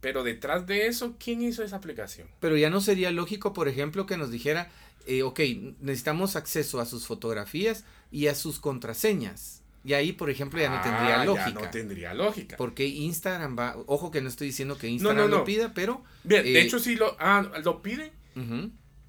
Pero 0.02 0.24
detrás 0.24 0.66
de 0.66 0.88
eso, 0.88 1.14
¿quién 1.16 1.42
hizo 1.42 1.62
esa 1.62 1.76
aplicación? 1.76 2.26
Pero 2.40 2.56
ya 2.56 2.70
no 2.70 2.80
sería 2.80 3.12
lógico, 3.12 3.52
por 3.52 3.68
ejemplo, 3.68 4.04
que 4.04 4.16
nos 4.16 4.32
dijera, 4.32 4.68
eh, 5.06 5.22
ok, 5.22 5.40
necesitamos 5.80 6.34
acceso 6.34 6.80
a 6.80 6.86
sus 6.86 7.06
fotografías 7.06 7.84
y 8.10 8.26
a 8.26 8.34
sus 8.34 8.58
contraseñas. 8.58 9.62
Y 9.84 9.92
ahí, 9.92 10.12
por 10.12 10.28
ejemplo, 10.28 10.60
ya 10.60 10.70
no 10.70 10.82
tendría 10.82 11.24
lógica. 11.24 11.46
Ah, 11.46 11.54
ya 11.54 11.66
no 11.66 11.70
tendría 11.70 12.14
lógica. 12.14 12.56
Porque 12.56 12.84
Instagram 12.86 13.56
va, 13.56 13.76
ojo 13.86 14.10
que 14.10 14.20
no 14.20 14.28
estoy 14.28 14.48
diciendo 14.48 14.76
que 14.76 14.88
Instagram 14.88 15.30
lo 15.30 15.44
pida, 15.44 15.72
pero... 15.72 16.02
Bien, 16.24 16.42
de 16.42 16.58
eh, 16.58 16.62
hecho 16.62 16.80
sí 16.80 16.96
lo, 16.96 17.16
ah, 17.20 17.48
lo 17.62 17.80
pide, 17.80 18.10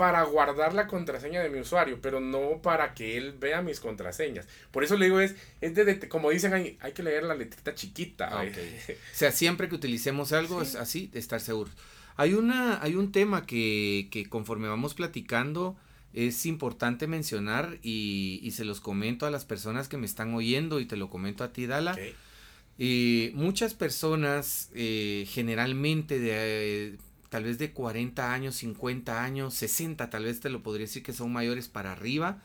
para 0.04 0.22
guardar 0.24 0.74
la 0.74 0.86
contraseña 0.86 1.42
de 1.42 1.50
mi 1.50 1.62
usuario, 1.62 2.00
pero 2.02 2.20
no 2.20 2.62
para 2.62 2.94
que 2.94 3.16
él 3.16 3.32
vea 3.40 3.62
mis 3.62 3.80
contraseñas. 3.80 4.46
Por 4.70 4.84
eso 4.84 4.98
le 4.98 5.06
digo, 5.06 5.22
es, 5.22 5.34
es 5.62 5.74
de, 5.76 6.10
como 6.10 6.30
dicen 6.30 6.54
ahí, 6.54 6.78
hay 6.82 6.92
que 6.92 7.04
leer 7.04 7.24
la 7.24 7.36
letrita 7.36 7.74
chiquita. 7.74 8.28
Ah, 8.30 8.44
o 8.90 8.94
sea, 9.14 9.32
siempre 9.32 9.70
que 9.70 9.76
utilicemos 9.76 10.34
algo 10.34 10.62
es 10.62 10.76
así, 10.76 11.08
de 11.08 11.20
estar 11.20 11.40
seguros. 11.40 11.72
Hay, 12.18 12.34
una, 12.34 12.84
hay 12.84 12.96
un 12.96 13.14
tema 13.14 13.46
que, 13.46 14.10
que 14.12 14.28
conforme 14.28 14.68
vamos 14.68 14.94
platicando, 14.94 15.78
es 16.12 16.46
importante 16.46 17.08
mencionar 17.08 17.80
y, 17.82 18.52
se 18.52 18.66
los 18.66 18.82
comento 18.82 19.26
a 19.26 19.32
las 19.32 19.46
personas 19.46 19.88
que 19.88 19.96
me 19.96 20.06
están 20.06 20.34
oyendo 20.34 20.82
y 20.82 20.86
te 20.86 20.98
lo 20.98 21.10
comento 21.10 21.46
a 21.46 21.54
ti, 21.54 21.66
Dala. 21.66 21.98
y 22.78 23.32
muchas 23.36 23.74
personas, 23.74 24.70
eh, 24.76 25.26
generalmente 25.30 26.20
de 26.20 26.98
tal 27.34 27.46
vez 27.46 27.58
de 27.58 27.72
40 27.72 28.32
años, 28.32 28.58
50 28.58 29.24
años, 29.24 29.56
60, 29.56 30.12
tal 30.12 30.26
vez 30.26 30.40
te 30.40 30.52
lo 30.52 30.62
podría 30.62 30.86
decir 30.86 31.02
que 31.02 31.14
son 31.14 31.34
mayores 31.34 31.68
para 31.68 31.92
arriba, 31.92 32.44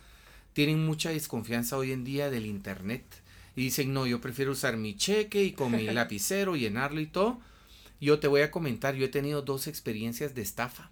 tienen 0.55 0.83
mucha 0.83 1.11
desconfianza 1.11 1.77
hoy 1.77 1.93
en 1.93 2.05
día 2.05 2.31
del 2.31 2.47
Internet. 2.47 3.05
Y 3.55 3.65
dicen, 3.65 3.93
no, 3.93 4.07
yo 4.07 4.23
prefiero 4.23 4.53
usar 4.53 4.79
mi 4.79 4.97
cheque 4.97 5.45
y 5.45 5.53
con 5.53 5.73
mi 5.73 5.83
lapicero, 5.93 6.57
llenarlo 6.57 7.03
y 7.03 7.07
todo. 7.07 7.39
Yo 8.01 8.19
te 8.19 8.29
voy 8.29 8.41
a 8.41 8.51
comentar, 8.51 8.95
yo 8.95 9.05
he 9.05 9.11
tenido 9.11 9.43
dos 9.43 9.67
experiencias 9.67 10.35
de 10.35 10.41
estafa 10.41 10.91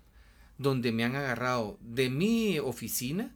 donde 0.59 0.93
me 0.93 1.03
han 1.03 1.17
agarrado 1.17 1.79
de 1.81 2.11
mi 2.11 2.59
oficina 2.59 3.35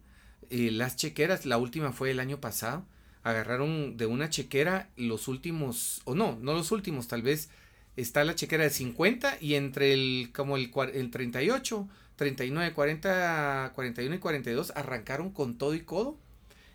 eh, 0.51 0.69
las 0.69 0.95
chequeras, 0.95 1.47
la 1.47 1.57
última 1.57 1.91
fue 1.91 2.11
el 2.11 2.19
año 2.19 2.39
pasado, 2.39 2.85
agarraron 3.23 3.97
de 3.97 4.05
una 4.05 4.29
chequera 4.29 4.91
los 4.95 5.27
últimos, 5.27 6.01
o 6.03 6.13
no, 6.13 6.37
no 6.39 6.53
los 6.53 6.71
últimos, 6.71 7.07
tal 7.07 7.23
vez 7.23 7.49
está 7.95 8.23
la 8.23 8.35
chequera 8.35 8.63
de 8.63 8.69
50 8.69 9.37
y 9.41 9.55
entre 9.55 9.93
el, 9.93 10.31
como 10.33 10.57
el, 10.57 10.71
el 10.93 11.11
38, 11.11 11.87
39, 12.15 12.73
40, 12.73 13.71
41 13.73 14.15
y 14.15 14.19
42 14.19 14.73
arrancaron 14.75 15.31
con 15.31 15.57
todo 15.57 15.73
y 15.73 15.81
codo. 15.81 16.17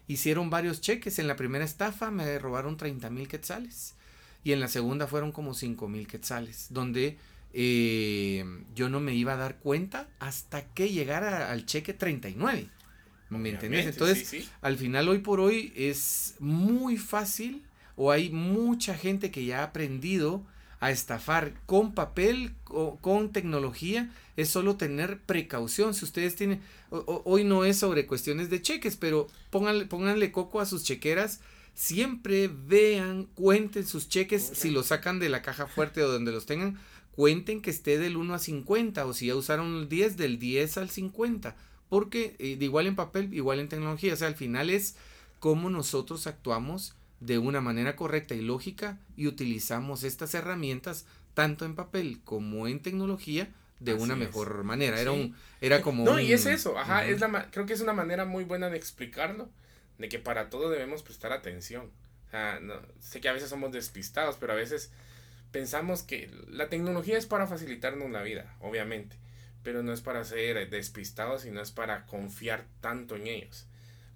Hicieron 0.08 0.50
varios 0.50 0.80
cheques. 0.80 1.18
En 1.18 1.26
la 1.26 1.36
primera 1.36 1.64
estafa 1.64 2.10
me 2.10 2.38
robaron 2.38 2.76
30 2.76 3.10
mil 3.10 3.28
quetzales. 3.28 3.94
Y 4.44 4.52
en 4.52 4.60
la 4.60 4.68
segunda 4.68 5.06
fueron 5.06 5.32
como 5.32 5.54
5 5.54 5.88
mil 5.88 6.06
quetzales. 6.06 6.66
Donde 6.70 7.16
eh, 7.52 8.44
yo 8.74 8.88
no 8.88 9.00
me 9.00 9.14
iba 9.14 9.32
a 9.32 9.36
dar 9.36 9.58
cuenta 9.58 10.08
hasta 10.18 10.64
que 10.66 10.90
llegara 10.90 11.50
al 11.50 11.66
cheque 11.66 11.94
39. 11.94 12.68
¿Me 13.30 13.50
entiendes? 13.50 13.86
Entonces, 13.86 14.48
al 14.60 14.76
final, 14.76 15.08
hoy 15.08 15.18
por 15.18 15.40
hoy 15.40 15.72
es 15.74 16.36
muy 16.38 16.96
fácil 16.96 17.64
o 17.96 18.12
hay 18.12 18.30
mucha 18.30 18.94
gente 18.94 19.30
que 19.30 19.44
ya 19.44 19.60
ha 19.60 19.64
aprendido 19.64 20.44
a 20.80 20.90
estafar 20.90 21.54
con 21.66 21.94
papel 21.94 22.54
o 22.66 22.96
con 22.96 23.32
tecnología. 23.32 24.12
Es 24.36 24.48
solo 24.50 24.76
tener 24.76 25.20
precaución. 25.20 25.94
Si 25.94 26.04
ustedes 26.04 26.36
tienen, 26.36 26.60
hoy 26.90 27.44
no 27.44 27.64
es 27.64 27.78
sobre 27.78 28.06
cuestiones 28.06 28.50
de 28.50 28.62
cheques, 28.62 28.96
pero 28.96 29.28
pónganle, 29.50 29.86
pónganle 29.86 30.32
coco 30.32 30.60
a 30.60 30.66
sus 30.66 30.84
chequeras. 30.84 31.40
Siempre 31.74 32.48
vean, 32.48 33.24
cuenten 33.34 33.86
sus 33.86 34.08
cheques, 34.08 34.42
si 34.54 34.70
los 34.70 34.86
sacan 34.86 35.18
de 35.18 35.28
la 35.28 35.42
caja 35.42 35.66
fuerte 35.66 36.02
o 36.02 36.10
donde 36.10 36.32
los 36.32 36.46
tengan, 36.46 36.78
cuenten 37.16 37.62
que 37.62 37.70
esté 37.70 37.98
del 37.98 38.16
1 38.16 38.34
a 38.34 38.38
50 38.38 39.06
o 39.06 39.12
si 39.14 39.26
ya 39.26 39.34
usaron 39.34 39.74
el 39.74 39.88
10 39.88 40.16
del 40.16 40.38
10 40.38 40.76
al 40.78 40.90
50 40.90 41.56
porque 41.88 42.36
eh, 42.38 42.58
igual 42.60 42.86
en 42.86 42.96
papel 42.96 43.32
igual 43.32 43.60
en 43.60 43.68
tecnología 43.68 44.12
o 44.12 44.16
sea 44.16 44.28
al 44.28 44.34
final 44.34 44.70
es 44.70 44.96
cómo 45.38 45.70
nosotros 45.70 46.26
actuamos 46.26 46.94
de 47.20 47.38
una 47.38 47.60
manera 47.60 47.96
correcta 47.96 48.34
y 48.34 48.42
lógica 48.42 48.98
y 49.16 49.26
utilizamos 49.26 50.04
estas 50.04 50.34
herramientas 50.34 51.06
tanto 51.34 51.64
en 51.64 51.74
papel 51.74 52.20
como 52.24 52.66
en 52.68 52.80
tecnología 52.80 53.48
de 53.80 53.94
una 53.94 54.16
mejor 54.16 54.64
manera. 54.64 55.00
Era 55.00 55.12
un 55.12 55.36
era 55.60 55.82
como 55.82 56.04
no 56.04 56.18
y 56.18 56.32
es 56.32 56.46
eso 56.46 56.78
ajá 56.78 57.06
es 57.06 57.20
la 57.20 57.50
creo 57.50 57.66
que 57.66 57.74
es 57.74 57.80
una 57.80 57.92
manera 57.92 58.24
muy 58.24 58.44
buena 58.44 58.70
de 58.70 58.76
explicarlo 58.76 59.48
de 59.98 60.08
que 60.08 60.18
para 60.18 60.50
todo 60.50 60.70
debemos 60.70 61.02
prestar 61.02 61.32
atención. 61.32 61.90
O 62.26 62.30
sea, 62.30 62.58
no, 62.60 62.74
sé 63.00 63.20
que 63.20 63.28
a 63.28 63.32
veces 63.32 63.50
somos 63.50 63.72
despistados 63.72 64.36
pero 64.38 64.52
a 64.52 64.56
veces 64.56 64.90
pensamos 65.52 66.02
que 66.02 66.30
la 66.48 66.68
tecnología 66.68 67.16
es 67.16 67.26
para 67.26 67.46
facilitarnos 67.46 68.10
la 68.10 68.22
vida, 68.22 68.54
obviamente, 68.60 69.16
pero 69.62 69.82
no 69.82 69.92
es 69.92 70.00
para 70.00 70.24
ser 70.24 70.68
despistados 70.68 71.46
y 71.46 71.50
no 71.50 71.62
es 71.62 71.70
para 71.70 72.04
confiar 72.06 72.64
tanto 72.80 73.16
en 73.16 73.26
ellos. 73.26 73.66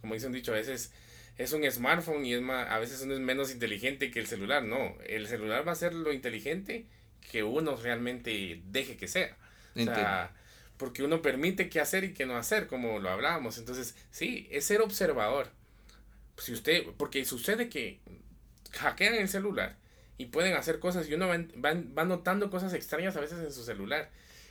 Como 0.00 0.14
dicen 0.14 0.32
dicho, 0.32 0.52
a 0.52 0.56
veces 0.56 0.92
es 1.40 1.54
un 1.54 1.68
smartphone 1.70 2.26
y 2.26 2.34
es 2.34 2.42
más, 2.42 2.68
a 2.68 2.78
veces 2.78 3.00
uno 3.00 3.14
es 3.14 3.20
menos 3.20 3.50
inteligente 3.50 4.10
que 4.10 4.20
el 4.20 4.26
celular. 4.26 4.62
No, 4.62 4.94
el 5.06 5.26
celular 5.26 5.66
va 5.66 5.72
a 5.72 5.74
ser 5.74 5.94
lo 5.94 6.12
inteligente 6.12 6.84
que 7.32 7.42
uno 7.42 7.76
realmente 7.76 8.60
deje 8.66 8.98
que 8.98 9.08
sea. 9.08 9.38
O 9.74 9.82
sea, 9.82 10.34
porque 10.76 11.02
uno 11.02 11.22
permite 11.22 11.70
qué 11.70 11.80
hacer 11.80 12.04
y 12.04 12.12
qué 12.12 12.26
no 12.26 12.36
hacer, 12.36 12.66
como 12.66 12.98
lo 12.98 13.08
hablábamos. 13.08 13.56
Entonces, 13.56 13.96
sí, 14.10 14.48
es 14.50 14.66
ser 14.66 14.82
observador. 14.82 15.48
Si 16.36 16.52
usted, 16.52 16.84
porque 16.98 17.24
sucede 17.24 17.70
que 17.70 18.00
hackean 18.72 19.14
el 19.14 19.28
celular 19.28 19.76
y 20.18 20.26
pueden 20.26 20.54
hacer 20.54 20.78
cosas 20.78 21.08
y 21.08 21.14
uno 21.14 21.26
va, 21.28 22.04
notando 22.04 22.50
cosas 22.50 22.74
extrañas 22.74 23.16
a 23.16 23.20
veces 23.20 23.38
en 23.38 23.52
su 23.52 23.64
celular. 23.64 24.10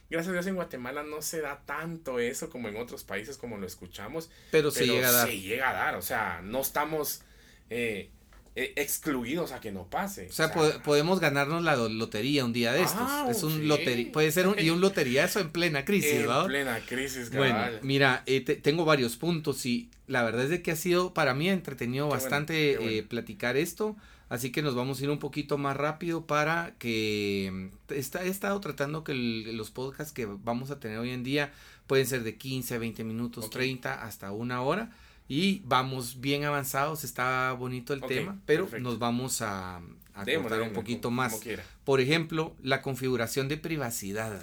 Gracias 0.09 0.29
a 0.29 0.33
Dios 0.33 0.47
en 0.47 0.55
Guatemala 0.55 1.03
no 1.03 1.21
se 1.21 1.39
da 1.39 1.61
tanto 1.65 2.19
eso 2.19 2.49
como 2.49 2.67
en 2.67 2.77
otros 2.77 3.03
países 3.03 3.37
como 3.37 3.57
lo 3.57 3.67
escuchamos. 3.67 4.29
Pero, 4.51 4.71
se 4.71 4.87
llega 4.87 5.09
a 5.09 5.11
dar. 5.11 5.27
Se 5.27 5.39
llega 5.39 5.69
a 5.69 5.73
dar, 5.73 5.95
o 5.95 6.01
sea, 6.01 6.41
no 6.43 6.61
estamos 6.61 7.21
eh, 7.69 8.09
eh, 8.55 8.73
excluidos 8.75 9.51
a 9.51 9.59
que 9.59 9.71
no 9.71 9.87
pase. 9.87 10.27
O 10.27 10.31
sea, 10.31 10.51
podemos 10.51 11.19
ganarnos 11.19 11.63
la 11.63 11.75
lotería 11.75 12.43
un 12.43 12.53
día 12.53 12.73
de 12.73 12.81
estos. 12.81 13.01
Ah, 13.01 13.27
es 13.29 13.43
un 13.43 13.67
lotería, 13.67 14.11
puede 14.11 14.31
ser 14.31 14.47
un, 14.47 14.59
y 14.59 14.71
un 14.71 14.81
loteriazo 14.81 15.41
en 15.41 15.51
plena 15.51 15.85
crisis, 15.85 16.25
En 16.25 16.45
plena 16.47 16.79
crisis, 16.79 17.29
Bueno, 17.31 17.59
mira, 17.83 18.23
eh, 18.25 18.41
tengo 18.41 18.85
varios 18.85 19.15
puntos 19.15 19.63
y 19.67 19.91
la 20.07 20.23
verdad 20.23 20.45
es 20.45 20.49
de 20.49 20.63
que 20.63 20.71
ha 20.71 20.75
sido 20.75 21.13
para 21.13 21.35
mí 21.35 21.49
entretenido 21.49 22.07
bastante 22.07 23.05
platicar 23.07 23.57
esto. 23.57 23.95
Así 24.29 24.51
que 24.51 24.61
nos 24.61 24.75
vamos 24.75 24.99
a 24.99 25.03
ir 25.03 25.09
un 25.09 25.17
poquito 25.17 25.57
más 25.57 25.75
rápido 25.75 26.25
para 26.25 26.75
que 26.77 27.49
mm, 27.51 27.93
está, 27.93 28.23
he 28.23 28.29
estado 28.29 28.59
tratando 28.61 29.03
que 29.03 29.13
los 29.15 29.71
podcasts 29.71 30.13
que 30.13 30.25
vamos 30.25 30.69
a 30.69 30.79
tener 30.79 30.99
hoy 30.99 31.09
en 31.09 31.23
día 31.23 31.51
pueden 31.87 32.05
ser 32.05 32.23
de 32.23 32.37
15, 32.37 32.77
20 32.77 33.03
minutos, 33.03 33.49
30 33.49 34.03
hasta 34.03 34.31
una 34.31 34.61
hora. 34.61 34.91
Y 35.27 35.61
vamos 35.65 36.21
bien 36.21 36.43
avanzados, 36.43 37.03
está 37.03 37.53
bonito 37.53 37.93
el 37.93 38.01
tema, 38.01 38.39
pero 38.45 38.67
nos 38.79 38.97
vamos 38.97 39.41
a, 39.43 39.77
a 39.77 40.25
un 40.63 40.73
poquito 40.73 41.11
más. 41.11 41.39
Por 41.83 41.99
ejemplo, 41.99 42.55
la 42.63 42.81
configuración 42.81 43.47
de 43.47 43.57
privacidad. 43.57 44.41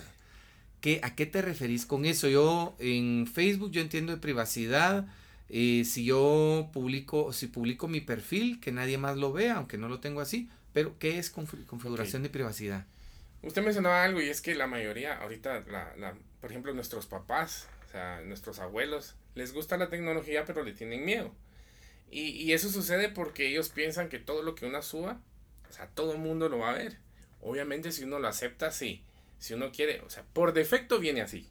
¿Qué, 0.80 1.00
¿A 1.02 1.16
qué 1.16 1.26
te 1.26 1.42
referís 1.42 1.86
con 1.86 2.04
eso? 2.04 2.28
Yo 2.28 2.76
en 2.78 3.26
Facebook 3.26 3.72
yo 3.72 3.80
entiendo 3.80 4.12
de 4.12 4.18
privacidad 4.18 5.06
y 5.48 5.84
si 5.84 6.04
yo 6.04 6.70
publico, 6.72 7.32
si 7.32 7.46
publico 7.46 7.88
mi 7.88 8.00
perfil, 8.00 8.60
que 8.60 8.72
nadie 8.72 8.98
más 8.98 9.16
lo 9.16 9.32
vea, 9.32 9.56
aunque 9.56 9.78
no 9.78 9.88
lo 9.88 10.00
tengo 10.00 10.20
así, 10.20 10.50
pero 10.72 10.98
¿qué 10.98 11.18
es 11.18 11.30
configuración 11.30 12.22
de 12.22 12.30
privacidad? 12.30 12.84
Usted 13.42 13.62
mencionaba 13.62 14.02
algo 14.02 14.20
y 14.20 14.28
es 14.28 14.40
que 14.40 14.54
la 14.54 14.66
mayoría, 14.66 15.18
ahorita, 15.20 15.64
la, 15.68 15.94
la, 15.96 16.14
por 16.40 16.50
ejemplo, 16.50 16.74
nuestros 16.74 17.06
papás, 17.06 17.68
o 17.86 17.90
sea, 17.92 18.20
nuestros 18.22 18.58
abuelos, 18.58 19.14
les 19.34 19.52
gusta 19.52 19.76
la 19.76 19.88
tecnología, 19.88 20.44
pero 20.44 20.64
le 20.64 20.72
tienen 20.72 21.04
miedo. 21.04 21.32
Y, 22.10 22.22
y 22.30 22.52
eso 22.52 22.68
sucede 22.68 23.08
porque 23.08 23.48
ellos 23.48 23.68
piensan 23.68 24.08
que 24.08 24.18
todo 24.18 24.42
lo 24.42 24.54
que 24.54 24.66
uno 24.66 24.82
suba, 24.82 25.20
o 25.68 25.72
sea, 25.72 25.86
todo 25.88 26.12
el 26.12 26.18
mundo 26.18 26.48
lo 26.48 26.58
va 26.58 26.70
a 26.70 26.74
ver. 26.74 26.98
Obviamente, 27.40 27.92
si 27.92 28.02
uno 28.02 28.18
lo 28.18 28.26
acepta, 28.26 28.72
sí. 28.72 29.02
Si 29.38 29.54
uno 29.54 29.70
quiere, 29.70 30.00
o 30.00 30.10
sea, 30.10 30.24
por 30.32 30.52
defecto 30.52 30.98
viene 30.98 31.20
así 31.20 31.48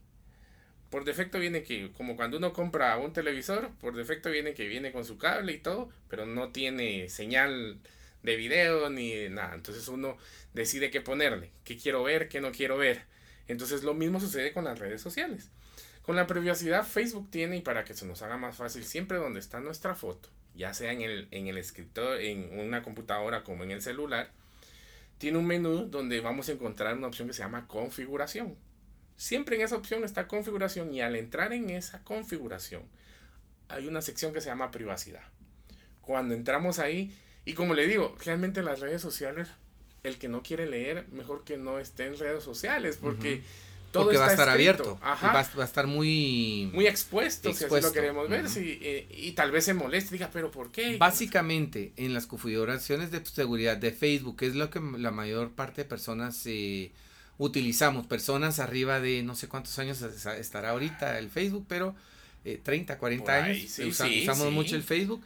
por 0.95 1.03
defecto 1.03 1.39
viene 1.39 1.61
que, 1.61 1.91
como 1.91 2.15
cuando 2.15 2.37
uno 2.37 2.53
compra 2.53 2.95
un 2.95 3.11
televisor, 3.11 3.69
por 3.81 3.97
defecto 3.97 4.31
viene 4.31 4.53
que 4.53 4.65
viene 4.65 4.93
con 4.93 5.03
su 5.03 5.17
cable 5.17 5.51
y 5.51 5.57
todo, 5.57 5.89
pero 6.07 6.25
no 6.25 6.53
tiene 6.53 7.09
señal 7.09 7.81
de 8.23 8.37
video 8.37 8.89
ni 8.89 9.27
nada. 9.27 9.55
Entonces 9.55 9.89
uno 9.89 10.15
decide 10.53 10.91
qué 10.91 11.01
ponerle, 11.01 11.51
qué 11.65 11.75
quiero 11.77 12.01
ver, 12.01 12.29
qué 12.29 12.39
no 12.39 12.53
quiero 12.53 12.77
ver. 12.77 13.01
Entonces 13.49 13.83
lo 13.83 13.93
mismo 13.93 14.21
sucede 14.21 14.53
con 14.53 14.63
las 14.63 14.79
redes 14.79 15.01
sociales. 15.01 15.49
Con 16.01 16.15
la 16.15 16.27
privacidad 16.27 16.87
Facebook 16.87 17.29
tiene, 17.29 17.57
y 17.57 17.61
para 17.61 17.83
que 17.83 17.93
se 17.93 18.05
nos 18.05 18.21
haga 18.21 18.37
más 18.37 18.55
fácil, 18.55 18.85
siempre 18.85 19.17
donde 19.17 19.41
está 19.41 19.59
nuestra 19.59 19.95
foto, 19.95 20.29
ya 20.55 20.73
sea 20.73 20.93
en 20.93 21.01
el, 21.01 21.27
en 21.31 21.47
el 21.47 21.57
escritor, 21.57 22.21
en 22.21 22.57
una 22.57 22.83
computadora 22.83 23.43
como 23.43 23.65
en 23.65 23.71
el 23.71 23.81
celular, 23.81 24.31
tiene 25.17 25.39
un 25.39 25.45
menú 25.45 25.89
donde 25.89 26.21
vamos 26.21 26.47
a 26.47 26.53
encontrar 26.53 26.95
una 26.95 27.07
opción 27.07 27.27
que 27.27 27.33
se 27.33 27.43
llama 27.43 27.67
configuración. 27.67 28.55
Siempre 29.18 29.55
en 29.55 29.61
esa 29.61 29.76
opción 29.76 30.03
está 30.03 30.28
configuración 30.28 30.93
y 30.93 31.01
al 31.01 31.16
entrar 31.16 31.53
en 31.53 31.70
esa 31.70 32.03
configuración 32.03 32.84
hay 33.70 33.88
una 33.88 34.01
sección 34.01 34.34
que 34.34 34.41
se 34.41 34.49
llama 34.49 34.72
privacidad. 34.72 35.24
Cuando 36.01 36.36
entramos 36.36 36.80
ahí, 36.80 37.16
y 37.45 37.53
como 37.53 37.74
le 37.74 37.88
digo, 37.88 38.16
realmente 38.24 38.61
las 38.61 38.80
redes 38.80 39.01
sociales, 39.01 39.47
el 40.03 40.18
que 40.18 40.28
no 40.28 40.43
quiere 40.43 40.68
leer, 40.68 41.07
mejor 41.11 41.43
que 41.43 41.57
no 41.57 41.80
esté 41.80 42.05
en 42.05 42.18
redes 42.18 42.43
sociales, 42.43 42.97
porque 43.01 43.41
todo 43.91 44.13
va 44.13 44.28
a 44.28 44.32
estar 44.32 44.49
abierto. 44.49 44.99
Va, 45.01 45.39
a 45.39 45.63
estar 45.63 45.88
muy... 45.88 46.70
Muy 46.74 46.86
expuesto, 46.86 47.53
si 47.53 47.63
así 47.63 47.82
lo 47.82 47.91
queremos 47.91 48.30
ver. 48.30 48.45
Eh, 48.55 49.07
y 49.09 49.32
tal 49.32 49.51
vez 49.51 49.66
se 49.66 49.74
moleste, 49.74 50.11
diga, 50.16 50.30
pero 50.32 50.51
¿por 50.51 50.72
qué? 50.72 50.97
Básicamente, 50.97 51.93
en 51.95 52.13
las 52.13 52.28
configuraciones 52.28 53.09
de 53.09 53.26
seguridad 53.26 53.78
de 53.78 53.91
Facebook, 53.91 54.38
que 54.38 54.47
es 54.47 54.55
lo 54.55 54.70
que 54.70 54.80
la 54.80 55.11
mayor 55.11 55.51
parte 55.51 55.84
de 55.84 55.89
personas... 55.89 56.41
Eh, 56.45 56.91
utilizamos 57.38 58.07
personas 58.07 58.59
arriba 58.59 58.99
de 58.99 59.23
no 59.23 59.36
sé 59.36 59.47
cuántos 59.47 59.77
años 59.79 60.01
estará 60.01 60.69
ahorita 60.69 61.19
el 61.19 61.29
Facebook, 61.29 61.65
pero 61.67 61.95
30, 62.63 62.93
eh, 62.93 62.97
40 62.97 63.33
años 63.33 63.79
usamos 63.79 64.51
mucho 64.51 64.75
el 64.75 64.83
Facebook. 64.83 65.23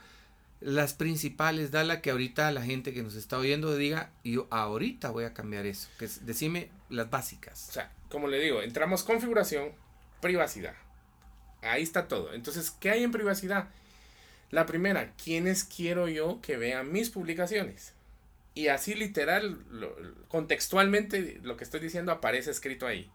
Las 0.61 0.93
principales, 0.93 1.71
da 1.71 1.85
la 1.85 2.01
que 2.01 2.11
ahorita 2.11 2.51
la 2.51 2.61
gente 2.61 2.93
que 2.93 3.01
nos 3.01 3.15
está 3.15 3.37
oyendo 3.37 3.75
diga, 3.77 4.11
yo 4.25 4.47
ahorita 4.49 5.09
voy 5.09 5.23
a 5.23 5.33
cambiar 5.33 5.65
eso. 5.65 5.87
Que 5.97 6.05
es, 6.05 6.25
decime 6.25 6.69
las 6.89 7.09
básicas. 7.09 7.69
O 7.69 7.71
sea, 7.71 7.91
como 8.09 8.27
le 8.27 8.39
digo, 8.39 8.61
entramos 8.61 9.03
configuración, 9.03 9.71
privacidad. 10.21 10.73
Ahí 11.61 11.83
está 11.83 12.09
todo. 12.09 12.33
Entonces, 12.33 12.71
¿qué 12.71 12.89
hay 12.89 13.03
en 13.03 13.11
privacidad? 13.11 13.69
La 14.51 14.65
primera, 14.65 15.13
¿quiénes 15.23 15.63
quiero 15.63 16.07
yo 16.09 16.41
que 16.41 16.57
vean 16.57 16.91
mis 16.91 17.09
publicaciones? 17.09 17.93
Y 18.55 18.67
así 18.67 18.93
literal, 18.95 19.59
contextualmente, 20.27 21.39
lo 21.43 21.55
que 21.55 21.63
estoy 21.63 21.79
diciendo 21.79 22.11
aparece 22.11 22.51
escrito 22.51 22.87
ahí. 22.87 23.09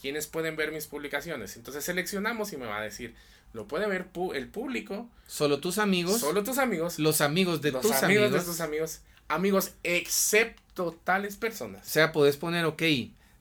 ¿Quiénes 0.00 0.26
pueden 0.26 0.56
ver 0.56 0.72
mis 0.72 0.86
publicaciones? 0.86 1.56
Entonces 1.56 1.84
seleccionamos 1.84 2.52
y 2.52 2.56
me 2.56 2.66
va 2.66 2.78
a 2.78 2.82
decir, 2.82 3.14
lo 3.52 3.66
puede 3.66 3.86
ver 3.86 4.08
el 4.34 4.48
público. 4.48 5.08
Solo 5.26 5.60
tus 5.60 5.78
amigos. 5.78 6.20
Solo 6.20 6.42
tus 6.42 6.58
amigos. 6.58 6.98
Los 6.98 7.20
amigos 7.20 7.60
de 7.60 7.72
los 7.72 7.82
tus 7.82 8.02
amigos. 8.02 8.26
amigos. 8.26 8.46
de 8.46 8.52
tus 8.52 8.60
amigos. 8.60 9.00
Amigos 9.28 9.72
excepto 9.82 10.98
tales 11.04 11.36
personas. 11.36 11.86
O 11.86 11.90
sea, 11.90 12.12
puedes 12.12 12.36
poner, 12.36 12.64
ok, 12.64 12.82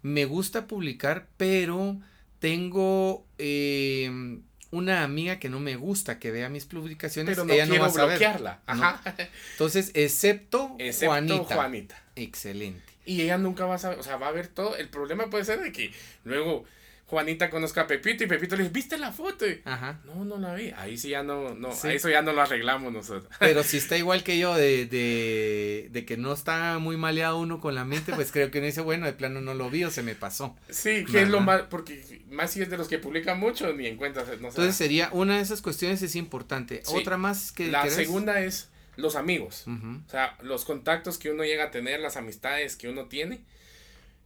me 0.02 0.26
gusta 0.26 0.68
publicar, 0.68 1.28
pero 1.38 1.98
tengo 2.40 3.26
eh, 3.38 4.40
una 4.72 5.04
amiga 5.04 5.40
que 5.40 5.50
no 5.50 5.60
me 5.60 5.76
gusta 5.76 6.20
que 6.20 6.32
vea 6.32 6.50
mis 6.50 6.66
publicaciones, 6.66 7.36
pero 7.36 7.46
no 7.46 7.54
ella 7.54 7.66
quiero 7.68 7.86
no 7.88 7.94
va 7.94 8.04
a 8.04 8.06
bloquearla. 8.06 8.60
Ajá. 8.66 9.02
Entonces, 9.54 9.92
excepto, 9.94 10.76
excepto 10.78 11.08
Juanita. 11.08 11.56
Juanita. 11.56 12.04
Excelente. 12.16 12.84
Y 13.06 13.22
ella 13.22 13.38
nunca 13.38 13.66
va 13.66 13.76
a 13.76 13.80
saber, 13.80 13.98
o 14.00 14.04
sea, 14.04 14.18
va 14.18 14.28
a 14.28 14.32
ver 14.32 14.48
todo. 14.48 14.76
El 14.76 14.90
problema 14.90 15.30
puede 15.30 15.46
ser 15.46 15.62
de 15.62 15.72
que 15.72 15.92
luego 16.24 16.66
Juanita 17.10 17.50
conozca 17.50 17.82
a 17.82 17.88
Pepito 17.88 18.24
y 18.24 18.28
Pepito 18.28 18.56
le 18.56 18.62
dice, 18.64 18.74
¿viste 18.74 18.98
la 19.00 19.12
foto? 19.12 19.44
Ajá. 19.66 20.00
No, 20.06 20.26
no 20.26 20.38
la 20.38 20.54
vi. 20.54 20.72
Ahí 20.78 20.96
sí 20.96 21.10
ya 21.10 21.24
no, 21.24 21.56
no, 21.56 21.72
Sí. 21.74 21.88
a 21.88 21.94
eso 21.94 22.08
ya 22.08 22.22
no 22.22 22.34
lo 22.34 22.42
arreglamos 22.44 22.94
nosotros. 22.94 23.34
Pero 23.40 23.64
si 23.64 23.78
está 23.78 23.98
igual 23.98 24.24
que 24.24 24.38
yo 24.38 24.54
de, 24.56 24.86
de, 24.86 25.90
de 25.92 26.06
que 26.06 26.18
no 26.18 26.32
está 26.34 26.78
muy 26.78 26.98
maleado 26.98 27.40
uno 27.40 27.60
con 27.60 27.74
la 27.74 27.84
mente, 27.84 28.14
pues 28.14 28.32
creo 28.32 28.52
que 28.52 28.60
uno 28.60 28.68
dice, 28.68 28.82
bueno, 28.82 29.08
de 29.08 29.14
plano 29.14 29.42
no 29.42 29.56
lo 29.56 29.72
vi 29.72 29.86
o 29.86 29.90
se 29.90 30.04
me 30.04 30.14
pasó. 30.14 30.56
Sí, 30.70 31.04
que 31.12 31.24
es 31.24 31.30
lo 31.30 31.40
más, 31.40 31.64
porque 31.64 32.22
más 32.30 32.52
si 32.52 32.62
es 32.62 32.70
de 32.70 32.78
los 32.78 32.88
que 32.88 33.00
publican 33.00 33.40
mucho, 33.40 33.74
ni 33.74 33.88
encuentras, 33.88 34.28
no. 34.40 34.50
Entonces 34.50 34.76
sería, 34.76 35.10
una 35.12 35.38
de 35.38 35.42
esas 35.42 35.64
cuestiones 35.64 36.04
es 36.04 36.16
importante. 36.16 36.82
Sí. 36.86 36.94
Otra 36.96 37.18
más 37.18 37.52
que... 37.52 37.70
la 37.70 37.82
querés? 37.82 37.96
segunda 37.96 38.40
es 38.42 38.70
los 38.98 39.16
amigos. 39.16 39.64
Ujú. 39.66 40.02
O 40.06 40.10
sea, 40.12 40.38
los 40.44 40.64
contactos 40.64 41.18
que 41.18 41.32
uno 41.32 41.44
llega 41.44 41.64
a 41.66 41.72
tener, 41.72 42.02
las 42.02 42.18
amistades 42.18 42.76
que 42.76 42.88
uno 42.88 43.06
tiene. 43.06 43.42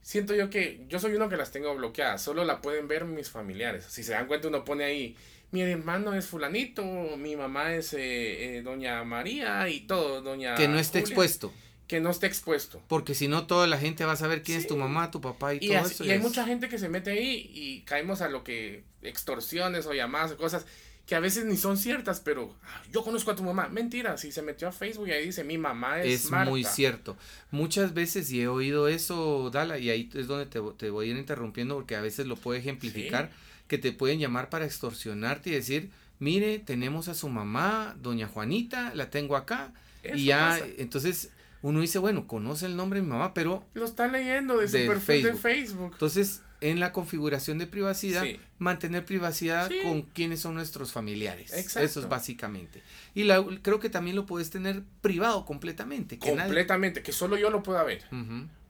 Siento 0.04 0.36
yo 0.36 0.50
que 0.52 0.86
yo 0.90 1.00
soy 1.00 1.14
uno 1.16 1.30
que 1.30 1.38
las 1.38 1.52
tengo 1.52 1.74
bloqueadas, 1.76 2.22
solo 2.22 2.44
la 2.46 2.62
pueden 2.62 2.88
ver 2.88 3.06
mis 3.06 3.30
familiares. 3.32 3.86
Si 3.90 4.04
se 4.04 4.12
dan 4.12 4.28
cuenta, 4.28 4.50
uno 4.50 4.64
pone 4.66 4.84
ahí, 4.84 5.16
mi 5.52 5.62
hermano 5.62 6.14
es 6.14 6.28
fulanito, 6.28 6.84
mi 7.18 7.36
mamá 7.36 7.74
es 7.74 7.94
eh, 7.94 8.58
eh, 8.58 8.62
doña 8.64 9.04
María 9.06 9.68
y 9.70 9.82
todo, 9.82 10.22
doña... 10.22 10.56
Que 10.56 10.68
no 10.68 10.78
esté 10.78 11.00
Julia. 11.00 11.10
expuesto. 11.14 11.54
Que 11.88 12.00
no 12.02 12.10
esté 12.10 12.28
expuesto. 12.28 12.82
Porque 12.88 13.14
si 13.16 13.28
no, 13.28 13.48
toda 13.48 13.66
la 13.68 13.78
gente 13.78 14.04
va 14.04 14.14
a 14.14 14.18
saber 14.18 14.42
quién 14.44 14.58
es 14.58 14.68
tu 14.68 14.76
mamá, 14.78 15.10
tu 15.12 15.22
papá 15.22 15.54
y, 15.54 15.58
Y, 15.62 15.68
todo 15.70 15.78
así- 15.80 15.94
eso. 15.96 16.04
y 16.06 16.12
hay 16.12 16.18
es- 16.18 16.24
mucha 16.24 16.46
gente 16.46 16.68
que 16.70 16.78
se 16.80 16.90
mete 16.90 17.12
ahí 17.12 17.50
y 17.54 17.82
caemos 17.82 18.22
a 18.22 18.30
lo 18.30 18.44
que 18.44 18.84
extorsiones 19.04 19.86
o 19.86 19.94
llamadas 19.94 20.32
o 20.32 20.38
cosas 20.38 20.66
que 21.06 21.16
a 21.16 21.20
veces 21.20 21.44
ni 21.46 21.58
son 21.58 21.78
ciertas, 21.78 22.22
pero 22.22 22.56
"Ah, 22.64 22.82
yo 22.92 23.04
conozco 23.04 23.32
a 23.32 23.36
tu 23.36 23.44
mamá. 23.44 23.68
Mentira, 23.68 24.18
si 24.18 24.32
se 24.32 24.42
metió 24.42 24.68
a 24.70 24.72
Facebook 24.72 25.08
y 25.10 25.12
ahí 25.12 25.26
dice 25.26 25.44
mi 25.44 25.58
mamá 25.58 26.02
es, 26.02 26.26
Es 26.26 26.32
Marta". 26.32 26.50
muy 26.50 26.64
cierto. 26.64 27.18
Muchas 27.52 27.94
veces, 27.94 28.32
y 28.32 28.42
he 28.42 28.48
oído 28.48 28.88
eso, 28.88 29.50
Dala, 29.52 29.78
y 29.80 29.90
ahí 29.90 30.10
es 30.14 30.28
donde 30.28 30.46
te, 30.46 30.62
te 30.78 30.90
voy 30.90 31.08
a 31.08 31.12
ir 31.12 31.18
interrumpiendo 31.18 31.76
porque 31.76 31.96
a 31.98 32.02
veces 32.02 32.26
lo 32.28 32.36
puedo 32.38 32.58
ejemplificar, 32.58 33.32
que 33.68 33.78
te 33.78 33.92
pueden 33.92 34.20
llamar 34.20 34.50
para 34.50 34.66
extorsionarte 34.66 35.50
y 35.50 35.54
decir, 35.54 35.90
mire, 36.20 36.60
tenemos 36.60 37.10
a 37.10 37.14
su 37.16 37.28
mamá, 37.28 37.96
doña 38.02 38.28
Juanita, 38.28 38.94
la 38.96 39.10
tengo 39.10 39.36
acá, 39.36 39.74
Eso 40.04 40.16
y 40.16 40.26
ya, 40.26 40.50
pasa. 40.60 40.66
entonces 40.78 41.32
uno 41.62 41.80
dice, 41.82 41.98
bueno, 42.00 42.28
conoce 42.28 42.66
el 42.66 42.76
nombre 42.78 43.00
de 43.00 43.04
mi 43.06 43.12
mamá, 43.12 43.34
pero 43.34 43.66
Lo 43.74 43.84
está 43.86 44.08
leyendo 44.08 44.58
de 44.58 44.68
su 44.68 44.74
perfil 44.88 45.24
de 45.24 45.34
Facebook. 45.34 45.42
Facebook. 45.42 45.90
entonces 45.94 46.42
en 46.70 46.80
la 46.80 46.92
configuración 46.94 47.58
de 47.58 47.68
privacidad, 47.68 48.24
Sí. 48.24 48.40
mantener 48.58 49.06
privacidad 49.06 49.68
Sí. 49.70 49.80
con 49.84 50.04
quienes 50.04 50.40
son 50.40 50.56
nuestros 50.56 50.92
familiares. 50.92 51.52
Exacto. 51.54 51.80
Eso 51.86 52.00
es 52.00 52.10
básicamente. 52.10 52.82
Y 53.14 53.24
la, 53.26 53.44
creo 53.62 53.80
que 53.80 53.90
también 53.90 54.16
lo 54.16 54.26
puedes 54.26 54.50
tener 54.50 54.82
privado 55.02 55.46
completamente. 55.46 56.18
Que 56.20 56.32
nadie- 56.32 56.46
Completamente, 56.46 57.04
que 57.04 57.12
solo 57.12 57.38
yo 57.38 57.50
lo 57.50 57.62
pueda 57.64 57.84
ver. 57.84 58.04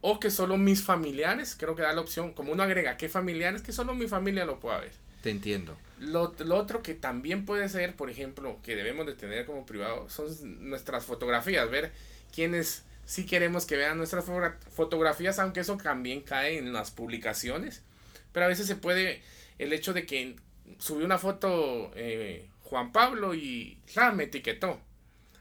O 0.02 0.20
que 0.20 0.30
solo 0.32 0.58
mis 0.58 0.82
familiares, 0.84 1.56
creo 1.58 1.76
que 1.76 1.82
da 1.84 1.94
la 1.94 2.02
opción, 2.02 2.34
como 2.34 2.52
uno 2.52 2.64
agrega, 2.64 2.98
¿qué 2.98 3.08
familiares? 3.10 3.62
Que 3.62 3.72
solo 3.72 3.94
mi 3.96 4.08
familia 4.08 4.44
lo 4.46 4.60
pueda 4.60 4.80
ver. 4.80 4.92
Te 5.22 5.30
entiendo. 5.30 5.78
Lo, 6.00 6.36
lo 6.40 6.58
otro 6.58 6.84
que 6.84 6.94
también 6.96 7.46
puede 7.46 7.70
ser, 7.70 7.96
por 7.96 8.10
ejemplo, 8.10 8.58
que 8.64 8.76
debemos 8.76 9.06
de 9.06 9.14
tener 9.14 9.46
como 9.46 9.66
privado, 9.66 10.10
son 10.10 10.28
nuestras 10.70 11.06
fotografías, 11.06 11.70
ver 11.70 11.94
quiénes 12.34 12.84
sí 13.06 13.26
queremos 13.26 13.66
que 13.66 13.78
vean 13.78 13.98
nuestras 13.98 14.26
fotografías, 14.72 15.40
aunque 15.40 15.62
eso 15.62 15.78
también 15.78 16.22
cae 16.22 16.58
en 16.58 16.74
las 16.74 16.92
publicaciones. 16.92 17.84
Pero 18.32 18.46
a 18.46 18.50
veces 18.50 18.68
se 18.68 18.76
puede, 18.76 19.22
el 19.60 19.74
hecho 19.74 19.94
de 19.94 20.06
que 20.06 20.36
subí 20.80 21.04
una 21.04 21.18
foto 21.18 21.92
eh, 21.96 22.50
Juan 22.62 22.92
Pablo 22.92 23.36
y 23.36 23.78
me 24.16 24.24
etiquetó. 24.24 24.80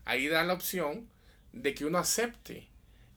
Ahí 0.05 0.29
da 0.29 0.45
la 0.45 0.53
opción 0.53 1.09
de 1.53 1.75
que 1.75 1.85
uno 1.85 1.99
acepte 1.99 2.69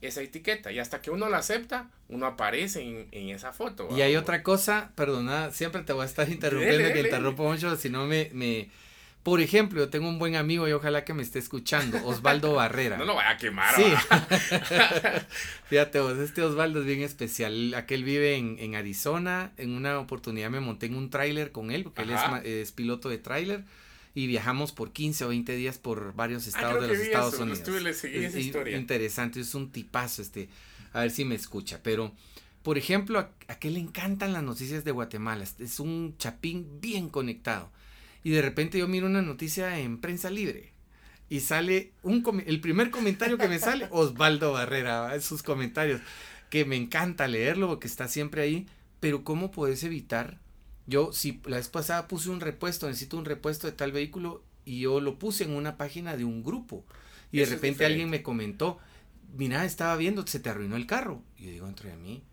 esa 0.02 0.22
etiqueta 0.22 0.72
y 0.72 0.80
hasta 0.80 1.02
que 1.02 1.10
uno 1.10 1.30
la 1.30 1.40
acepta, 1.40 1.90
uno 2.10 2.26
aparece 2.28 2.82
en, 2.82 3.08
en 3.12 3.30
esa 3.30 3.54
foto. 3.54 3.88
Y 3.96 4.02
hay 4.02 4.16
otra 4.16 4.44
cosa, 4.44 4.92
perdona, 4.96 5.52
siempre 5.52 5.82
te 5.82 5.94
voy 5.94 6.04
a 6.04 6.06
estar 6.06 6.30
interrumpiendo, 6.30 6.78
Dele, 6.78 6.90
que 6.90 6.98
dele. 6.98 7.10
interrumpo 7.10 7.44
mucho, 7.44 7.76
si 7.76 7.90
no 7.90 8.06
me, 8.06 8.30
me... 8.34 8.70
Por 9.26 9.42
ejemplo, 9.42 9.80
yo 9.80 9.90
tengo 9.90 10.08
un 10.08 10.20
buen 10.20 10.36
amigo 10.36 10.68
y 10.68 10.72
ojalá 10.72 11.04
que 11.04 11.16
me 11.16 11.24
esté 11.24 11.40
escuchando, 11.40 11.98
Osvaldo 12.06 12.54
Barrera. 12.54 12.96
No 12.98 13.06
lo 13.06 13.16
vaya 13.16 13.32
a 13.32 13.38
quemar. 13.38 13.76
Sí. 13.76 13.84
Fíjate 15.70 16.00
vos, 16.00 16.18
este 16.20 16.42
Osvaldo 16.44 16.82
es 16.82 16.86
bien 16.86 17.02
especial. 17.02 17.74
Aquel 17.74 18.04
vive 18.04 18.36
en, 18.36 18.58
en 18.60 18.76
Arizona. 18.76 19.52
En 19.58 19.72
una 19.72 20.00
oportunidad 20.00 20.50
me 20.50 20.60
monté 20.60 20.86
en 20.86 20.96
un 20.96 21.10
tráiler 21.10 21.52
con 21.52 21.72
él, 21.72 21.84
porque 21.84 22.04
él 22.04 22.12
es, 22.44 22.72
piloto 22.72 23.10
de 23.10 23.18
tráiler. 23.18 23.64
Y 24.14 24.28
viajamos 24.28 24.72
por 24.72 24.92
15 24.94 25.26
o 25.26 25.30
20 25.30 25.56
días 25.56 25.78
por 25.78 26.14
varios 26.14 26.46
Ah, 26.46 26.50
estados 26.50 26.82
de 26.82 26.88
los 26.88 26.98
Estados 27.00 27.34
eso, 27.34 27.44
Unidos. 27.44 27.60
estuve- 27.60 27.82
le 27.82 27.94
seguí 27.94 28.18
Es 28.20 28.26
esa 28.26 28.40
historia. 28.40 28.78
Interesante, 28.78 29.40
es 29.42 29.56
un 29.56 29.72
tipazo 29.72 30.22
este. 30.22 30.50
A 30.94 31.02
ver 31.02 31.12
si 31.12 31.26
me 31.26 31.36
escucha. 31.36 31.82
Pero, 31.84 32.14
por 32.64 32.78
ejemplo, 32.78 33.20
a, 33.20 33.30
a 33.50 33.60
que 33.60 33.70
le 33.72 33.80
encantan 33.80 34.32
las 34.32 34.44
noticias 34.44 34.86
de 34.86 34.92
Guatemala. 34.92 35.44
Es 35.60 35.80
un 35.80 36.16
chapín 36.18 36.80
bien 36.80 37.10
conectado. 37.10 37.72
Y 38.26 38.32
de 38.32 38.42
repente 38.42 38.80
yo 38.80 38.88
miro 38.88 39.06
una 39.06 39.22
noticia 39.22 39.78
en 39.78 40.02
prensa 40.02 40.32
libre. 40.32 40.74
Y 41.30 41.42
sale 41.42 41.92
un 42.02 42.44
el 42.48 42.60
primer 42.60 42.90
comentario 42.90 43.38
que 43.38 43.48
me 43.48 43.60
sale, 43.60 43.88
Osvaldo 43.92 44.52
Barrera, 44.52 45.22
sus 45.22 45.44
comentarios, 45.44 46.02
que 46.50 46.66
me 46.66 46.76
encanta 46.76 47.28
leerlo 47.28 47.68
porque 47.68 47.86
está 47.86 48.08
siempre 48.08 48.42
ahí, 48.42 48.66
pero 49.00 49.24
¿cómo 49.24 49.52
puedes 49.52 49.84
evitar? 49.84 50.40
Yo, 50.88 51.14
si 51.14 51.40
la 51.46 51.58
vez 51.58 51.70
pasada 51.70 52.08
puse 52.08 52.32
un 52.32 52.40
repuesto, 52.40 52.88
necesito 52.88 53.16
un 53.16 53.26
repuesto 53.26 53.68
de 53.68 53.74
tal 53.74 53.92
vehículo, 53.92 54.44
y 54.66 54.80
yo 54.80 55.02
lo 55.02 55.20
puse 55.20 55.44
en 55.44 55.52
una 55.52 55.78
página 55.78 56.18
de 56.18 56.26
un 56.26 56.44
grupo, 56.44 56.84
y 57.32 57.38
de 57.38 57.44
Eso 57.44 57.54
repente 57.54 57.86
alguien 57.86 58.10
me 58.10 58.24
comentó, 58.24 58.80
mira, 59.38 59.66
estaba 59.66 59.96
viendo, 59.98 60.26
se 60.26 60.40
te 60.40 60.50
arruinó 60.50 60.78
el 60.78 60.88
carro. 60.88 61.22
Y 61.38 61.46
yo 61.46 61.52
digo, 61.52 61.68
entre 61.68 61.92
a 61.92 61.96
mí, 61.96 62.24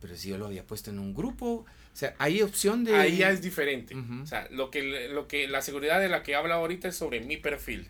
pero 0.00 0.16
si 0.16 0.30
yo 0.30 0.38
lo 0.38 0.46
había 0.46 0.66
puesto 0.66 0.88
en 0.90 0.98
un 0.98 1.12
grupo, 1.12 1.66
o 1.92 1.96
sea, 1.96 2.14
hay 2.18 2.40
opción 2.40 2.84
de... 2.84 2.96
Ahí 2.96 3.18
ya 3.18 3.30
es 3.30 3.42
diferente. 3.42 3.94
O 3.94 4.26
sea, 4.26 4.48
lo 4.50 4.70
que, 4.70 5.08
lo 5.10 5.28
que 5.28 5.46
la 5.46 5.60
seguridad 5.60 6.00
de 6.00 6.08
la 6.08 6.22
que 6.22 6.34
habla 6.34 6.54
ahorita 6.54 6.88
es 6.88 6.96
sobre 6.96 7.20
mi 7.20 7.36
perfil. 7.36 7.88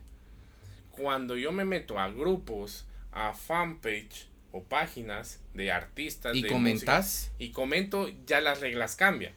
Cuando 0.90 1.36
yo 1.36 1.52
me 1.52 1.64
meto 1.64 1.98
a 1.98 2.10
grupos, 2.10 2.86
a 3.12 3.32
fanpage 3.32 4.26
o 4.50 4.64
páginas 4.64 5.40
de 5.54 5.70
artistas 5.70 6.34
y 6.34 6.42
de 6.42 6.48
comentas, 6.48 7.06
música, 7.06 7.34
y 7.38 7.52
comento, 7.52 8.10
ya 8.26 8.40
las 8.40 8.60
reglas 8.60 8.96
cambian. 8.96 9.34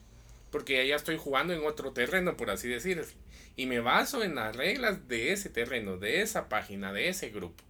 Porque 0.49 0.87
ya 0.87 0.95
estoy 0.95 1.17
jugando 1.17 1.53
en 1.53 1.63
otro 1.65 1.91
terreno, 1.91 2.35
por 2.35 2.49
así 2.49 2.67
decirlo. 2.67 3.05
Y 3.55 3.67
me 3.67 3.81
baso 3.81 4.23
en 4.23 4.35
las 4.35 4.55
reglas 4.55 5.07
de 5.07 5.31
ese 5.31 5.49
terreno, 5.49 5.97
de 5.97 6.21
esa 6.21 6.49
página, 6.49 6.91
de 6.91 7.09
ese 7.09 7.29
grupo. 7.29 7.63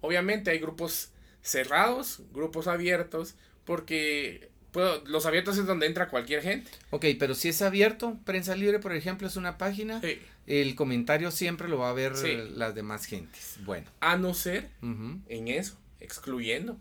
Obviamente 0.00 0.50
hay 0.50 0.58
grupos 0.58 1.12
cerrados, 1.42 2.22
grupos 2.32 2.66
abiertos, 2.66 3.36
porque 3.64 4.48
puedo- 4.72 5.02
los 5.06 5.26
abiertos 5.26 5.58
es 5.58 5.66
donde 5.66 5.86
entra 5.86 6.08
cualquier 6.08 6.42
gente. 6.42 6.70
ok, 6.90 7.04
pero 7.18 7.34
si 7.34 7.48
es 7.48 7.60
abierto, 7.62 8.18
prensa 8.24 8.54
libre, 8.56 8.78
por 8.78 8.94
ejemplo, 8.94 9.26
es 9.28 9.36
una 9.36 9.58
página, 9.58 10.00
Sí. 10.00 10.18
el 10.46 10.74
comentario 10.74 11.30
siempre 11.30 11.68
lo 11.68 11.78
va 11.78 11.90
a 11.90 11.92
ver 11.92 12.16
Sí. 12.16 12.36
las 12.54 12.74
demás 12.74 13.04
gentes. 13.06 13.56
Bueno. 13.64 13.90
A 14.00 14.16
no 14.16 14.34
ser 14.34 14.70
en 14.82 15.48
eso, 15.48 15.76
excluyendo. 16.00 16.78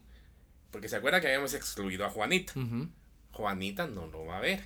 Porque 0.71 0.87
se 0.87 0.95
acuerda 0.97 1.19
que 1.19 1.27
habíamos 1.27 1.53
excluido 1.55 2.05
a 2.05 2.09
Juanita. 2.09 2.53
Juanita 3.31 3.87
no 3.87 4.07
lo 4.07 4.25
va 4.25 4.37
a 4.37 4.41
ver. 4.41 4.63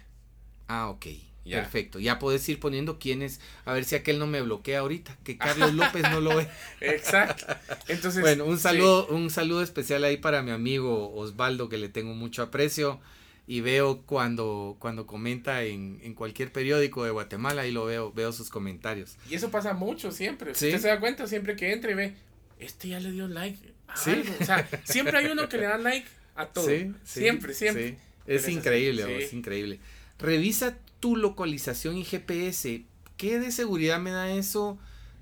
Ah, 0.68 0.90
ok. 0.90 1.06
Ya. 1.46 1.62
Perfecto. 1.62 2.00
Ya 2.00 2.20
puedes 2.20 2.48
ir 2.48 2.60
poniendo 2.60 3.00
quiénes. 3.00 3.42
A 3.66 3.74
ver 3.74 3.84
si 3.84 3.96
aquel 3.96 4.18
no 4.18 4.28
me 4.28 4.42
bloquea 4.42 4.80
ahorita. 4.80 5.18
Que 5.24 5.38
Carlos 5.38 5.74
López 5.74 6.04
no 6.04 6.22
lo 6.22 6.38
ve. 6.38 6.48
Exacto. 6.82 7.46
Entonces. 7.88 8.22
Bueno, 8.22 8.46
un 8.46 8.58
sí. 8.58 8.64
saludo, 8.64 9.08
un 9.08 9.30
saludo 9.30 9.62
especial 9.62 10.04
ahí 10.06 10.18
para 10.18 10.42
mi 10.42 10.52
amigo 10.52 11.14
Osvaldo, 11.14 11.68
que 11.70 11.78
le 11.78 11.90
tengo 11.90 12.14
mucho 12.14 12.42
aprecio. 12.44 13.02
Y 13.46 13.60
veo 13.60 14.04
cuando, 14.06 14.78
cuando 14.80 15.06
comenta 15.06 15.64
en, 15.64 16.00
en 16.02 16.14
cualquier 16.14 16.54
periódico 16.54 17.04
de 17.04 17.12
Guatemala, 17.12 17.64
ahí 17.64 17.72
lo 17.74 17.84
veo, 17.84 18.14
veo 18.14 18.32
sus 18.32 18.50
comentarios. 18.50 19.18
Y 19.30 19.36
eso 19.36 19.52
pasa 19.52 19.74
mucho 19.74 20.12
siempre. 20.14 20.56
Sí. 20.56 20.68
Usted 20.68 20.80
se 20.80 20.88
da 20.88 21.00
cuenta 21.02 21.28
siempre 21.28 21.58
que 21.58 21.74
entra 21.74 21.92
y 21.92 21.94
ve, 21.94 22.14
este 22.58 22.88
ya 22.88 23.02
le 23.02 23.12
dio 23.12 23.28
like. 23.28 23.60
a 23.90 23.98
Sí. 23.98 24.12
algo". 24.12 24.34
O 24.40 24.46
sea, 24.46 24.66
siempre 24.86 25.18
hay 25.18 25.26
uno 25.26 25.50
que 25.50 25.58
le 25.58 25.66
da 25.66 25.78
like 25.78 26.08
a 26.36 26.46
todo. 26.46 26.66
Sí, 26.70 26.94
sí, 27.04 27.20
siempre, 27.20 27.54
siempre. 27.54 27.98
Pero 28.26 28.38
Es 28.40 28.44
es 28.46 28.50
increíble, 28.50 29.18
es 29.26 29.34
increíble. 29.34 29.80
Revisa 30.24 30.78
tu 31.00 31.16
localización 31.16 31.98
y 31.98 32.04
GPS 32.06 32.84
¿qué 33.18 33.40
de 33.40 33.52
seguridad 33.52 34.00
me 34.00 34.12
da 34.12 34.32
eso? 34.34 34.80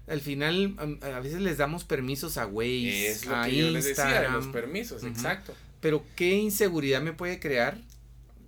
Al 0.07 0.21
final, 0.21 0.75
a 1.01 1.19
veces 1.19 1.41
les 1.41 1.57
damos 1.57 1.83
permisos 1.83 2.37
a 2.37 2.45
Waze, 2.47 3.07
Es 3.07 3.25
lo 3.25 3.35
a 3.35 3.45
que 3.45 3.55
yo 3.57 3.69
les 3.71 3.85
decía, 3.85 4.05
Instagram. 4.05 4.33
los 4.35 4.47
permisos, 4.47 5.03
exacto. 5.03 5.53
Pero 5.79 6.03
¿qué 6.15 6.31
inseguridad 6.35 7.01
me 7.01 7.13
puede 7.13 7.39
crear? 7.39 7.77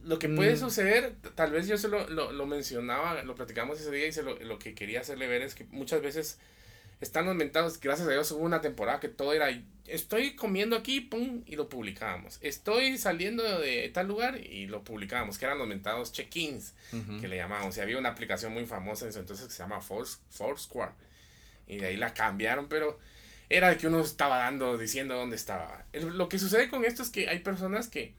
Lo 0.03 0.19
que 0.19 0.27
puede 0.29 0.55
Mm. 0.55 0.59
suceder, 0.59 1.13
tal 1.35 1.51
vez 1.51 1.67
yo 1.67 1.77
se 1.77 1.87
lo, 1.87 2.09
lo, 2.09 2.31
lo 2.31 2.45
mencionaba, 2.45 3.23
lo 3.23 3.35
platicamos 3.35 3.79
ese 3.79 3.91
día 3.91 4.07
y 4.07 4.11
se 4.11 4.21
lo, 4.23 4.37
lo 4.39 4.59
que 4.59 4.73
quería 4.75 4.99
hacerle 5.01 5.27
ver 5.27 5.41
es 5.41 5.55
que 5.55 5.65
muchas 5.71 6.01
veces 6.01 6.37
están 7.03 7.25
los 7.25 7.35
mentados, 7.35 7.79
gracias 7.79 8.07
a 8.07 8.11
Dios 8.11 8.31
hubo 8.31 8.43
una 8.43 8.61
temporada 8.61 8.99
que 8.99 9.09
todo 9.09 9.33
era, 9.33 9.47
estoy 9.87 10.35
comiendo 10.35 10.75
aquí, 10.75 11.01
pum, 11.01 11.43
y 11.45 11.55
lo 11.55 11.69
publicábamos. 11.69 12.39
Estoy 12.41 12.97
saliendo 12.97 13.43
de 13.59 13.89
tal 13.93 14.07
lugar 14.07 14.39
y 14.39 14.67
lo 14.67 14.83
publicábamos, 14.83 15.37
que 15.37 15.45
eran 15.45 15.57
los 15.59 15.67
mentados 15.67 16.11
check-ins, 16.11 16.73
que 17.21 17.27
le 17.27 17.37
llamábamos. 17.37 17.77
Y 17.77 17.81
había 17.81 17.97
una 17.97 18.09
aplicación 18.09 18.53
muy 18.53 18.65
famosa 18.65 19.05
en 19.05 19.09
ese 19.09 19.19
entonces 19.19 19.45
que 19.45 19.53
se 19.53 19.59
llama 19.59 19.81
Force, 19.81 20.17
Foursquare. 20.29 20.93
Y 21.67 21.77
de 21.77 21.87
ahí 21.87 21.97
la 21.97 22.13
cambiaron, 22.13 22.67
pero 22.67 22.99
era 23.49 23.69
de 23.69 23.77
que 23.77 23.87
uno 23.87 23.99
estaba 24.01 24.37
dando, 24.37 24.77
diciendo 24.77 25.15
dónde 25.15 25.35
estaba. 25.35 25.85
Lo 25.93 26.29
que 26.29 26.39
sucede 26.39 26.69
con 26.69 26.85
esto 26.85 27.03
es 27.03 27.09
que 27.09 27.29
hay 27.29 27.39
personas 27.39 27.87
que 27.87 28.15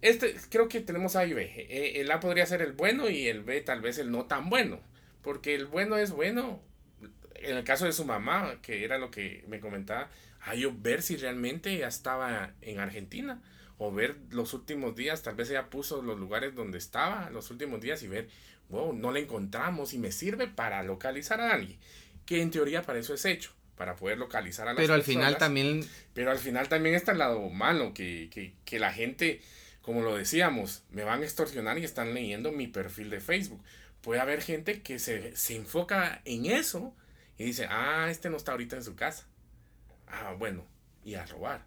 este, 0.00 0.34
creo 0.48 0.68
que 0.68 0.80
tenemos 0.80 1.16
A 1.16 1.26
y 1.26 1.34
B. 1.34 1.44
Eh, 1.44 2.00
El 2.00 2.10
A 2.10 2.20
podría 2.20 2.46
ser 2.46 2.62
el 2.62 2.72
bueno 2.72 3.08
y 3.08 3.26
el 3.26 3.42
B 3.42 3.60
tal 3.60 3.80
vez 3.80 3.98
el 3.98 4.10
no 4.10 4.26
tan 4.26 4.48
bueno. 4.48 4.80
Porque 5.22 5.54
el 5.54 5.66
bueno 5.66 5.96
es 5.98 6.12
bueno. 6.12 6.60
En 7.42 7.56
el 7.56 7.64
caso 7.64 7.84
de 7.84 7.92
su 7.92 8.04
mamá, 8.04 8.58
que 8.62 8.84
era 8.84 8.98
lo 8.98 9.10
que 9.10 9.44
me 9.48 9.60
comentaba, 9.60 10.10
a 10.42 10.54
yo 10.54 10.72
ver 10.76 11.02
si 11.02 11.16
realmente 11.16 11.76
ya 11.76 11.88
estaba 11.88 12.52
en 12.60 12.78
Argentina. 12.78 13.40
O 13.80 13.92
ver 13.92 14.16
los 14.30 14.54
últimos 14.54 14.96
días, 14.96 15.22
tal 15.22 15.36
vez 15.36 15.50
ella 15.50 15.70
puso 15.70 16.02
los 16.02 16.18
lugares 16.18 16.54
donde 16.54 16.78
estaba 16.78 17.30
los 17.30 17.50
últimos 17.52 17.80
días 17.80 18.02
y 18.02 18.08
ver, 18.08 18.28
wow, 18.70 18.92
no 18.92 19.12
la 19.12 19.20
encontramos 19.20 19.94
y 19.94 19.98
me 19.98 20.10
sirve 20.10 20.48
para 20.48 20.82
localizar 20.82 21.40
a 21.40 21.52
alguien. 21.52 21.78
Que 22.26 22.42
en 22.42 22.50
teoría 22.50 22.82
para 22.82 22.98
eso 22.98 23.14
es 23.14 23.24
hecho, 23.24 23.52
para 23.76 23.94
poder 23.94 24.18
localizar 24.18 24.66
a 24.66 24.72
las 24.72 24.80
Pero 24.80 24.94
al 24.94 25.04
final 25.04 25.34
personas. 25.34 25.38
también 25.38 25.88
Pero 26.12 26.32
al 26.32 26.38
final 26.38 26.68
también 26.68 26.96
está 26.96 27.12
el 27.12 27.18
lado 27.18 27.48
malo, 27.50 27.94
que, 27.94 28.28
que, 28.32 28.54
que 28.64 28.80
la 28.80 28.92
gente, 28.92 29.40
como 29.80 30.02
lo 30.02 30.16
decíamos, 30.16 30.82
me 30.90 31.04
van 31.04 31.22
a 31.22 31.24
extorsionar 31.24 31.78
y 31.78 31.84
están 31.84 32.14
leyendo 32.14 32.50
mi 32.50 32.66
perfil 32.66 33.10
de 33.10 33.20
Facebook. 33.20 33.62
Puede 34.00 34.20
haber 34.20 34.42
gente 34.42 34.82
que 34.82 34.98
se, 34.98 35.36
se 35.36 35.54
enfoca 35.54 36.20
en 36.24 36.46
eso 36.46 36.96
y 37.38 37.44
dice, 37.44 37.66
ah, 37.70 38.08
este 38.10 38.30
no 38.30 38.36
está 38.36 38.52
ahorita 38.52 38.76
en 38.76 38.84
su 38.84 38.94
casa. 38.96 39.26
Ah, 40.08 40.34
bueno, 40.38 40.64
y 41.04 41.14
a 41.14 41.24
robar 41.26 41.64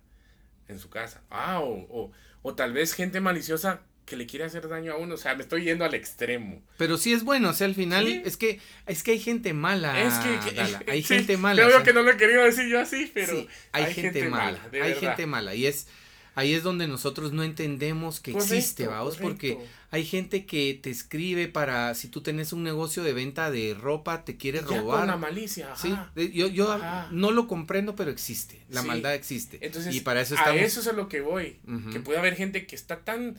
en 0.68 0.80
su 0.80 0.90
casa. 0.90 1.22
Ah, 1.30 1.60
o, 1.62 1.86
o, 1.90 2.12
o 2.42 2.56
tal 2.56 2.74
vez 2.74 2.94
gente 2.94 3.20
maliciosa 3.22 3.82
que 4.06 4.16
le 4.18 4.26
quiere 4.26 4.46
hacer 4.46 4.68
daño 4.68 4.92
a 4.94 4.98
uno. 4.98 5.14
O 5.14 5.18
sea, 5.18 5.36
me 5.36 5.44
estoy 5.44 5.64
yendo 5.64 5.86
al 5.86 5.94
extremo. 5.94 6.62
Pero 6.78 6.98
sí 6.98 7.14
es 7.14 7.24
bueno, 7.24 7.50
o 7.50 7.54
sea, 7.54 7.68
al 7.68 7.76
final 7.76 8.06
Sí. 8.06 8.22
es 8.26 8.36
que 8.36 8.60
es 8.88 9.04
que 9.04 9.12
hay 9.12 9.20
gente 9.20 9.54
mala. 9.54 10.02
es 10.02 10.14
que, 10.16 10.62
hay 10.92 11.02
sí, 11.04 11.16
gente 11.16 11.38
mala. 11.38 11.62
Creo 11.62 11.68
o 11.68 11.72
sea, 11.72 11.84
que 11.84 11.94
no 11.94 12.02
lo 12.02 12.12
he 12.12 12.18
querido 12.18 12.44
decir 12.44 12.68
yo 12.68 12.80
así, 12.80 13.10
pero 13.14 13.34
sí, 13.34 13.48
hay, 13.72 13.94
gente, 13.94 14.28
mala, 14.28 14.60
hay 14.64 14.70
verdad. 14.72 15.00
gente 15.00 15.26
mala 15.28 15.56
y 15.56 15.68
es 15.68 15.88
ahí 16.36 16.54
es 16.54 16.64
donde 16.64 16.88
nosotros 16.88 17.32
no 17.32 17.44
entendemos 17.44 18.20
que 18.20 18.32
Correcto, 18.34 18.54
existe, 18.56 18.88
vamos, 18.88 19.18
porque. 19.18 19.58
Hay 19.94 20.06
gente 20.06 20.46
que 20.46 20.80
te 20.82 20.90
escribe 20.90 21.48
para 21.50 21.94
si 21.96 22.08
tú 22.08 22.22
tenés 22.22 22.54
un 22.54 22.64
negocio 22.64 23.04
de 23.04 23.12
venta 23.14 23.52
de 23.52 23.74
ropa, 23.74 24.24
te 24.26 24.38
quiere 24.38 24.60
Ya 24.60 24.66
con 24.66 24.76
la 24.78 24.82
robar. 24.82 25.20
malicia, 25.20 25.76
Sí, 25.76 25.92
ajá. 25.92 26.12
de- 26.16 26.32
yo, 26.32 26.48
yo 26.48 26.72
Ajá. 26.72 27.10
no 27.12 27.32
lo 27.32 27.48
comprendo, 27.48 27.96
pero 27.96 28.10
existe. 28.10 28.62
La 28.70 28.82
Sí. 28.82 28.88
maldad 28.88 29.14
existe. 29.14 29.60
Entonces, 29.62 29.94
y 29.94 30.00
para 30.00 30.22
eso 30.22 30.36
a 30.36 30.38
estamos. 30.38 30.62
eso 30.62 30.80
es 30.80 30.88
a 30.88 30.94
lo 30.94 31.10
que 31.10 31.20
voy. 31.22 31.60
Que 31.92 32.00
puede 32.00 32.18
haber 32.20 32.36
gente 32.36 32.66
que 32.66 32.76
está 32.76 33.00
tan, 33.02 33.38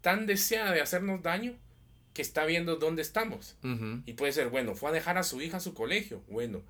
tan 0.00 0.26
deseada 0.26 0.72
de 0.72 0.80
hacernos 0.80 1.22
daño 1.22 1.54
que 2.14 2.22
está 2.22 2.44
viendo 2.46 2.76
dónde 2.76 3.02
estamos. 3.02 3.56
Y 4.06 4.14
puede 4.14 4.32
ser, 4.32 4.48
bueno, 4.48 4.74
fue 4.74 4.88
a 4.88 4.92
dejar 4.92 5.18
a 5.18 5.22
su 5.22 5.42
hija 5.42 5.58
a 5.58 5.60
su 5.60 5.74
colegio. 5.74 6.22
Bueno, 6.30 6.62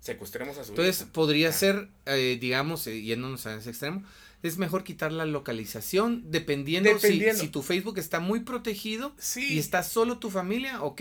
secuestremos 0.00 0.56
a 0.58 0.64
su 0.64 0.70
Entonces, 0.72 1.02
hija. 1.02 1.12
podría 1.12 1.48
Ah. 1.48 1.52
ser, 1.52 1.88
eh, 2.06 2.38
digamos, 2.40 2.86
eh, 2.86 3.02
yéndonos 3.02 3.46
a 3.46 3.56
ese 3.56 3.70
extremo, 3.70 4.04
es 4.48 4.58
mejor 4.58 4.84
quitar 4.84 5.10
la 5.10 5.24
localización 5.26 6.30
dependiendo, 6.30 6.90
si- 6.90 6.94
Dependiendo. 7.08 7.40
Si, 7.42 7.48
tu 7.48 7.62
Facebook 7.62 7.98
está 7.98 8.20
muy 8.20 8.40
protegido 8.40 9.14
Sí. 9.18 9.54
y 9.54 9.58
está 9.58 9.82
solo 9.82 10.18
tu 10.18 10.30
familia, 10.30 10.82
ok, 10.82 11.00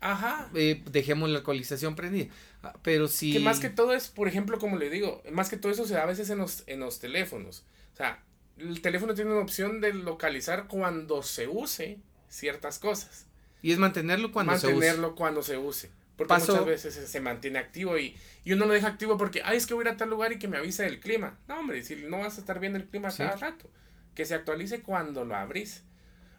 Ajá. 0.00 0.48
eh, 0.54 0.82
dejemos 0.90 1.28
la 1.28 1.38
localización 1.40 1.94
prendida. 1.94 2.28
Ah, 2.62 2.74
Pero 2.82 3.06
si... 3.06 3.32
Que 3.32 3.40
más 3.40 3.60
que 3.60 3.68
todo 3.68 3.92
es, 3.92 4.08
por 4.08 4.26
ejemplo, 4.26 4.58
como 4.58 4.78
le 4.78 4.90
digo, 4.90 5.22
más 5.30 5.48
que 5.50 5.56
todo 5.56 5.70
eso 5.70 5.86
se 5.86 5.94
da 5.94 6.02
a 6.04 6.06
veces 6.06 6.30
en 6.30 6.38
los, 6.38 6.64
en 6.66 6.80
los 6.80 6.98
teléfonos. 6.98 7.62
O 7.94 7.96
sea, 7.96 8.22
el 8.56 8.80
teléfono 8.80 9.14
tiene 9.14 9.30
una 9.32 9.40
opción 9.42 9.80
de 9.80 9.92
localizar 9.92 10.66
cuando 10.66 11.22
se 11.22 11.46
use 11.46 11.98
ciertas 12.28 12.78
cosas. 12.78 13.26
Y 13.62 13.72
es 13.72 13.78
mantenerlo 13.78 14.32
cuando 14.32 14.52
se 14.58 14.66
use. 14.66 14.74
mantenerlo 14.74 15.14
cuando 15.14 15.42
se 15.42 15.58
use. 15.58 15.90
Porque 16.18 16.28
Paso- 16.28 16.52
muchas 16.52 16.66
veces 16.66 17.08
se, 17.10 17.20
mantiene 17.20 17.58
activo 17.60 17.96
y, 17.96 18.14
y 18.44 18.52
uno 18.52 18.66
lo 18.66 18.74
deja 18.74 18.88
activo 18.88 19.16
porque, 19.16 19.40
ay, 19.44 19.56
es 19.56 19.66
que 19.66 19.72
voy 19.72 19.86
a 19.86 19.88
ir 19.88 19.94
a 19.94 19.96
tal 19.96 20.10
lugar 20.10 20.32
y 20.32 20.38
que 20.38 20.48
me 20.48 20.58
avise 20.58 20.82
del 20.82 21.00
clima. 21.00 21.38
No, 21.48 21.60
hombre, 21.60 21.82
si 21.82 21.94
no 21.96 22.18
vas 22.18 22.36
a 22.36 22.40
estar 22.40 22.58
viendo 22.60 22.76
el 22.76 22.86
clima 22.86 23.10
Sí. 23.10 23.18
cada 23.18 23.36
rato, 23.36 23.70
que 24.14 24.26
se 24.26 24.34
actualice 24.34 24.82
cuando 24.82 25.24
lo 25.24 25.34
abrís. 25.36 25.84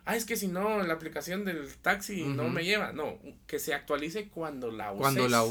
Ay, 0.06 0.18
es 0.18 0.26
que 0.26 0.36
si 0.36 0.48
no, 0.48 0.84
la 0.84 0.94
aplicación 0.94 1.46
del 1.46 1.74
taxi 1.78 2.24
no 2.26 2.50
me 2.50 2.64
lleva. 2.66 2.92
No, 2.94 3.18
que 3.48 3.58
se 3.60 3.74
actualice 3.74 4.28
cuando 4.28 4.70
la 4.70 4.92
uses. 4.92 5.02
Cuando 5.02 5.28
la, 5.30 5.44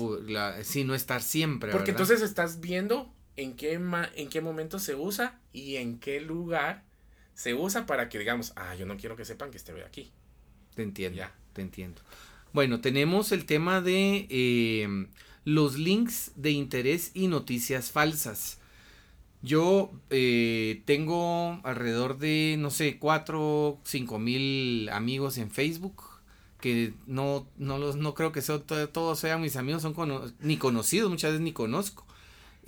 la... 0.57 0.63
Sí, 0.65 0.85
no 0.85 0.95
estar 0.95 1.23
siempre, 1.23 1.71
Porque 1.73 1.93
¿verdad? 1.93 2.03
entonces 2.03 2.29
estás 2.29 2.61
viendo 2.61 3.13
en 3.37 3.57
qué, 3.57 3.79
ma- 3.79 4.11
en 4.15 4.29
qué 4.29 4.41
momento 4.41 4.79
se 4.79 4.95
usa 4.95 5.41
y 5.53 5.77
en 5.77 6.01
qué 6.01 6.21
lugar 6.21 6.85
se 7.35 7.55
usa 7.55 7.87
para 7.87 8.09
que 8.09 8.19
digamos, 8.19 8.53
ah, 8.57 8.75
yo 8.75 8.85
no 8.85 8.97
quiero 8.97 9.17
que 9.17 9.25
sepan 9.25 9.51
que 9.51 9.57
estoy 9.59 9.81
aquí. 9.83 10.13
Te 10.75 10.83
entiendo, 10.83 11.17
Ya. 11.19 11.33
te 11.53 11.63
entiendo. 11.63 12.03
Bueno, 12.53 12.81
tenemos 12.81 13.33
el 13.33 13.45
tema 13.45 13.81
de 13.81 14.27
eh, 14.31 15.07
los 15.45 15.79
links 15.79 16.33
de 16.37 16.51
interés 16.53 17.11
y 17.15 17.29
noticias 17.29 17.91
falsas. 17.91 18.59
Yo 19.43 19.93
eh, 20.11 20.83
tengo 20.87 21.61
alrededor 21.65 22.19
de, 22.19 22.57
no 22.59 22.71
sé, 22.71 22.99
cuatro, 22.99 23.81
cinco 23.85 24.19
mil 24.19 24.89
amigos 24.91 25.39
en 25.39 25.51
Facebook 25.51 26.03
que 26.61 26.95
no, 27.07 27.49
no 27.59 27.79
los, 27.79 27.97
no 27.97 28.15
creo 28.15 28.33
que 28.33 28.43
son, 28.43 28.63
to- 28.65 28.89
todos 28.91 29.19
sean 29.21 29.43
mis 29.43 29.57
amigos, 29.57 29.83
son 29.83 29.95
cono- 29.95 30.33
ni 30.41 30.57
conocidos, 30.59 31.11
muchas 31.11 31.33
veces 31.33 31.43
ni 31.45 31.53
conozco. 31.53 32.07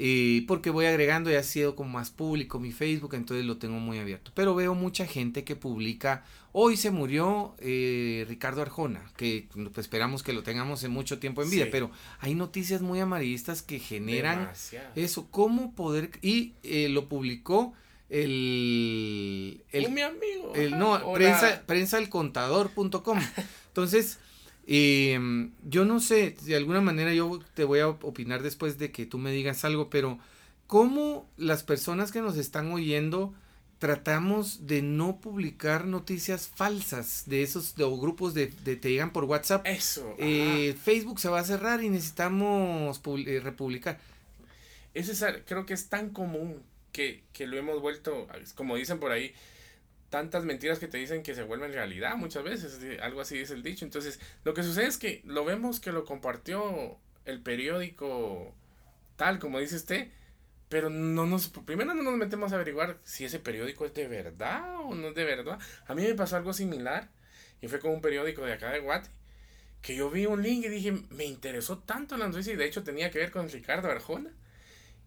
Eh, 0.02 0.44
porque 0.48 0.70
voy 0.70 0.86
agregando 0.86 1.30
y 1.30 1.34
ha 1.34 1.42
sido 1.42 1.76
como 1.76 1.90
más 1.90 2.10
público 2.10 2.58
mi 2.58 2.72
Facebook, 2.72 3.14
entonces 3.14 3.44
lo 3.44 3.58
tengo 3.58 3.78
muy 3.80 3.98
abierto. 3.98 4.30
Pero 4.34 4.54
veo 4.54 4.74
mucha 4.74 5.06
gente 5.06 5.44
que 5.44 5.56
publica, 5.56 6.24
hoy 6.52 6.76
se 6.76 6.90
murió 6.90 7.54
eh, 7.58 8.24
Ricardo 8.28 8.62
Arjona, 8.62 9.02
que 9.16 9.48
pues, 9.52 9.78
esperamos 9.78 10.22
que 10.22 10.32
lo 10.32 10.42
tengamos 10.42 10.82
en 10.84 10.90
mucho 10.90 11.18
tiempo 11.18 11.42
en 11.42 11.50
vida, 11.50 11.64
Sí. 11.64 11.70
pero 11.72 11.90
hay 12.20 12.34
noticias 12.34 12.82
muy 12.82 13.00
amarillistas 13.00 13.62
que 13.62 13.78
generan 13.78 14.40
Demasiado. 14.40 14.90
eso, 14.96 15.28
cómo 15.30 15.74
poder, 15.74 16.10
y 16.22 16.54
eh, 16.62 16.88
lo 16.88 17.08
publicó 17.08 17.72
el, 18.50 19.62
el 19.72 19.90
mi 19.92 20.00
amigo. 20.02 20.52
el- 20.54 20.78
no, 20.78 21.12
prensa. 21.14 21.62
Entonces, 23.68 24.18
eh, 24.66 25.48
yo 25.64 25.84
no 25.84 26.00
sé, 26.00 26.36
de 26.44 26.56
alguna 26.56 26.80
manera 26.80 27.12
yo 27.14 27.40
te 27.54 27.64
voy 27.64 27.80
a 27.80 27.88
opinar 27.88 28.42
después 28.42 28.78
de 28.78 28.90
que 28.92 29.06
tú 29.06 29.18
me 29.18 29.30
digas 29.32 29.64
algo, 29.64 29.90
pero 29.90 30.18
¿cómo 30.66 31.28
las 31.36 31.62
personas 31.62 32.10
que 32.12 32.20
nos 32.20 32.36
están 32.36 32.72
oyendo 32.72 33.32
tratamos 33.80 34.68
de 34.68 34.82
no 34.82 35.20
publicar 35.20 35.86
noticias 35.86 36.48
falsas 36.48 37.24
de 37.26 37.42
esos 37.42 37.74
de, 37.74 37.82
o 37.82 37.96
grupos 37.98 38.34
de, 38.34 38.46
de 38.46 38.76
te 38.76 38.90
llegan 38.90 39.12
por 39.12 39.24
WhatsApp? 39.24 39.66
Eso. 39.66 40.14
Eh, 40.18 40.76
Facebook 40.80 41.18
se 41.18 41.28
va 41.28 41.40
a 41.40 41.44
cerrar 41.44 41.82
y 41.82 41.88
necesitamos 41.88 43.00
eh, 43.26 43.40
republicar. 43.42 43.98
Ese 44.94 45.12
es, 45.12 45.24
creo 45.46 45.66
que 45.66 45.74
es 45.74 45.88
tan 45.88 46.10
común 46.10 46.62
que, 46.92 47.24
que 47.32 47.46
lo 47.46 47.56
hemos 47.56 47.80
vuelto, 47.80 48.28
como 48.54 48.76
dicen 48.76 49.00
por 49.00 49.10
ahí, 49.10 49.34
tantas 50.10 50.44
mentiras 50.44 50.78
que 50.78 50.86
te 50.86 50.98
dicen 50.98 51.22
que 51.22 51.34
se 51.34 51.42
vuelven 51.42 51.72
realidad 51.72 52.16
muchas 52.16 52.44
veces, 52.44 52.78
algo 53.00 53.22
así 53.22 53.38
es 53.38 53.50
el 53.50 53.62
dicho. 53.62 53.84
Entonces, 53.84 54.20
lo 54.44 54.54
que 54.54 54.62
sucede 54.62 54.86
es 54.86 54.98
que 54.98 55.22
lo 55.24 55.44
vemos 55.44 55.80
que 55.80 55.90
lo 55.90 56.04
compartió 56.04 56.98
el 57.24 57.40
periódico 57.40 58.54
tal 59.20 59.38
como 59.38 59.58
dice 59.58 59.76
usted, 59.76 60.08
pero 60.70 60.90
no 60.90 61.26
nos, 61.26 61.50
primero 61.50 61.94
no 61.94 62.02
nos 62.04 62.16
metemos 62.16 62.52
a 62.52 62.56
averiguar 62.56 63.00
si 63.04 63.26
ese 63.26 63.40
periódico 63.40 63.86
es 63.86 63.94
de 63.94 64.08
verdad 64.08 64.76
o 64.86 64.94
no 64.96 65.08
es 65.10 65.16
de 65.16 65.24
verdad. 65.24 65.60
A 65.88 65.94
mí 65.94 66.02
me 66.04 66.14
pasó 66.16 66.36
algo 66.38 66.54
similar 66.54 67.10
y 67.62 67.68
fue 67.68 67.80
con 67.80 67.92
un 67.92 68.02
periódico 68.02 68.44
de 68.46 68.54
acá 68.54 68.72
de 68.72 68.80
Guate 68.80 69.10
que 69.82 69.96
yo 69.96 70.10
vi 70.10 70.26
un 70.26 70.42
link 70.42 70.64
y 70.66 70.68
dije, 70.68 70.92
me 71.10 71.24
interesó 71.26 71.78
tanto 71.80 72.16
la 72.18 72.28
noticia 72.28 72.52
y 72.52 72.56
de 72.56 72.66
hecho 72.66 72.84
tenía 72.84 73.10
que 73.10 73.18
ver 73.20 73.30
con 73.32 73.48
Ricardo 73.50 73.90
Arjona. 73.90 74.30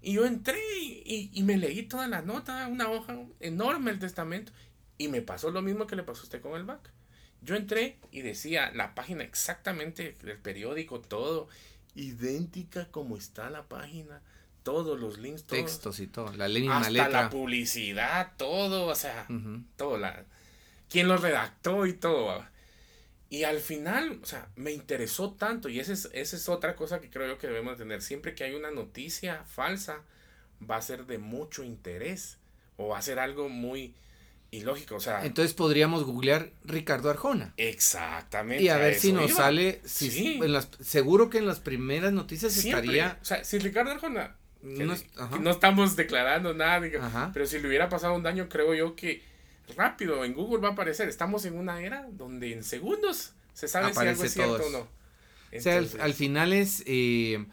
Y 0.02 0.14
yo 0.14 0.26
entré 0.26 0.60
y, 0.82 1.04
y- 1.06 1.32
y 1.34 1.44
me 1.44 1.58
leí 1.58 1.84
toda 1.84 2.08
la 2.08 2.22
nota, 2.22 2.68
una 2.68 2.90
hoja 2.92 3.18
enorme 3.40 3.92
el 3.92 4.00
testamento. 4.00 4.52
Y 4.98 5.08
me 5.10 5.22
pasó 5.22 5.52
lo 5.52 5.62
mismo 5.62 5.88
que 5.88 5.96
le 5.96 6.04
pasó 6.04 6.22
a 6.22 6.24
usted 6.26 6.42
con 6.42 6.54
el 6.56 6.66
back. 6.66 6.92
Yo 7.42 7.56
entré 7.56 8.00
y 8.12 8.22
decía 8.22 8.72
la 8.74 8.96
página 8.96 9.24
exactamente 9.24 10.18
del 10.24 10.38
periódico, 10.40 11.02
todo, 11.02 11.50
idéntica 11.96 12.90
como 12.92 13.18
está 13.18 13.50
la 13.50 13.68
página, 13.68 14.22
todos 14.64 15.00
los 15.00 15.18
links, 15.20 15.44
todo. 15.44 15.60
Textos 15.60 16.00
y 16.00 16.08
todo, 16.08 16.32
la 16.34 16.46
hasta 16.46 16.90
letra. 16.90 17.10
la 17.10 17.30
publicidad, 17.30 18.34
todo, 18.38 18.88
o 18.88 18.96
sea, 18.96 19.28
todo, 19.76 19.98
la, 19.98 20.26
quién 20.90 21.08
lo 21.08 21.18
redactó 21.18 21.86
y 21.86 21.94
todo. 21.94 22.46
Y 23.30 23.44
al 23.46 23.60
final, 23.60 24.20
o 24.22 24.26
sea, 24.26 24.50
me 24.56 24.72
interesó 24.72 25.32
tanto 25.34 25.68
y 25.68 25.80
esa 25.80 25.92
es, 25.94 26.08
esa 26.14 26.36
es 26.36 26.50
otra 26.50 26.76
cosa 26.76 27.02
que 27.02 27.10
creo 27.10 27.28
yo 27.28 27.38
que 27.40 27.48
debemos 27.48 27.78
tener. 27.78 28.02
Siempre 28.02 28.36
que 28.36 28.44
hay 28.44 28.54
una 28.54 28.70
noticia 28.72 29.44
falsa, 29.46 30.02
va 30.70 30.78
a 30.78 30.82
ser 30.82 31.06
de 31.08 31.18
mucho 31.18 31.64
interés 31.64 32.38
o 32.78 32.90
va 32.90 33.00
a 33.00 33.02
ser 33.02 33.18
algo 33.18 33.50
muy 33.50 33.96
ilógico. 34.52 34.96
O 34.96 35.00
sea, 35.00 35.26
Entonces 35.26 35.56
podríamos 35.56 36.04
googlear 36.04 36.52
Ricardo 36.64 37.10
Arjona. 37.10 37.56
exactamente. 37.58 38.64
Y 38.64 38.70
a 38.70 38.78
ver 38.78 39.00
si 39.00 39.12
nos 39.14 39.32
iba. 39.32 39.38
sale, 39.38 39.82
si 39.84 40.12
Sí. 40.12 40.40
en 40.42 40.54
las, 40.54 40.70
seguro 40.82 41.32
que 41.32 41.40
en 41.40 41.48
las 41.48 41.60
primeras 41.60 42.14
noticias 42.14 42.54
Siempre. 42.54 42.82
estaría... 42.82 43.18
O 43.20 43.26
sea, 43.26 43.44
si 43.44 43.58
Ricardo 43.58 43.90
Arjona, 43.92 44.36
que- 44.64 44.86
No 44.86 44.96
que 44.96 45.50
estamos 45.50 45.96
declarando 45.96 46.54
nada, 46.54 46.82
Ajá. 47.02 47.32
pero 47.34 47.46
si 47.46 47.60
le 47.60 47.68
hubiera 47.68 47.90
pasado 47.90 48.16
un 48.16 48.24
daño, 48.24 48.48
creo 48.50 48.74
yo 48.74 48.96
que 48.96 49.22
rápido 49.76 50.24
en 50.24 50.34
Google 50.34 50.62
va 50.62 50.70
a 50.70 50.72
aparecer. 50.72 51.10
Estamos 51.10 51.46
en 51.46 51.58
una 51.58 51.82
era 51.82 52.08
donde 52.12 52.54
en 52.54 52.64
segundos 52.64 53.34
se 53.54 53.68
sabe 53.68 53.86
si 53.94 54.00
algo 54.00 54.02
Aparece 54.02 54.26
es 54.26 54.34
cierto 54.34 54.66
o 54.66 54.70
no. 54.70 54.80
O 54.80 55.62
sea, 55.62 55.78
al, 55.78 56.14
final 56.14 56.52
es 56.52 56.84
eh, 56.88 57.46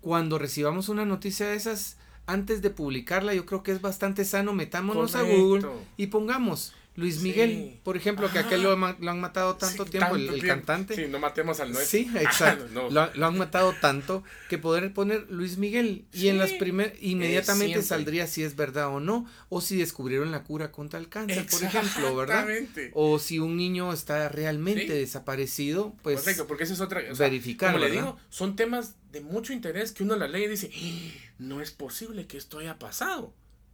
cuando 0.00 0.38
recibamos 0.38 0.88
una 0.88 1.04
noticia 1.04 1.48
de 1.48 1.56
esas, 1.56 1.96
antes 2.26 2.62
de 2.62 2.70
publicarla, 2.70 3.34
yo 3.34 3.46
creo 3.46 3.62
que 3.62 3.72
es 3.72 3.80
bastante 3.80 4.24
sano, 4.24 4.52
metámonos 4.52 5.16
a. 5.16 5.22
Google 5.22 5.66
y 5.96 6.06
pongamos 6.08 6.72
Luis 6.98 7.20
Miguel, 7.22 7.50
Sí. 7.50 7.80
por 7.84 7.96
ejemplo, 7.96 8.28
que 8.32 8.40
aquel 8.40 8.62
lo, 8.62 8.76
lo 8.76 9.10
han 9.10 9.20
matado 9.20 9.54
tanto 9.56 9.84
sí, 9.84 9.90
tiempo, 9.92 10.16
el, 10.16 10.22
tanto 10.26 10.34
el 10.34 10.40
tiempo. 10.42 10.66
cantante. 10.66 10.94
Sí, 10.96 11.06
no 11.08 11.18
matemos 11.20 11.60
al 11.60 11.70
nuestro. 11.72 11.98
Sí, 11.98 12.10
exacto. 12.18 12.66
no. 12.72 12.90
Lo, 12.90 13.08
lo 13.14 13.26
han 13.26 13.38
matado 13.38 13.72
tanto 13.80 14.24
que 14.48 14.58
poder 14.58 14.92
poner 14.92 15.26
Luis 15.30 15.58
Miguel 15.58 16.06
y 16.12 16.26
en 16.28 16.38
las 16.38 16.52
primeras 16.54 16.92
inmediatamente 17.00 17.82
saldría 17.82 18.26
si 18.26 18.42
es 18.42 18.56
verdad 18.56 18.88
o 18.88 18.98
no 19.00 19.26
o 19.48 19.60
si 19.60 19.76
descubrieron 19.76 20.32
la 20.32 20.42
cura 20.42 20.72
contra 20.72 20.98
el 20.98 21.08
cáncer, 21.08 21.46
por 21.46 21.62
ejemplo, 21.62 22.16
¿verdad? 22.16 22.50
Exactamente. 22.50 22.90
O 22.94 23.18
si 23.20 23.38
un 23.38 23.56
niño 23.56 23.92
está 23.92 24.28
realmente 24.28 24.92
desaparecido, 24.92 25.94
pues 26.02 26.20
Correcto, 26.20 26.46
porque 26.46 26.64
eso 26.64 26.72
es 26.74 26.80
otra. 26.80 27.00
o 27.10 27.14
sea, 27.14 27.26
verificar, 27.28 27.72
Como 27.72 27.84
le 27.84 27.90
¿verdad? 27.90 28.02
digo, 28.06 28.18
son 28.30 28.56
temas 28.56 28.94
de 29.12 29.20
mucho 29.20 29.52
interés 29.52 29.92
que 29.92 30.02
uno 30.02 30.16
la 30.16 30.26
lee 30.28 30.44
y 30.44 30.48
dice, 30.48 30.70
"Ah, 30.74 31.32
no 31.38 31.60
es 31.60 31.70
posible 31.70 32.26
que 32.26 32.36
esto 32.38 32.58
haya 32.58 32.78
pasado. 32.78 33.32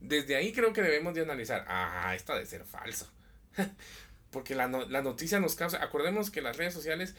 Desde 0.08 0.36
ahí 0.36 0.52
creo 0.52 0.72
que 0.72 0.82
debemos 0.82 1.14
de 1.14 1.22
analizar, 1.22 1.64
ah, 1.68 2.12
esta 2.14 2.34
debe 2.34 2.46
ser 2.46 2.64
falso. 2.64 3.10
Porque 4.30 4.54
la, 4.54 4.68
no- 4.68 4.84
la 4.86 5.02
noticia 5.02 5.38
nos 5.40 5.54
causa, 5.54 5.82
acordemos 5.82 6.30
que 6.30 6.42
las 6.42 6.56
redes 6.56 6.74
sociales 6.74 7.14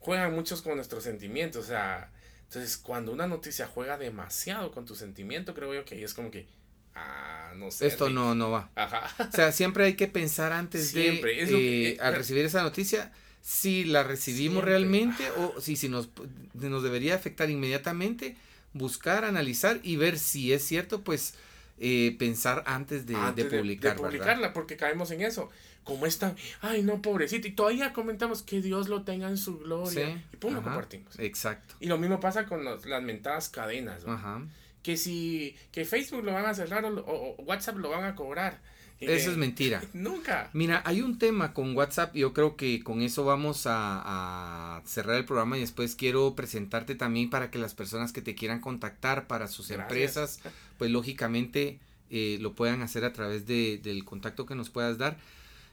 juegan 0.00 0.34
muchos 0.34 0.62
con 0.62 0.76
nuestros 0.76 1.04
sentimientos, 1.04 1.64
o 1.64 1.68
sea, 1.68 2.10
entonces 2.44 2.76
cuando 2.76 3.12
una 3.12 3.26
noticia 3.26 3.66
juega 3.66 3.98
demasiado 3.98 4.70
con 4.72 4.84
tu 4.84 4.94
sentimiento, 4.94 5.54
creo 5.54 5.72
yo 5.74 5.84
que 5.84 5.94
ahí 5.96 6.04
es 6.04 6.14
como 6.14 6.30
que, 6.30 6.46
ah, 6.94 7.52
no 7.56 7.70
sé. 7.70 7.86
esto 7.86 8.06
Rick". 8.06 8.14
no 8.14 8.34
no 8.34 8.50
va. 8.50 8.70
Ajá. 8.74 9.08
O 9.28 9.32
sea, 9.32 9.52
siempre 9.52 9.84
hay 9.84 9.94
que 9.94 10.08
pensar 10.08 10.52
antes 10.52 10.88
Siempre, 10.90 11.36
de 11.36 11.42
es 11.42 11.50
lo 11.50 11.58
eh, 11.58 11.60
que- 11.60 11.88
eh, 11.90 11.98
al 12.00 12.14
recibir 12.16 12.44
esa 12.44 12.62
noticia 12.62 13.12
si 13.42 13.84
la 13.84 14.02
recibimos 14.02 14.54
Siempre. 14.64 14.70
realmente 14.72 15.30
o 15.36 15.60
si, 15.60 15.76
si 15.76 15.88
nos, 15.88 16.08
nos 16.54 16.82
debería 16.82 17.14
afectar 17.14 17.48
inmediatamente, 17.48 18.36
buscar, 18.72 19.24
analizar 19.24 19.78
y 19.84 19.94
ver 19.96 20.18
si 20.18 20.52
es 20.52 20.64
cierto, 20.64 21.02
pues 21.02 21.34
eh, 21.78 22.16
pensar 22.18 22.62
antes 22.66 23.06
de, 23.06 23.14
antes 23.16 23.50
de 23.50 23.58
publicar, 23.58 23.96
de 23.96 24.02
¿verdad? 24.02 24.08
publicarla, 24.10 24.52
porque 24.52 24.76
caemos 24.76 25.10
en 25.10 25.20
eso. 25.22 25.50
Como 25.84 26.04
está, 26.06 26.34
ay 26.62 26.82
no, 26.82 27.00
pobrecito, 27.00 27.46
y 27.46 27.52
todavía 27.52 27.92
comentamos 27.92 28.42
que 28.42 28.60
Dios 28.60 28.88
lo 28.88 29.02
tenga 29.04 29.28
en 29.28 29.36
su 29.36 29.58
gloria. 29.60 30.06
Sí, 30.06 30.22
y 30.32 30.36
pum, 30.36 30.52
lo 30.54 30.62
compartimos. 30.62 31.16
Exacto. 31.20 31.76
Y 31.78 31.86
lo 31.86 31.96
mismo 31.96 32.18
pasa 32.18 32.44
con 32.46 32.64
los- 32.64 32.86
las 32.86 33.02
mentadas 33.04 33.48
cadenas. 33.48 34.04
Ajá. 34.04 34.42
Que 34.82 34.96
si, 34.96 35.54
que 35.72 35.84
Facebook 35.84 36.24
lo 36.24 36.32
van 36.32 36.46
a 36.46 36.54
cerrar 36.54 36.84
o, 36.84 36.88
o- 36.88 37.34
o 37.38 37.42
WhatsApp 37.44 37.76
lo 37.78 37.90
van 37.90 38.04
a 38.04 38.14
cobrar. 38.16 38.60
Eso 39.00 39.30
es 39.30 39.36
mentira. 39.36 39.82
Nunca. 39.92 40.48
Mira, 40.54 40.82
hay 40.86 41.02
un 41.02 41.18
tema 41.18 41.52
con 41.52 41.76
WhatsApp, 41.76 42.14
yo 42.14 42.32
creo 42.32 42.56
que 42.56 42.82
con 42.82 43.02
eso 43.02 43.24
vamos 43.24 43.66
a, 43.66 44.76
a 44.78 44.82
cerrar 44.86 45.16
el 45.16 45.24
programa 45.24 45.58
y 45.58 45.60
después 45.60 45.94
quiero 45.94 46.34
presentarte 46.34 46.94
también 46.94 47.28
para 47.28 47.50
que 47.50 47.58
las 47.58 47.74
personas 47.74 48.12
que 48.12 48.22
te 48.22 48.34
quieran 48.34 48.60
contactar 48.60 49.26
para 49.26 49.48
sus 49.48 49.68
Gracias. 49.68 49.82
empresas, 49.86 50.40
pues 50.78 50.90
lógicamente 50.90 51.78
eh, 52.10 52.38
lo 52.40 52.54
puedan 52.54 52.80
hacer 52.82 53.04
a 53.04 53.12
través 53.12 53.46
de, 53.46 53.78
del 53.82 54.04
contacto 54.04 54.46
que 54.46 54.54
nos 54.54 54.70
puedas 54.70 54.96
dar. 54.96 55.18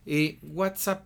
Eh, 0.06 0.38
WhatsApp, 0.42 1.06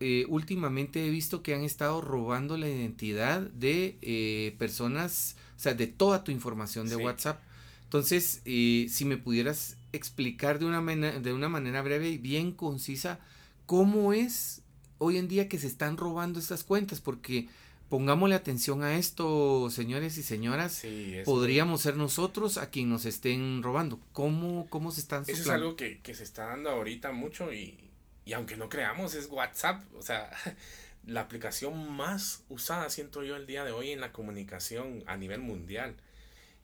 eh, 0.00 0.24
últimamente 0.28 1.06
he 1.06 1.10
visto 1.10 1.42
que 1.44 1.54
han 1.54 1.62
estado 1.62 2.00
robando 2.00 2.56
la 2.56 2.68
identidad 2.68 3.40
de 3.40 4.52
personas, 4.58 5.36
o 5.56 5.60
sea, 5.60 5.74
de 5.74 5.86
toda 5.86 6.24
tu 6.24 6.32
información 6.32 6.88
de 6.88 6.96
Sí. 6.96 7.02
WhatsApp. 7.02 7.40
Entonces, 7.84 8.40
si 8.44 9.04
me 9.04 9.16
pudieras 9.16 9.76
explicar 9.92 10.58
de 10.58 10.66
una, 10.66 10.80
de 10.82 11.32
una 11.32 11.48
manera 11.48 11.82
breve 11.82 12.08
y 12.08 12.18
bien 12.18 12.52
concisa 12.52 13.20
cómo 13.66 14.12
es 14.12 14.62
hoy 14.98 15.18
en 15.18 15.28
día 15.28 15.48
que 15.48 15.58
se 15.58 15.66
están 15.66 15.96
robando 15.96 16.38
estas 16.38 16.64
cuentas, 16.64 17.00
porque 17.00 17.48
pongámosle 17.88 18.34
atención 18.34 18.82
a 18.82 18.96
esto, 18.96 19.68
señores 19.70 20.16
y 20.16 20.22
señoras, 20.22 20.72
Sí, 20.72 21.16
podríamos 21.24 21.82
ser 21.82 21.96
nosotros 21.96 22.56
a 22.56 22.70
quien 22.70 22.88
nos 22.88 23.04
estén 23.04 23.62
robando. 23.62 24.00
¿Cómo, 24.12 24.66
cómo 24.70 24.92
se 24.92 25.00
están 25.00 25.24
eso 25.26 25.32
es 25.32 25.48
algo 25.48 25.76
que, 25.76 26.00
que 26.00 26.14
se 26.14 26.22
está 26.22 26.46
dando 26.46 26.70
ahorita 26.70 27.12
mucho 27.12 27.52
y, 27.52 27.90
y 28.24 28.32
aunque 28.32 28.56
no 28.56 28.68
creamos, 28.68 29.14
es 29.14 29.28
WhatsApp. 29.28 29.82
O 29.94 30.02
sea, 30.02 30.30
la 31.06 31.20
aplicación 31.22 31.90
más 31.92 32.44
usada, 32.48 32.88
siento 32.90 33.22
yo, 33.24 33.36
el 33.36 33.46
día 33.46 33.64
de 33.64 33.72
hoy 33.72 33.90
en 33.90 34.00
la 34.00 34.12
comunicación 34.12 35.02
a 35.06 35.16
nivel 35.16 35.40
mundial. 35.40 35.96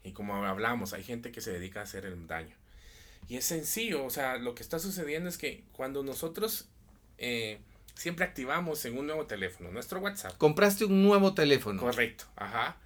Y 0.05 0.13
como 0.13 0.45
hablamos, 0.47 0.93
hay 0.93 1.03
gente 1.03 1.33
que 1.33 1.41
se 1.41 1.53
dedica 1.53 1.81
a 1.81 1.83
hacer 1.83 2.07
el 2.07 2.27
daño. 2.27 2.57
Y 3.29 3.37
es 3.37 3.45
sencillo, 3.45 4.05
o 4.05 4.11
sea, 4.11 4.39
lo 4.39 4.55
que 4.55 4.63
está 4.63 4.79
sucediendo 4.79 5.29
es 5.29 5.37
que 5.39 5.65
cuando 5.73 6.03
nosotros 6.03 6.69
eh, 7.19 7.59
siempre 7.95 8.25
activamos 8.25 8.85
en 8.87 8.97
un 8.97 9.07
nuevo 9.07 9.27
teléfono 9.27 9.71
nuestro 9.71 10.01
WhatsApp, 10.01 10.37
Compraste 10.39 10.85
un 10.87 11.03
nuevo 11.03 11.35
teléfono. 11.35 11.81
correcto, 11.81 12.25
ajá, 12.37 12.77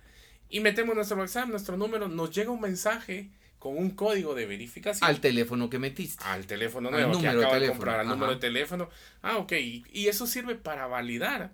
y 0.48 0.60
metemos 0.60 0.94
nuestro 0.96 1.16
WhatsApp, 1.16 1.48
nuestro 1.48 1.76
número, 1.76 2.08
nos 2.08 2.30
llega 2.34 2.50
un 2.50 2.60
mensaje 2.60 3.30
con 3.58 3.78
un 3.78 3.90
código 3.92 4.34
de 4.34 4.44
verificación 4.44 5.08
Al 5.08 5.20
teléfono 5.20 5.70
que 5.70 5.78
metiste. 5.78 6.24
al 6.24 6.46
teléfono 6.46 6.88
Al 6.88 6.94
nuevo 6.94 7.12
que 7.12 7.16
número 7.18 7.40
de 7.40 7.46
teléfono, 7.46 7.72
comprar, 7.78 8.00
al 8.00 8.08
número 8.08 8.32
de 8.34 8.40
teléfono. 8.40 8.88
Ah, 9.22 9.36
ok. 9.36 9.52
Y 9.92 10.08
eso 10.08 10.26
sirve 10.26 10.56
para 10.56 10.88
validar 10.88 11.52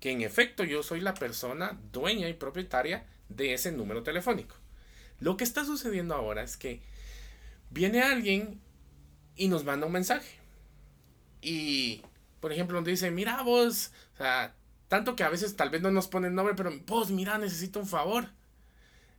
que 0.00 0.10
en 0.10 0.22
efecto 0.22 0.64
yo 0.64 0.82
soy 0.82 1.00
la 1.00 1.14
persona 1.14 1.78
dueña 1.92 2.28
y 2.28 2.32
propietaria 2.34 3.06
de 3.28 3.54
ese 3.54 3.70
número 3.70 4.02
telefónico. 4.02 4.56
Lo 5.20 5.36
que 5.36 5.44
está 5.44 5.64
sucediendo 5.64 6.16
ahora 6.16 6.42
es 6.42 6.56
que 6.56 6.80
viene 7.74 8.02
alguien 8.02 8.60
y 9.36 9.48
nos 9.48 9.64
manda 9.64 9.86
un 9.86 9.92
mensaje. 9.92 10.38
Y, 11.42 12.02
por 12.40 12.52
ejemplo, 12.52 12.78
nos 12.80 12.86
dice, 12.86 13.10
mira 13.10 13.42
vos, 13.42 13.92
o 14.14 14.16
sea, 14.18 14.54
tanto 14.88 15.16
que 15.16 15.24
a 15.24 15.28
veces 15.28 15.56
tal 15.56 15.70
vez 15.70 15.82
no 15.82 15.90
nos 15.90 16.08
ponen 16.08 16.34
nombre, 16.34 16.54
pero 16.54 16.72
vos, 16.86 17.10
mira, 17.10 17.38
necesito 17.38 17.80
un 17.80 17.86
favor. 17.86 18.28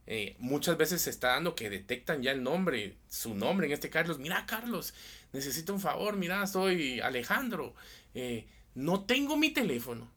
Eh, 0.08 0.36
muchas 0.40 0.78
veces 0.78 1.02
se 1.02 1.10
está 1.10 1.30
dando 1.30 1.56
que 1.56 1.70
detectan 1.70 2.22
ya 2.22 2.32
el 2.32 2.44
nombre, 2.44 2.96
su 3.10 3.34
nombre, 3.34 3.66
en 3.68 3.74
este 3.74 3.90
Carlos, 3.90 4.20
mira 4.20 4.46
Carlos, 4.46 4.94
necesito 5.34 5.74
un 5.74 5.80
favor, 5.80 6.16
mira, 6.16 6.46
soy 6.46 7.00
Alejandro, 7.02 7.74
eh, 8.14 8.46
no 8.76 9.04
tengo 9.06 9.36
mi 9.36 9.50
teléfono, 9.50 10.08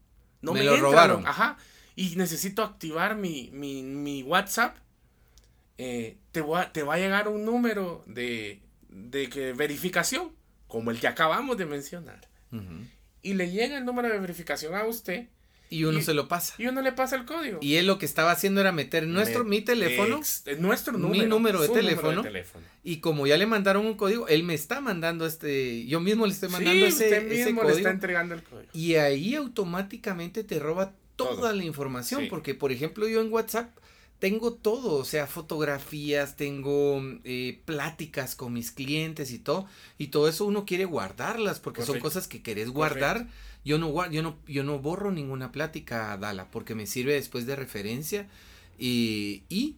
no 0.42 0.52
Me 0.52 0.58
me, 0.60 0.64
lo 0.66 0.72
entra, 0.74 0.90
robaron. 0.90 1.22
no- 1.22 1.28
ajá, 1.28 1.56
y 1.96 2.16
necesito 2.16 2.62
activar 2.62 3.16
mi, 3.16 3.48
mi, 3.52 3.82
mi 3.82 4.22
WhatsApp, 4.22 4.76
eh, 5.78 6.16
te, 6.32 6.40
voy 6.40 6.60
a- 6.60 6.72
te 6.72 6.82
va 6.82 6.94
a 6.94 6.98
llegar 6.98 7.28
un 7.28 7.44
número 7.44 8.02
de, 8.06 8.60
de 8.88 9.28
que 9.28 9.52
verificación, 9.52 10.32
como 10.66 10.90
el 10.90 11.00
que 11.00 11.08
acabamos 11.08 11.56
de 11.56 11.66
mencionar, 11.66 12.28
y 13.22 13.34
le 13.34 13.50
llega 13.50 13.78
el 13.78 13.84
número 13.84 14.08
de 14.08 14.18
verificación 14.18 14.74
a 14.74 14.84
usted, 14.84 15.28
Y 15.70 15.84
uno 15.84 15.98
Y- 15.98 16.02
se 16.02 16.14
lo 16.14 16.28
pasa. 16.28 16.54
y 16.56 16.66
uno 16.66 16.80
le 16.80 16.92
pasa 16.92 17.14
el 17.16 17.26
código. 17.26 17.58
Y 17.60 17.74
él 17.76 17.86
lo 17.86 17.98
que 17.98 18.06
estaba 18.06 18.30
haciendo 18.30 18.62
era 18.62 18.72
meter 18.72 19.06
nuestro, 19.06 19.44
Me- 19.44 19.50
mi 19.50 19.60
teléfono. 19.60 20.16
Ex- 20.16 20.42
eh, 20.46 20.56
nuestro 20.58 20.94
mi 20.94 21.00
número, 21.00 21.26
número 21.28 21.60
de 21.60 21.68
teléfono. 21.68 22.24
Y 22.82 23.00
como 23.00 23.26
ya 23.26 23.36
le 23.36 23.44
mandaron 23.44 23.84
un 23.84 23.94
código, 23.94 24.26
él 24.28 24.44
me 24.44 24.54
está 24.54 24.80
mandando 24.80 25.26
este, 25.26 25.84
yo 25.84 26.00
mismo 26.00 26.24
le 26.26 26.32
estoy 26.32 26.48
mandando 26.48 26.86
sí, 26.86 26.92
ese, 26.92 27.04
usted 27.04 27.26
ese 27.32 27.44
mismo 27.44 27.60
le 27.60 27.66
código. 27.68 27.76
está 27.80 27.90
entregando 27.90 28.34
el 28.34 28.42
código. 28.44 28.70
Y 28.72 28.94
ahí 28.94 29.34
automáticamente 29.34 30.42
te 30.42 30.58
roba 30.58 30.94
toda 31.16 31.34
Todo. 31.36 31.52
la 31.52 31.64
información. 31.64 32.22
Sí. 32.22 32.26
Porque, 32.30 32.54
por 32.54 32.72
ejemplo, 32.72 33.06
yo 33.06 33.20
en 33.20 33.30
WhatsApp 33.30 33.70
tengo 34.18 34.52
todo, 34.52 34.94
o 34.94 35.04
sea, 35.04 35.26
fotografías, 35.26 36.36
tengo 36.36 37.00
eh, 37.24 37.60
pláticas 37.64 38.34
con 38.34 38.52
mis 38.52 38.72
clientes 38.72 39.30
y 39.30 39.38
todo. 39.38 39.66
Y 39.96 40.08
todo 40.08 40.28
eso 40.28 40.44
uno 40.44 40.64
quiere 40.64 40.84
guardarlas 40.84 41.60
porque 41.60 41.82
son 41.82 42.00
cosas 42.00 42.26
que 42.26 42.42
querés 42.42 42.70
guardar. 42.70 43.28
Yo 43.64 43.78
no, 43.78 44.10
yo, 44.10 44.22
no, 44.22 44.36
yo 44.46 44.64
no 44.64 44.78
borro 44.78 45.12
ninguna 45.12 45.52
plática, 45.52 46.16
Dala, 46.16 46.50
porque 46.50 46.74
me 46.74 46.86
sirve 46.86 47.14
después 47.14 47.46
de 47.46 47.54
referencia. 47.54 48.28
Y, 48.78 49.42
y 49.48 49.76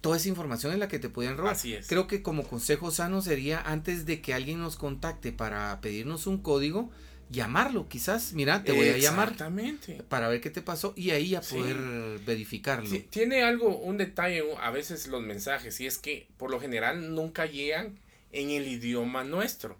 toda 0.00 0.16
esa 0.16 0.28
información 0.28 0.72
es 0.72 0.78
la 0.78 0.88
que 0.88 0.98
te 0.98 1.08
pueden 1.08 1.36
robar. 1.36 1.52
Así 1.52 1.74
es. 1.74 1.86
Creo 1.86 2.08
que 2.08 2.22
como 2.22 2.44
consejo 2.44 2.90
sano 2.90 3.22
sería 3.22 3.60
antes 3.60 4.06
de 4.06 4.20
que 4.20 4.34
alguien 4.34 4.60
nos 4.60 4.76
contacte 4.76 5.30
para 5.30 5.80
pedirnos 5.80 6.26
un 6.26 6.38
código, 6.38 6.90
llamarlo 7.30 7.88
quizás, 7.88 8.32
mira, 8.32 8.64
te 8.64 8.72
voy 8.72 8.88
a 8.88 8.96
llamar 8.96 9.28
Exactamente. 9.28 10.02
para 10.08 10.28
ver 10.28 10.40
qué 10.40 10.50
te 10.50 10.62
pasó 10.62 10.94
y 10.96 11.10
ahí 11.10 11.34
a 11.34 11.42
Sí. 11.42 11.56
poder 11.56 11.76
verificarlo. 12.24 12.88
Sí, 12.88 13.06
tiene 13.10 13.42
algo, 13.42 13.76
un 13.76 13.96
detalle 13.98 14.44
a 14.60 14.70
veces 14.70 15.06
los 15.08 15.22
mensajes, 15.22 15.80
y 15.80 15.86
es 15.86 15.98
que 15.98 16.28
por 16.36 16.50
lo 16.50 16.60
general 16.60 17.14
nunca 17.14 17.46
llegan 17.46 17.98
en 18.32 18.50
el 18.50 18.66
idioma 18.66 19.24
nuestro. 19.24 19.78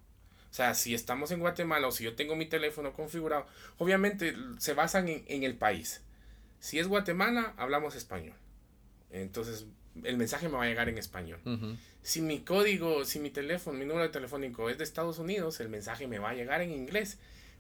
O 0.51 0.55
sea, 0.55 0.75
si 0.75 0.95
estamos 0.95 1.31
en 1.31 1.41
Guatemala 1.41 1.87
o 1.87 1.93
si 1.93 2.05
yo 2.05 2.15
tengo 2.15 2.35
mi 2.35 2.47
teléfono 2.47 2.93
configurado, 2.93 3.47
obviamente 3.77 4.35
se 4.59 4.75
basan 4.75 5.09
en, 5.09 5.43
el 5.43 5.55
país. 5.55 6.01
Si 6.59 6.79
es 6.79 6.89
Guatemala, 6.89 7.55
hablamos 7.57 7.95
español. 7.95 8.35
Entonces, 9.11 9.67
el 10.03 10.17
mensaje 10.17 10.49
me 10.49 10.57
va 10.57 10.65
a 10.65 10.67
llegar 10.67 10.89
en 10.89 10.99
español. 10.99 11.39
Si 12.03 12.23
mi 12.23 12.41
código, 12.41 13.05
si 13.05 13.21
mi 13.21 13.31
teléfono, 13.31 13.79
mi 13.79 13.85
número 13.85 14.11
telefónico 14.11 14.71
es 14.71 14.79
de 14.79 14.85
Estados 14.85 15.19
Unidos, 15.19 15.61
el 15.61 15.69
mensaje 15.69 16.07
me 16.07 16.19
va 16.19 16.31
a 16.31 16.35
llegar 16.35 16.63
en 16.63 16.73
inglés. 16.73 17.19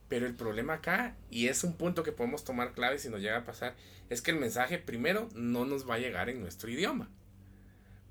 Pero 0.08 0.26
el 0.26 0.34
problema 0.34 0.74
acá, 0.74 1.16
y 1.30 1.48
es 1.48 1.64
un 1.64 1.76
punto 1.76 2.02
que 2.02 2.12
podemos 2.12 2.44
tomar 2.44 2.72
clave 2.72 2.98
si 2.98 3.08
nos 3.08 3.20
llega 3.20 3.38
a 3.38 3.44
pasar, 3.44 3.74
es 4.08 4.22
que 4.22 4.30
el 4.30 4.38
mensaje 4.38 4.78
primero 4.78 5.28
no 5.34 5.66
nos 5.66 5.88
va 5.88 5.96
a 5.96 5.98
llegar 5.98 6.30
en 6.30 6.40
nuestro 6.40 6.70
idioma 6.70 7.10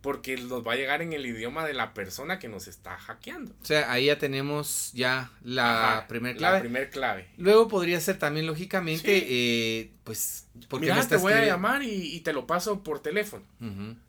porque 0.02 0.38
nos 0.38 0.66
va 0.66 0.74
a 0.74 0.76
llegar 0.76 1.02
en 1.02 1.12
el 1.14 1.26
idioma 1.26 1.66
de 1.66 1.74
la 1.74 1.94
persona 1.94 2.40
que 2.40 2.48
nos 2.48 2.68
está 2.68 2.98
hackeando. 2.98 3.52
O 3.62 3.66
sea, 3.66 3.92
ahí 3.92 4.06
ya 4.06 4.18
tenemos 4.18 4.92
ya 4.94 5.32
la 5.44 6.06
primera 6.08 6.38
clave. 6.38 6.56
La 6.56 6.62
primer 6.62 6.90
clave. 6.90 7.28
Luego 7.38 7.68
podría 7.68 8.00
ser 8.00 8.18
también, 8.18 8.46
lógicamente, 8.46 9.26
eh, 9.28 9.92
pues... 10.04 10.48
Porque 10.70 10.86
Mira, 10.86 11.06
te 11.06 11.18
voy 11.18 11.34
a 11.34 11.46
llamar 11.46 11.84
y, 11.84 12.20
te 12.22 12.34
lo 12.34 12.48
paso 12.48 12.84
por 12.84 13.02
teléfono. 13.02 13.44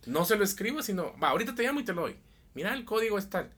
No 0.06 0.24
se 0.24 0.36
lo 0.36 0.44
escribo, 0.44 0.82
sino, 0.82 1.18
va, 1.18 1.30
ahorita 1.30 1.54
te 1.54 1.62
llamo 1.62 1.80
y 1.80 1.84
te 1.84 1.92
lo 1.92 2.02
doy. 2.02 2.16
Mira, 2.54 2.74
el 2.74 2.84
código 2.84 3.18
es 3.18 3.28
tal. 3.28 3.50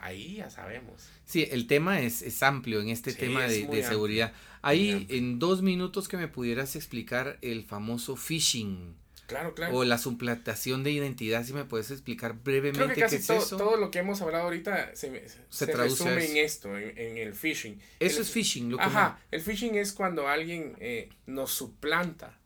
Ahí 0.00 0.36
ya 0.36 0.50
sabemos. 0.50 1.08
Sí, 1.24 1.46
el 1.50 1.66
tema 1.66 2.00
es, 2.00 2.22
es 2.22 2.42
amplio 2.42 2.80
en 2.80 2.88
este 2.88 3.12
tema 3.12 3.44
de, 3.44 3.66
de 3.66 3.82
seguridad. 3.82 4.32
Ahí, 4.62 5.06
en 5.10 5.38
dos 5.38 5.62
minutos 5.62 6.08
que 6.08 6.16
me 6.16 6.28
pudieras 6.28 6.74
explicar 6.76 7.38
el 7.42 7.64
famoso 7.64 8.16
phishing. 8.16 8.96
Claro, 9.26 9.54
claro. 9.54 9.76
O 9.76 9.84
la 9.84 9.96
suplantación 9.96 10.84
de 10.84 10.90
identidad, 10.90 11.44
si 11.44 11.54
me 11.54 11.64
puedes 11.64 11.90
explicar 11.90 12.34
brevemente 12.34 12.94
qué 12.94 13.04
es 13.04 13.30
eso. 13.30 13.56
Todo 13.56 13.76
lo 13.76 13.90
que 13.90 14.00
hemos 14.00 14.20
hablado 14.20 14.44
ahorita 14.44 14.94
se, 14.94 15.26
se, 15.48 15.66
resume 15.66 16.24
en 16.26 16.36
esto, 16.36 16.76
en, 16.78 17.16
el 17.16 17.34
phishing. 17.34 17.80
Eso 18.00 18.20
es 18.20 18.30
phishing, 18.30 18.70
lo 18.70 18.76
que 18.76 18.84
Ajá, 18.84 19.18
el 19.30 19.40
phishing 19.40 19.76
es 19.76 19.92
cuando 19.92 20.28
alguien 20.28 20.76
eh, 20.80 21.08
nos 21.26 21.52
suplanta. 21.52 22.38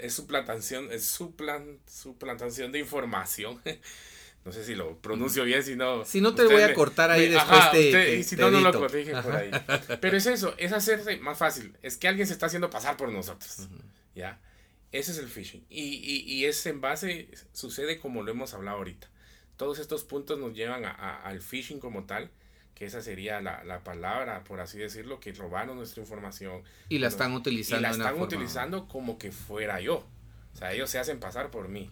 Es 0.00 0.14
suplantación, 0.14 0.90
es 0.90 1.04
suplan, 1.04 1.78
suplantación 1.86 2.72
de 2.72 2.80
información. 2.80 3.60
no 4.46 4.52
sé 4.52 4.64
si 4.64 4.76
lo 4.76 4.96
pronuncio 4.98 5.42
bien, 5.42 5.64
si 5.64 5.74
no. 5.74 6.04
Si 6.04 6.20
no 6.20 6.32
te 6.32 6.44
voy 6.44 6.62
a 6.62 6.72
cortar 6.72 7.10
ahí 7.10 7.28
después. 7.28 7.74
y 8.16 8.22
si 8.22 8.36
no, 8.36 8.48
no 8.48 8.60
lo 8.60 8.72
corrigen 8.72 9.20
por 9.20 9.34
ahí. 9.34 9.50
Pero 10.00 10.16
es 10.16 10.26
eso, 10.26 10.54
es 10.56 10.72
hacerse 10.72 11.16
más 11.16 11.36
fácil. 11.36 11.76
Es 11.82 11.96
que 11.96 12.06
alguien 12.06 12.28
se 12.28 12.32
está 12.32 12.46
haciendo 12.46 12.70
pasar 12.70 12.96
por 12.96 13.10
nosotros. 13.10 13.68
¿Ya? 14.14 14.40
Ese 14.92 15.10
es 15.10 15.18
el 15.18 15.26
phishing. 15.26 15.66
Y, 15.68 15.82
y, 15.82 16.32
y 16.32 16.44
es 16.44 16.64
en 16.66 16.80
base, 16.80 17.28
sucede 17.52 17.98
como 17.98 18.22
lo 18.22 18.30
hemos 18.30 18.54
hablado 18.54 18.76
ahorita. 18.76 19.10
Todos 19.56 19.80
estos 19.80 20.04
puntos 20.04 20.38
nos 20.38 20.54
llevan 20.54 20.84
a, 20.84 21.22
al 21.22 21.40
phishing 21.40 21.80
como 21.80 22.04
tal, 22.04 22.30
que 22.76 22.84
esa 22.84 23.02
sería 23.02 23.40
la, 23.40 23.64
la, 23.64 23.82
palabra, 23.82 24.44
por 24.44 24.60
así 24.60 24.78
decirlo, 24.78 25.18
que 25.18 25.32
robaron 25.32 25.76
nuestra 25.76 26.00
información. 26.00 26.62
Y 26.88 27.00
la 27.00 27.08
están 27.08 27.32
utilizando. 27.32 27.80
Y 27.80 27.82
la 27.82 27.90
están 27.90 28.20
utilizando 28.20 28.86
como 28.86 29.18
que 29.18 29.32
fuera 29.32 29.80
yo. 29.80 30.06
O 30.54 30.56
sea, 30.56 30.72
ellos 30.72 30.88
se 30.88 31.00
hacen 31.00 31.18
pasar 31.18 31.50
por 31.50 31.68
mí. 31.68 31.90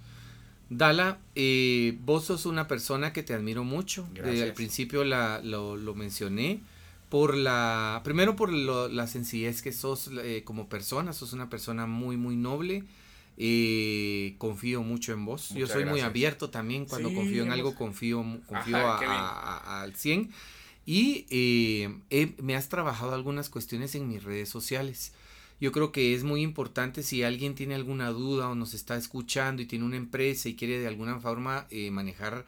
Dala, 0.77 1.19
eh, 1.35 1.97
vos 2.05 2.25
sos 2.25 2.47
una 2.47 2.67
persona 2.67 3.13
que 3.13 3.23
te 3.23 3.33
admiro 3.33 3.63
mucho. 3.63 4.09
Desde 4.13 4.43
al 4.43 4.55
principio 4.55 5.05
la, 5.05 5.41
lo, 5.43 5.77
lo 5.77 5.95
mencioné 5.95 6.61
por 7.15 7.37
la, 7.37 8.01
primero 8.03 8.35
por 8.35 8.53
la 8.53 9.07
sencillez 9.07 9.63
que 9.63 9.71
sos 9.71 10.11
eh, 10.21 10.43
como 10.45 10.69
persona, 10.69 11.13
sos 11.13 11.33
una 11.33 11.49
persona 11.49 11.87
muy, 11.87 12.17
muy 12.17 12.35
noble. 12.35 12.83
Eh, 13.37 14.35
confío 14.39 14.83
mucho 14.83 15.13
en 15.13 15.25
vos. 15.25 15.51
Yo 15.51 15.69
soy 15.69 15.85
muy 15.85 16.01
abierto 16.01 16.51
también. 16.51 16.87
Cuando 16.87 17.15
confío 17.15 17.45
en 17.45 17.53
algo, 17.53 17.77
confío, 17.77 18.25
confío 18.49 18.79
al 18.79 19.95
100. 19.95 20.31
Y 20.87 21.27
eh, 21.31 22.35
me 22.43 22.57
has 22.57 22.69
trabajado 22.69 23.15
algunas 23.15 23.49
cuestiones 23.49 23.95
en 23.95 24.09
mis 24.09 24.25
redes 24.25 24.49
sociales. 24.49 25.13
Yo 25.65 25.73
creo 25.73 25.93
que 25.93 26.13
es 26.13 26.25
muy 26.25 26.43
importante 26.43 27.03
si 27.03 27.23
alguien 27.23 27.55
tiene 27.55 27.75
alguna 27.75 28.11
duda 28.11 28.51
o 28.51 28.55
nos 28.55 28.75
está 28.75 28.99
escuchando 28.99 29.63
y 29.63 29.65
tiene 29.65 29.87
una 29.87 29.97
empresa 29.97 30.51
y 30.51 30.57
quiere 30.57 30.79
de 30.79 30.87
alguna 30.87 31.21
forma 31.21 31.67
manejar 31.91 32.45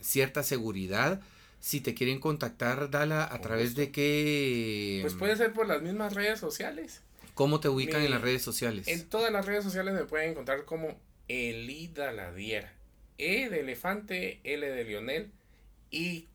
cierta 0.00 0.42
seguridad 0.44 1.20
si 1.60 1.82
te 1.82 1.92
quieren 1.92 2.20
contactar, 2.20 2.88
Dala, 2.90 3.28
¿a 3.30 3.38
través 3.42 3.74
de 3.74 3.92
qué? 3.92 5.00
Pues 5.02 5.12
puede 5.12 5.36
ser 5.36 5.52
por 5.52 5.66
las 5.66 5.82
mismas 5.82 6.14
redes 6.14 6.40
sociales. 6.40 7.02
¿Cómo 7.34 7.60
te 7.60 7.68
ubican 7.68 8.00
en 8.00 8.12
las 8.12 8.22
redes 8.22 8.40
sociales? 8.40 8.88
En 8.88 9.06
todas 9.10 9.30
las 9.30 9.44
redes 9.44 9.62
sociales 9.62 9.92
me 9.92 10.06
pueden 10.06 10.30
encontrar 10.30 10.64
como 10.64 10.98
Elida 11.28 12.12
Ladiera. 12.12 12.72
E 13.18 13.50
de 13.50 13.60
elefante, 13.60 14.40
L 14.44 14.66
de 14.66 14.84
Lionel 14.84 15.30
y 15.90 16.28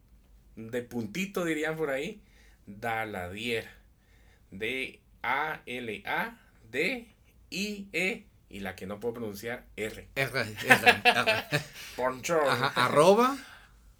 de 0.55 0.83
puntito 0.83 1.43
dirían 1.43 1.75
por 1.75 1.89
ahí, 1.89 2.21
Daladiera. 2.67 3.73
D 4.51 5.01
A 5.23 5.61
L 5.65 6.03
A 6.05 6.37
D 6.71 7.07
I 7.49 7.87
E 7.93 8.25
y 8.49 8.59
la 8.61 8.75
que 8.75 8.85
no 8.85 8.99
puedo 8.99 9.15
pronunciar 9.15 9.65
R. 9.75 10.07
R, 10.15 10.41
R, 10.41 10.55
R. 10.65 11.03
Ajá, 12.49 12.67
arroba. 12.75 13.37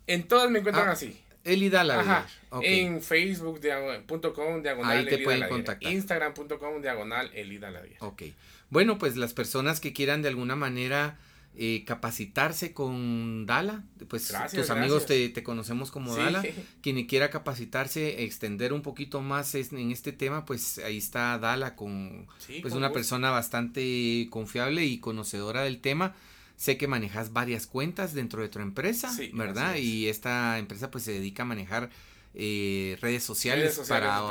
En 0.07 0.27
todas 0.27 0.49
me 0.49 0.59
encuentran 0.59 0.87
ah, 0.87 0.93
así. 0.93 1.19
Elida 1.43 1.81
Ajá. 1.81 2.27
En 2.61 3.01
facebook.com 3.01 4.61
diagonal. 4.61 4.97
Ahí 4.97 5.05
te 5.05 5.19
pueden 5.19 5.47
contactar. 5.47 5.91
Instagram.com 5.91 6.81
diagonal 6.81 7.31
Elida 7.33 7.71
Ok. 7.99 8.23
Bueno, 8.69 8.97
pues 8.97 9.15
las 9.15 9.33
personas 9.33 9.79
que 9.79 9.93
quieran 9.93 10.21
de 10.21 10.29
alguna 10.29 10.55
manera 10.55 11.17
eh, 11.59 11.83
capacitarse 11.87 12.71
con 12.71 13.47
Dala, 13.47 13.83
pues 14.07 14.31
tus 14.53 14.69
amigos 14.69 15.07
te, 15.07 15.27
te, 15.29 15.41
conocemos 15.41 15.89
como 15.89 16.15
Dala. 16.15 16.43
Quien 16.83 17.03
quiera 17.07 17.31
capacitarse, 17.31 18.23
extender 18.23 18.73
un 18.73 18.83
poquito 18.83 19.21
más 19.21 19.55
en 19.55 19.91
este 19.91 20.11
tema, 20.11 20.45
pues 20.45 20.77
ahí 20.77 20.99
está 20.99 21.39
Dala 21.39 21.75
con 21.75 22.27
pues 22.61 22.75
una 22.75 22.91
persona 22.91 23.31
bastante 23.31 24.27
confiable 24.29 24.85
y 24.85 24.99
conocedora 24.99 25.63
del 25.63 25.81
tema. 25.81 26.13
Sé 26.57 26.77
que 26.77 26.87
manejas 26.87 27.33
varias 27.33 27.65
cuentas 27.65 28.13
dentro 28.13 28.43
de 28.43 28.49
tu 28.49 28.59
empresa, 28.59 29.11
¿verdad? 29.33 29.77
Y 29.77 30.09
esta 30.09 30.59
empresa 30.59 30.91
pues 30.91 31.05
se 31.05 31.13
dedica 31.13 31.41
a 31.41 31.47
manejar 31.47 31.89
eh, 32.35 32.99
redes, 33.01 33.23
sociales 33.23 33.81
para, 33.89 34.21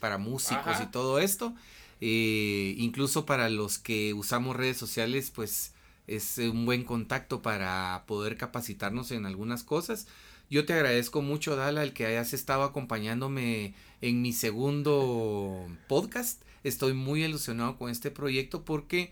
para, 0.00 0.16
músicos 0.16 0.80
y 0.82 0.86
todo 0.86 1.18
esto. 1.18 1.54
Eh, 2.00 2.74
incluso 2.78 3.26
para 3.26 3.50
los 3.50 3.78
que 3.78 4.14
usamos 4.14 4.56
redes 4.56 4.78
sociales, 4.78 5.30
pues 5.30 5.73
es 6.06 6.38
un 6.38 6.66
buen 6.66 6.84
contacto 6.84 7.42
para 7.42 8.04
poder 8.06 8.36
capacitarnos 8.36 9.10
en 9.10 9.26
algunas 9.26 9.64
cosas. 9.64 10.06
Yo 10.50 10.66
te 10.66 10.74
agradezco 10.74 11.22
mucho, 11.22 11.56
Dala, 11.56 11.82
el 11.82 11.92
que 11.92 12.06
hayas 12.06 12.34
estado 12.34 12.62
acompañándome 12.62 13.74
en 14.00 14.22
mi 14.22 14.32
segundo 14.32 15.66
podcast. 15.88 16.42
Estoy 16.62 16.92
muy 16.92 17.24
ilusionado 17.24 17.76
con 17.76 17.90
este 17.90 18.10
proyecto 18.10 18.64
porque 18.64 19.10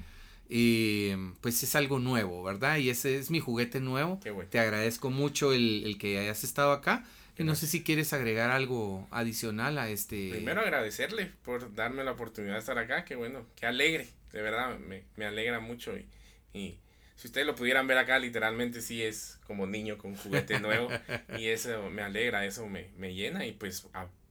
y 0.54 1.12
pues 1.40 1.62
es 1.62 1.74
algo 1.76 1.98
nuevo, 1.98 2.42
¿verdad? 2.42 2.76
Y 2.76 2.90
ese 2.90 3.16
es 3.16 3.30
mi 3.30 3.40
juguete 3.40 3.80
nuevo. 3.80 4.20
Te 4.50 4.58
agradezco 4.58 5.08
mucho 5.08 5.54
el, 5.54 5.96
que 5.98 6.18
hayas 6.18 6.44
estado 6.44 6.72
acá. 6.72 7.06
Y 7.38 7.44
no 7.44 7.54
sé 7.54 7.66
si 7.66 7.82
quieres 7.82 8.12
agregar 8.12 8.50
algo 8.50 9.08
adicional 9.10 9.78
a 9.78 9.88
este. 9.88 10.28
Primero 10.30 10.60
agradecerle 10.60 11.32
por 11.42 11.74
darme 11.74 12.04
la 12.04 12.12
oportunidad 12.12 12.52
de 12.52 12.58
estar 12.58 12.76
acá. 12.76 13.06
Qué 13.06 13.16
bueno, 13.16 13.46
qué 13.56 13.64
alegre. 13.64 14.08
De 14.32 14.42
verdad, 14.42 14.78
me, 14.78 15.24
alegra 15.24 15.58
mucho. 15.58 15.96
Y, 15.96 16.06
y, 16.52 16.78
si 17.22 17.28
ustedes 17.28 17.46
lo 17.46 17.54
pudieran 17.54 17.86
ver 17.86 17.98
acá, 17.98 18.18
literalmente 18.18 18.80
sí 18.80 19.00
es 19.00 19.38
como 19.46 19.64
niño 19.64 19.96
con 19.96 20.16
juguete 20.16 20.58
nuevo. 20.58 20.88
y 21.38 21.46
eso 21.46 21.88
me 21.88 22.02
alegra, 22.02 22.44
eso 22.44 22.66
me, 22.66 22.88
me 22.96 23.14
llena. 23.14 23.46
Y 23.46 23.52
pues 23.52 23.86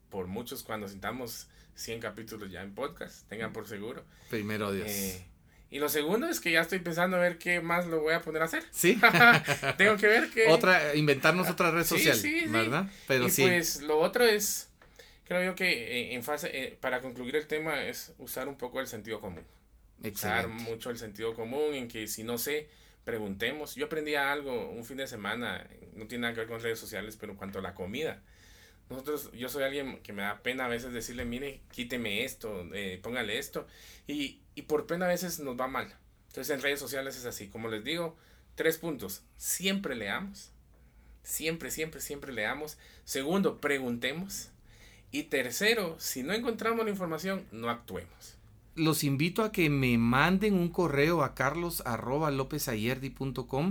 por 0.09 0.27
muchos 0.27 0.61
cuando 0.61 0.89
sintamos 0.89 1.47
100 1.75 2.01
capítulos 2.01 2.51
ya 2.51 2.61
en 2.61 2.75
podcast, 2.75 3.29
tengan 3.29 3.53
por 3.53 3.65
seguro. 3.65 4.03
Primero 4.29 4.73
Dios. 4.73 4.89
Eh, 4.89 5.25
y 5.69 5.79
lo 5.79 5.87
segundo 5.87 6.27
es 6.27 6.41
que 6.41 6.51
ya 6.51 6.59
estoy 6.59 6.79
pensando 6.79 7.15
a 7.15 7.21
ver 7.21 7.37
qué 7.37 7.61
más 7.61 7.87
lo 7.87 8.01
voy 8.01 8.13
a 8.13 8.21
poner 8.21 8.41
a 8.41 8.45
hacer. 8.45 8.65
Sí. 8.71 8.99
Tengo 9.77 9.95
que 9.95 10.07
ver 10.07 10.29
que... 10.29 10.49
Otra, 10.49 10.93
inventarnos 10.93 11.49
otra 11.49 11.71
red 11.71 11.85
social, 11.85 12.19
¿verdad? 12.49 12.89
Pero 13.07 13.29
y 13.29 13.31
pues 13.31 13.83
lo 13.83 13.99
otro 13.99 14.25
es, 14.25 14.67
creo 15.23 15.41
yo 15.45 15.55
que 15.55 15.71
eh, 15.71 16.13
en 16.13 16.23
fase, 16.23 16.49
eh, 16.51 16.77
para 16.81 16.99
concluir 16.99 17.37
el 17.37 17.47
tema 17.47 17.85
es 17.85 18.11
usar 18.17 18.49
un 18.49 18.57
poco 18.57 18.81
el 18.81 18.87
sentido 18.87 19.21
común. 19.21 19.45
Usar 20.03 20.49
mucho 20.49 20.89
el 20.89 20.97
sentido 20.97 21.33
común 21.33 21.73
en 21.73 21.87
que 21.87 22.05
si 22.07 22.23
no 22.23 22.37
sé, 22.37 22.67
preguntemos. 23.03 23.75
Yo 23.75 23.85
aprendí 23.85 24.15
algo 24.15 24.69
un 24.69 24.85
fin 24.85 24.97
de 24.97 25.07
semana, 25.07 25.67
no 25.93 26.07
tiene 26.07 26.23
nada 26.23 26.33
que 26.33 26.41
ver 26.41 26.49
con 26.49 26.61
redes 26.61 26.79
sociales, 26.79 27.17
pero 27.19 27.33
en 27.33 27.37
cuanto 27.37 27.59
a 27.59 27.61
la 27.61 27.73
comida. 27.73 28.21
Nosotros, 28.89 29.31
yo 29.33 29.47
soy 29.47 29.63
alguien 29.63 30.01
que 30.01 30.11
me 30.11 30.21
da 30.21 30.43
pena 30.43 30.65
a 30.65 30.67
veces 30.67 30.91
decirle, 30.91 31.23
mire, 31.23 31.61
quíteme 31.71 32.25
esto, 32.25 32.67
eh, 32.73 32.99
póngale 33.01 33.37
esto. 33.37 33.65
Y, 34.05 34.41
y 34.53 34.63
por 34.63 34.85
pena 34.85 35.05
a 35.05 35.09
veces 35.09 35.39
nos 35.39 35.59
va 35.59 35.67
mal. 35.67 35.95
Entonces 36.27 36.53
en 36.53 36.61
redes 36.61 36.79
sociales 36.79 37.17
es 37.17 37.25
así. 37.25 37.47
Como 37.47 37.69
les 37.69 37.83
digo, 37.83 38.17
tres 38.55 38.77
puntos. 38.77 39.23
Siempre 39.37 39.95
leamos. 39.95 40.51
Siempre, 41.23 41.71
siempre, 41.71 42.01
siempre 42.01 42.33
leamos. 42.33 42.77
Segundo, 43.05 43.61
preguntemos. 43.61 44.49
Y 45.11 45.23
tercero, 45.23 45.97
si 45.99 46.23
no 46.23 46.33
encontramos 46.33 46.83
la 46.85 46.91
información, 46.91 47.47
no 47.51 47.69
actuemos. 47.69 48.37
Los 48.75 49.03
invito 49.03 49.43
a 49.43 49.51
que 49.51 49.69
me 49.69 49.97
manden 49.97 50.53
un 50.53 50.69
correo 50.69 51.23
a 51.23 51.35
carlos 51.35 51.83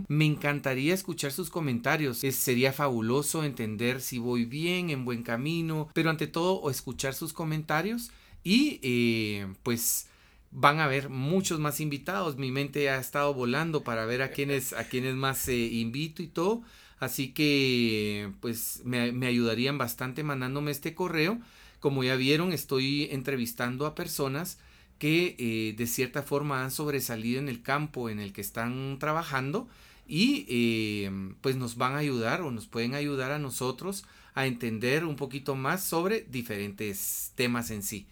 Me 0.09 0.27
encantaría 0.27 0.95
escuchar 0.95 1.33
sus 1.33 1.51
comentarios. 1.51 2.19
sería 2.19 2.73
fabuloso 2.73 3.45
entender 3.45 4.01
si 4.01 4.19
voy 4.19 4.45
bien, 4.45 4.91
en 4.91 5.05
buen 5.05 5.23
camino, 5.23 5.89
pero 5.95 6.11
ante 6.11 6.27
todo 6.27 6.71
escuchar 6.71 7.15
sus 7.15 7.33
comentarios 7.33 8.11
y 8.45 8.81
eh, 8.83 9.47
pues 9.63 10.07
van 10.51 10.81
a 10.81 10.85
haber 10.85 11.09
muchos 11.09 11.61
más 11.61 11.81
invitados. 11.81 12.37
Mi 12.37 12.51
mente 12.51 12.91
ha 12.91 12.99
estado 12.99 13.33
volando 13.33 13.83
para 13.83 14.05
ver 14.05 14.23
a 14.23 14.31
quienes, 14.31 14.73
a 14.73 14.85
quienes 14.85 15.15
más 15.15 15.49
eh, 15.49 15.57
invito 15.57 16.23
y 16.23 16.27
todo. 16.27 16.63
Así 16.99 17.33
que 17.33 18.31
pues 18.41 18.83
me, 18.85 19.13
me 19.13 19.27
ayudarían 19.27 19.79
bastante 19.79 20.23
mandándome 20.23 20.71
este 20.71 20.95
correo. 20.95 21.39
Como 21.79 22.05
ya 22.05 22.17
vieron, 22.17 22.53
estoy 22.53 23.09
entrevistando 23.11 23.87
a 23.87 23.95
personas 23.95 24.59
que 25.01 25.35
eh, 25.39 25.75
de 25.79 25.87
cierta 25.87 26.23
forma 26.23 26.63
han 26.63 26.71
sobresalido 26.71 27.41
en 27.41 27.49
el 27.49 27.63
campo 27.63 28.11
en 28.11 28.21
el 28.21 28.35
que 28.35 28.43
están 28.43 28.99
trabajando 29.01 29.67
y 30.07 30.45
eh, 30.49 31.11
pues 31.41 31.57
nos 31.57 31.77
van 31.77 31.95
a 31.95 31.99
ayudar 31.99 32.43
o 32.43 32.51
nos 32.51 32.67
pueden 32.67 32.95
ayudar 32.95 33.33
a 33.33 33.39
nosotros 33.39 34.05
a 34.35 34.47
entender 34.47 35.07
un 35.07 35.17
poquito 35.17 35.57
más 35.57 35.83
sobre 35.83 36.21
diferentes 36.31 37.33
temas 37.35 37.71
en 37.71 37.83
sí. 37.83 38.07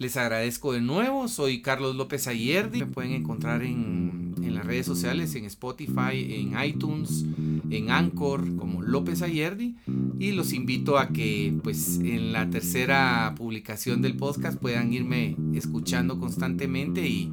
Les 0.00 0.16
agradezco 0.16 0.72
de 0.72 0.80
nuevo, 0.80 1.28
soy 1.28 1.60
Carlos 1.60 1.94
López 1.94 2.26
Ayerdi, 2.26 2.78
me 2.78 2.86
pueden 2.86 3.12
encontrar 3.12 3.62
en, 3.62 4.34
las 4.40 4.64
redes 4.64 4.86
sociales, 4.86 5.34
en 5.34 5.44
Spotify, 5.44 6.40
en 6.40 6.54
iTunes, 6.64 7.26
en 7.68 7.90
Anchor 7.90 8.56
como 8.56 8.80
López 8.80 9.20
Ayerdi 9.20 9.76
y 10.18 10.32
los 10.32 10.54
invito 10.54 10.98
a 10.98 11.08
que 11.08 11.54
pues 11.62 12.00
en 12.02 12.32
la 12.32 12.48
tercera 12.48 13.34
publicación 13.36 14.00
del 14.00 14.16
podcast 14.16 14.58
puedan 14.58 14.90
irme 14.90 15.36
escuchando 15.52 16.18
constantemente 16.18 17.06
y 17.06 17.30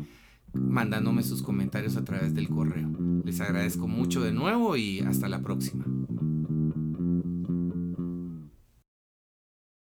mandándome 0.54 1.24
sus 1.24 1.42
comentarios 1.42 1.96
a 1.96 2.04
través 2.04 2.36
del 2.36 2.50
correo. 2.50 2.90
Les 3.24 3.40
agradezco 3.40 3.88
mucho 3.88 4.22
de 4.22 4.34
nuevo 4.34 4.76
y 4.76 5.00
hasta 5.00 5.30
la 5.30 5.40
próxima. 5.40 5.86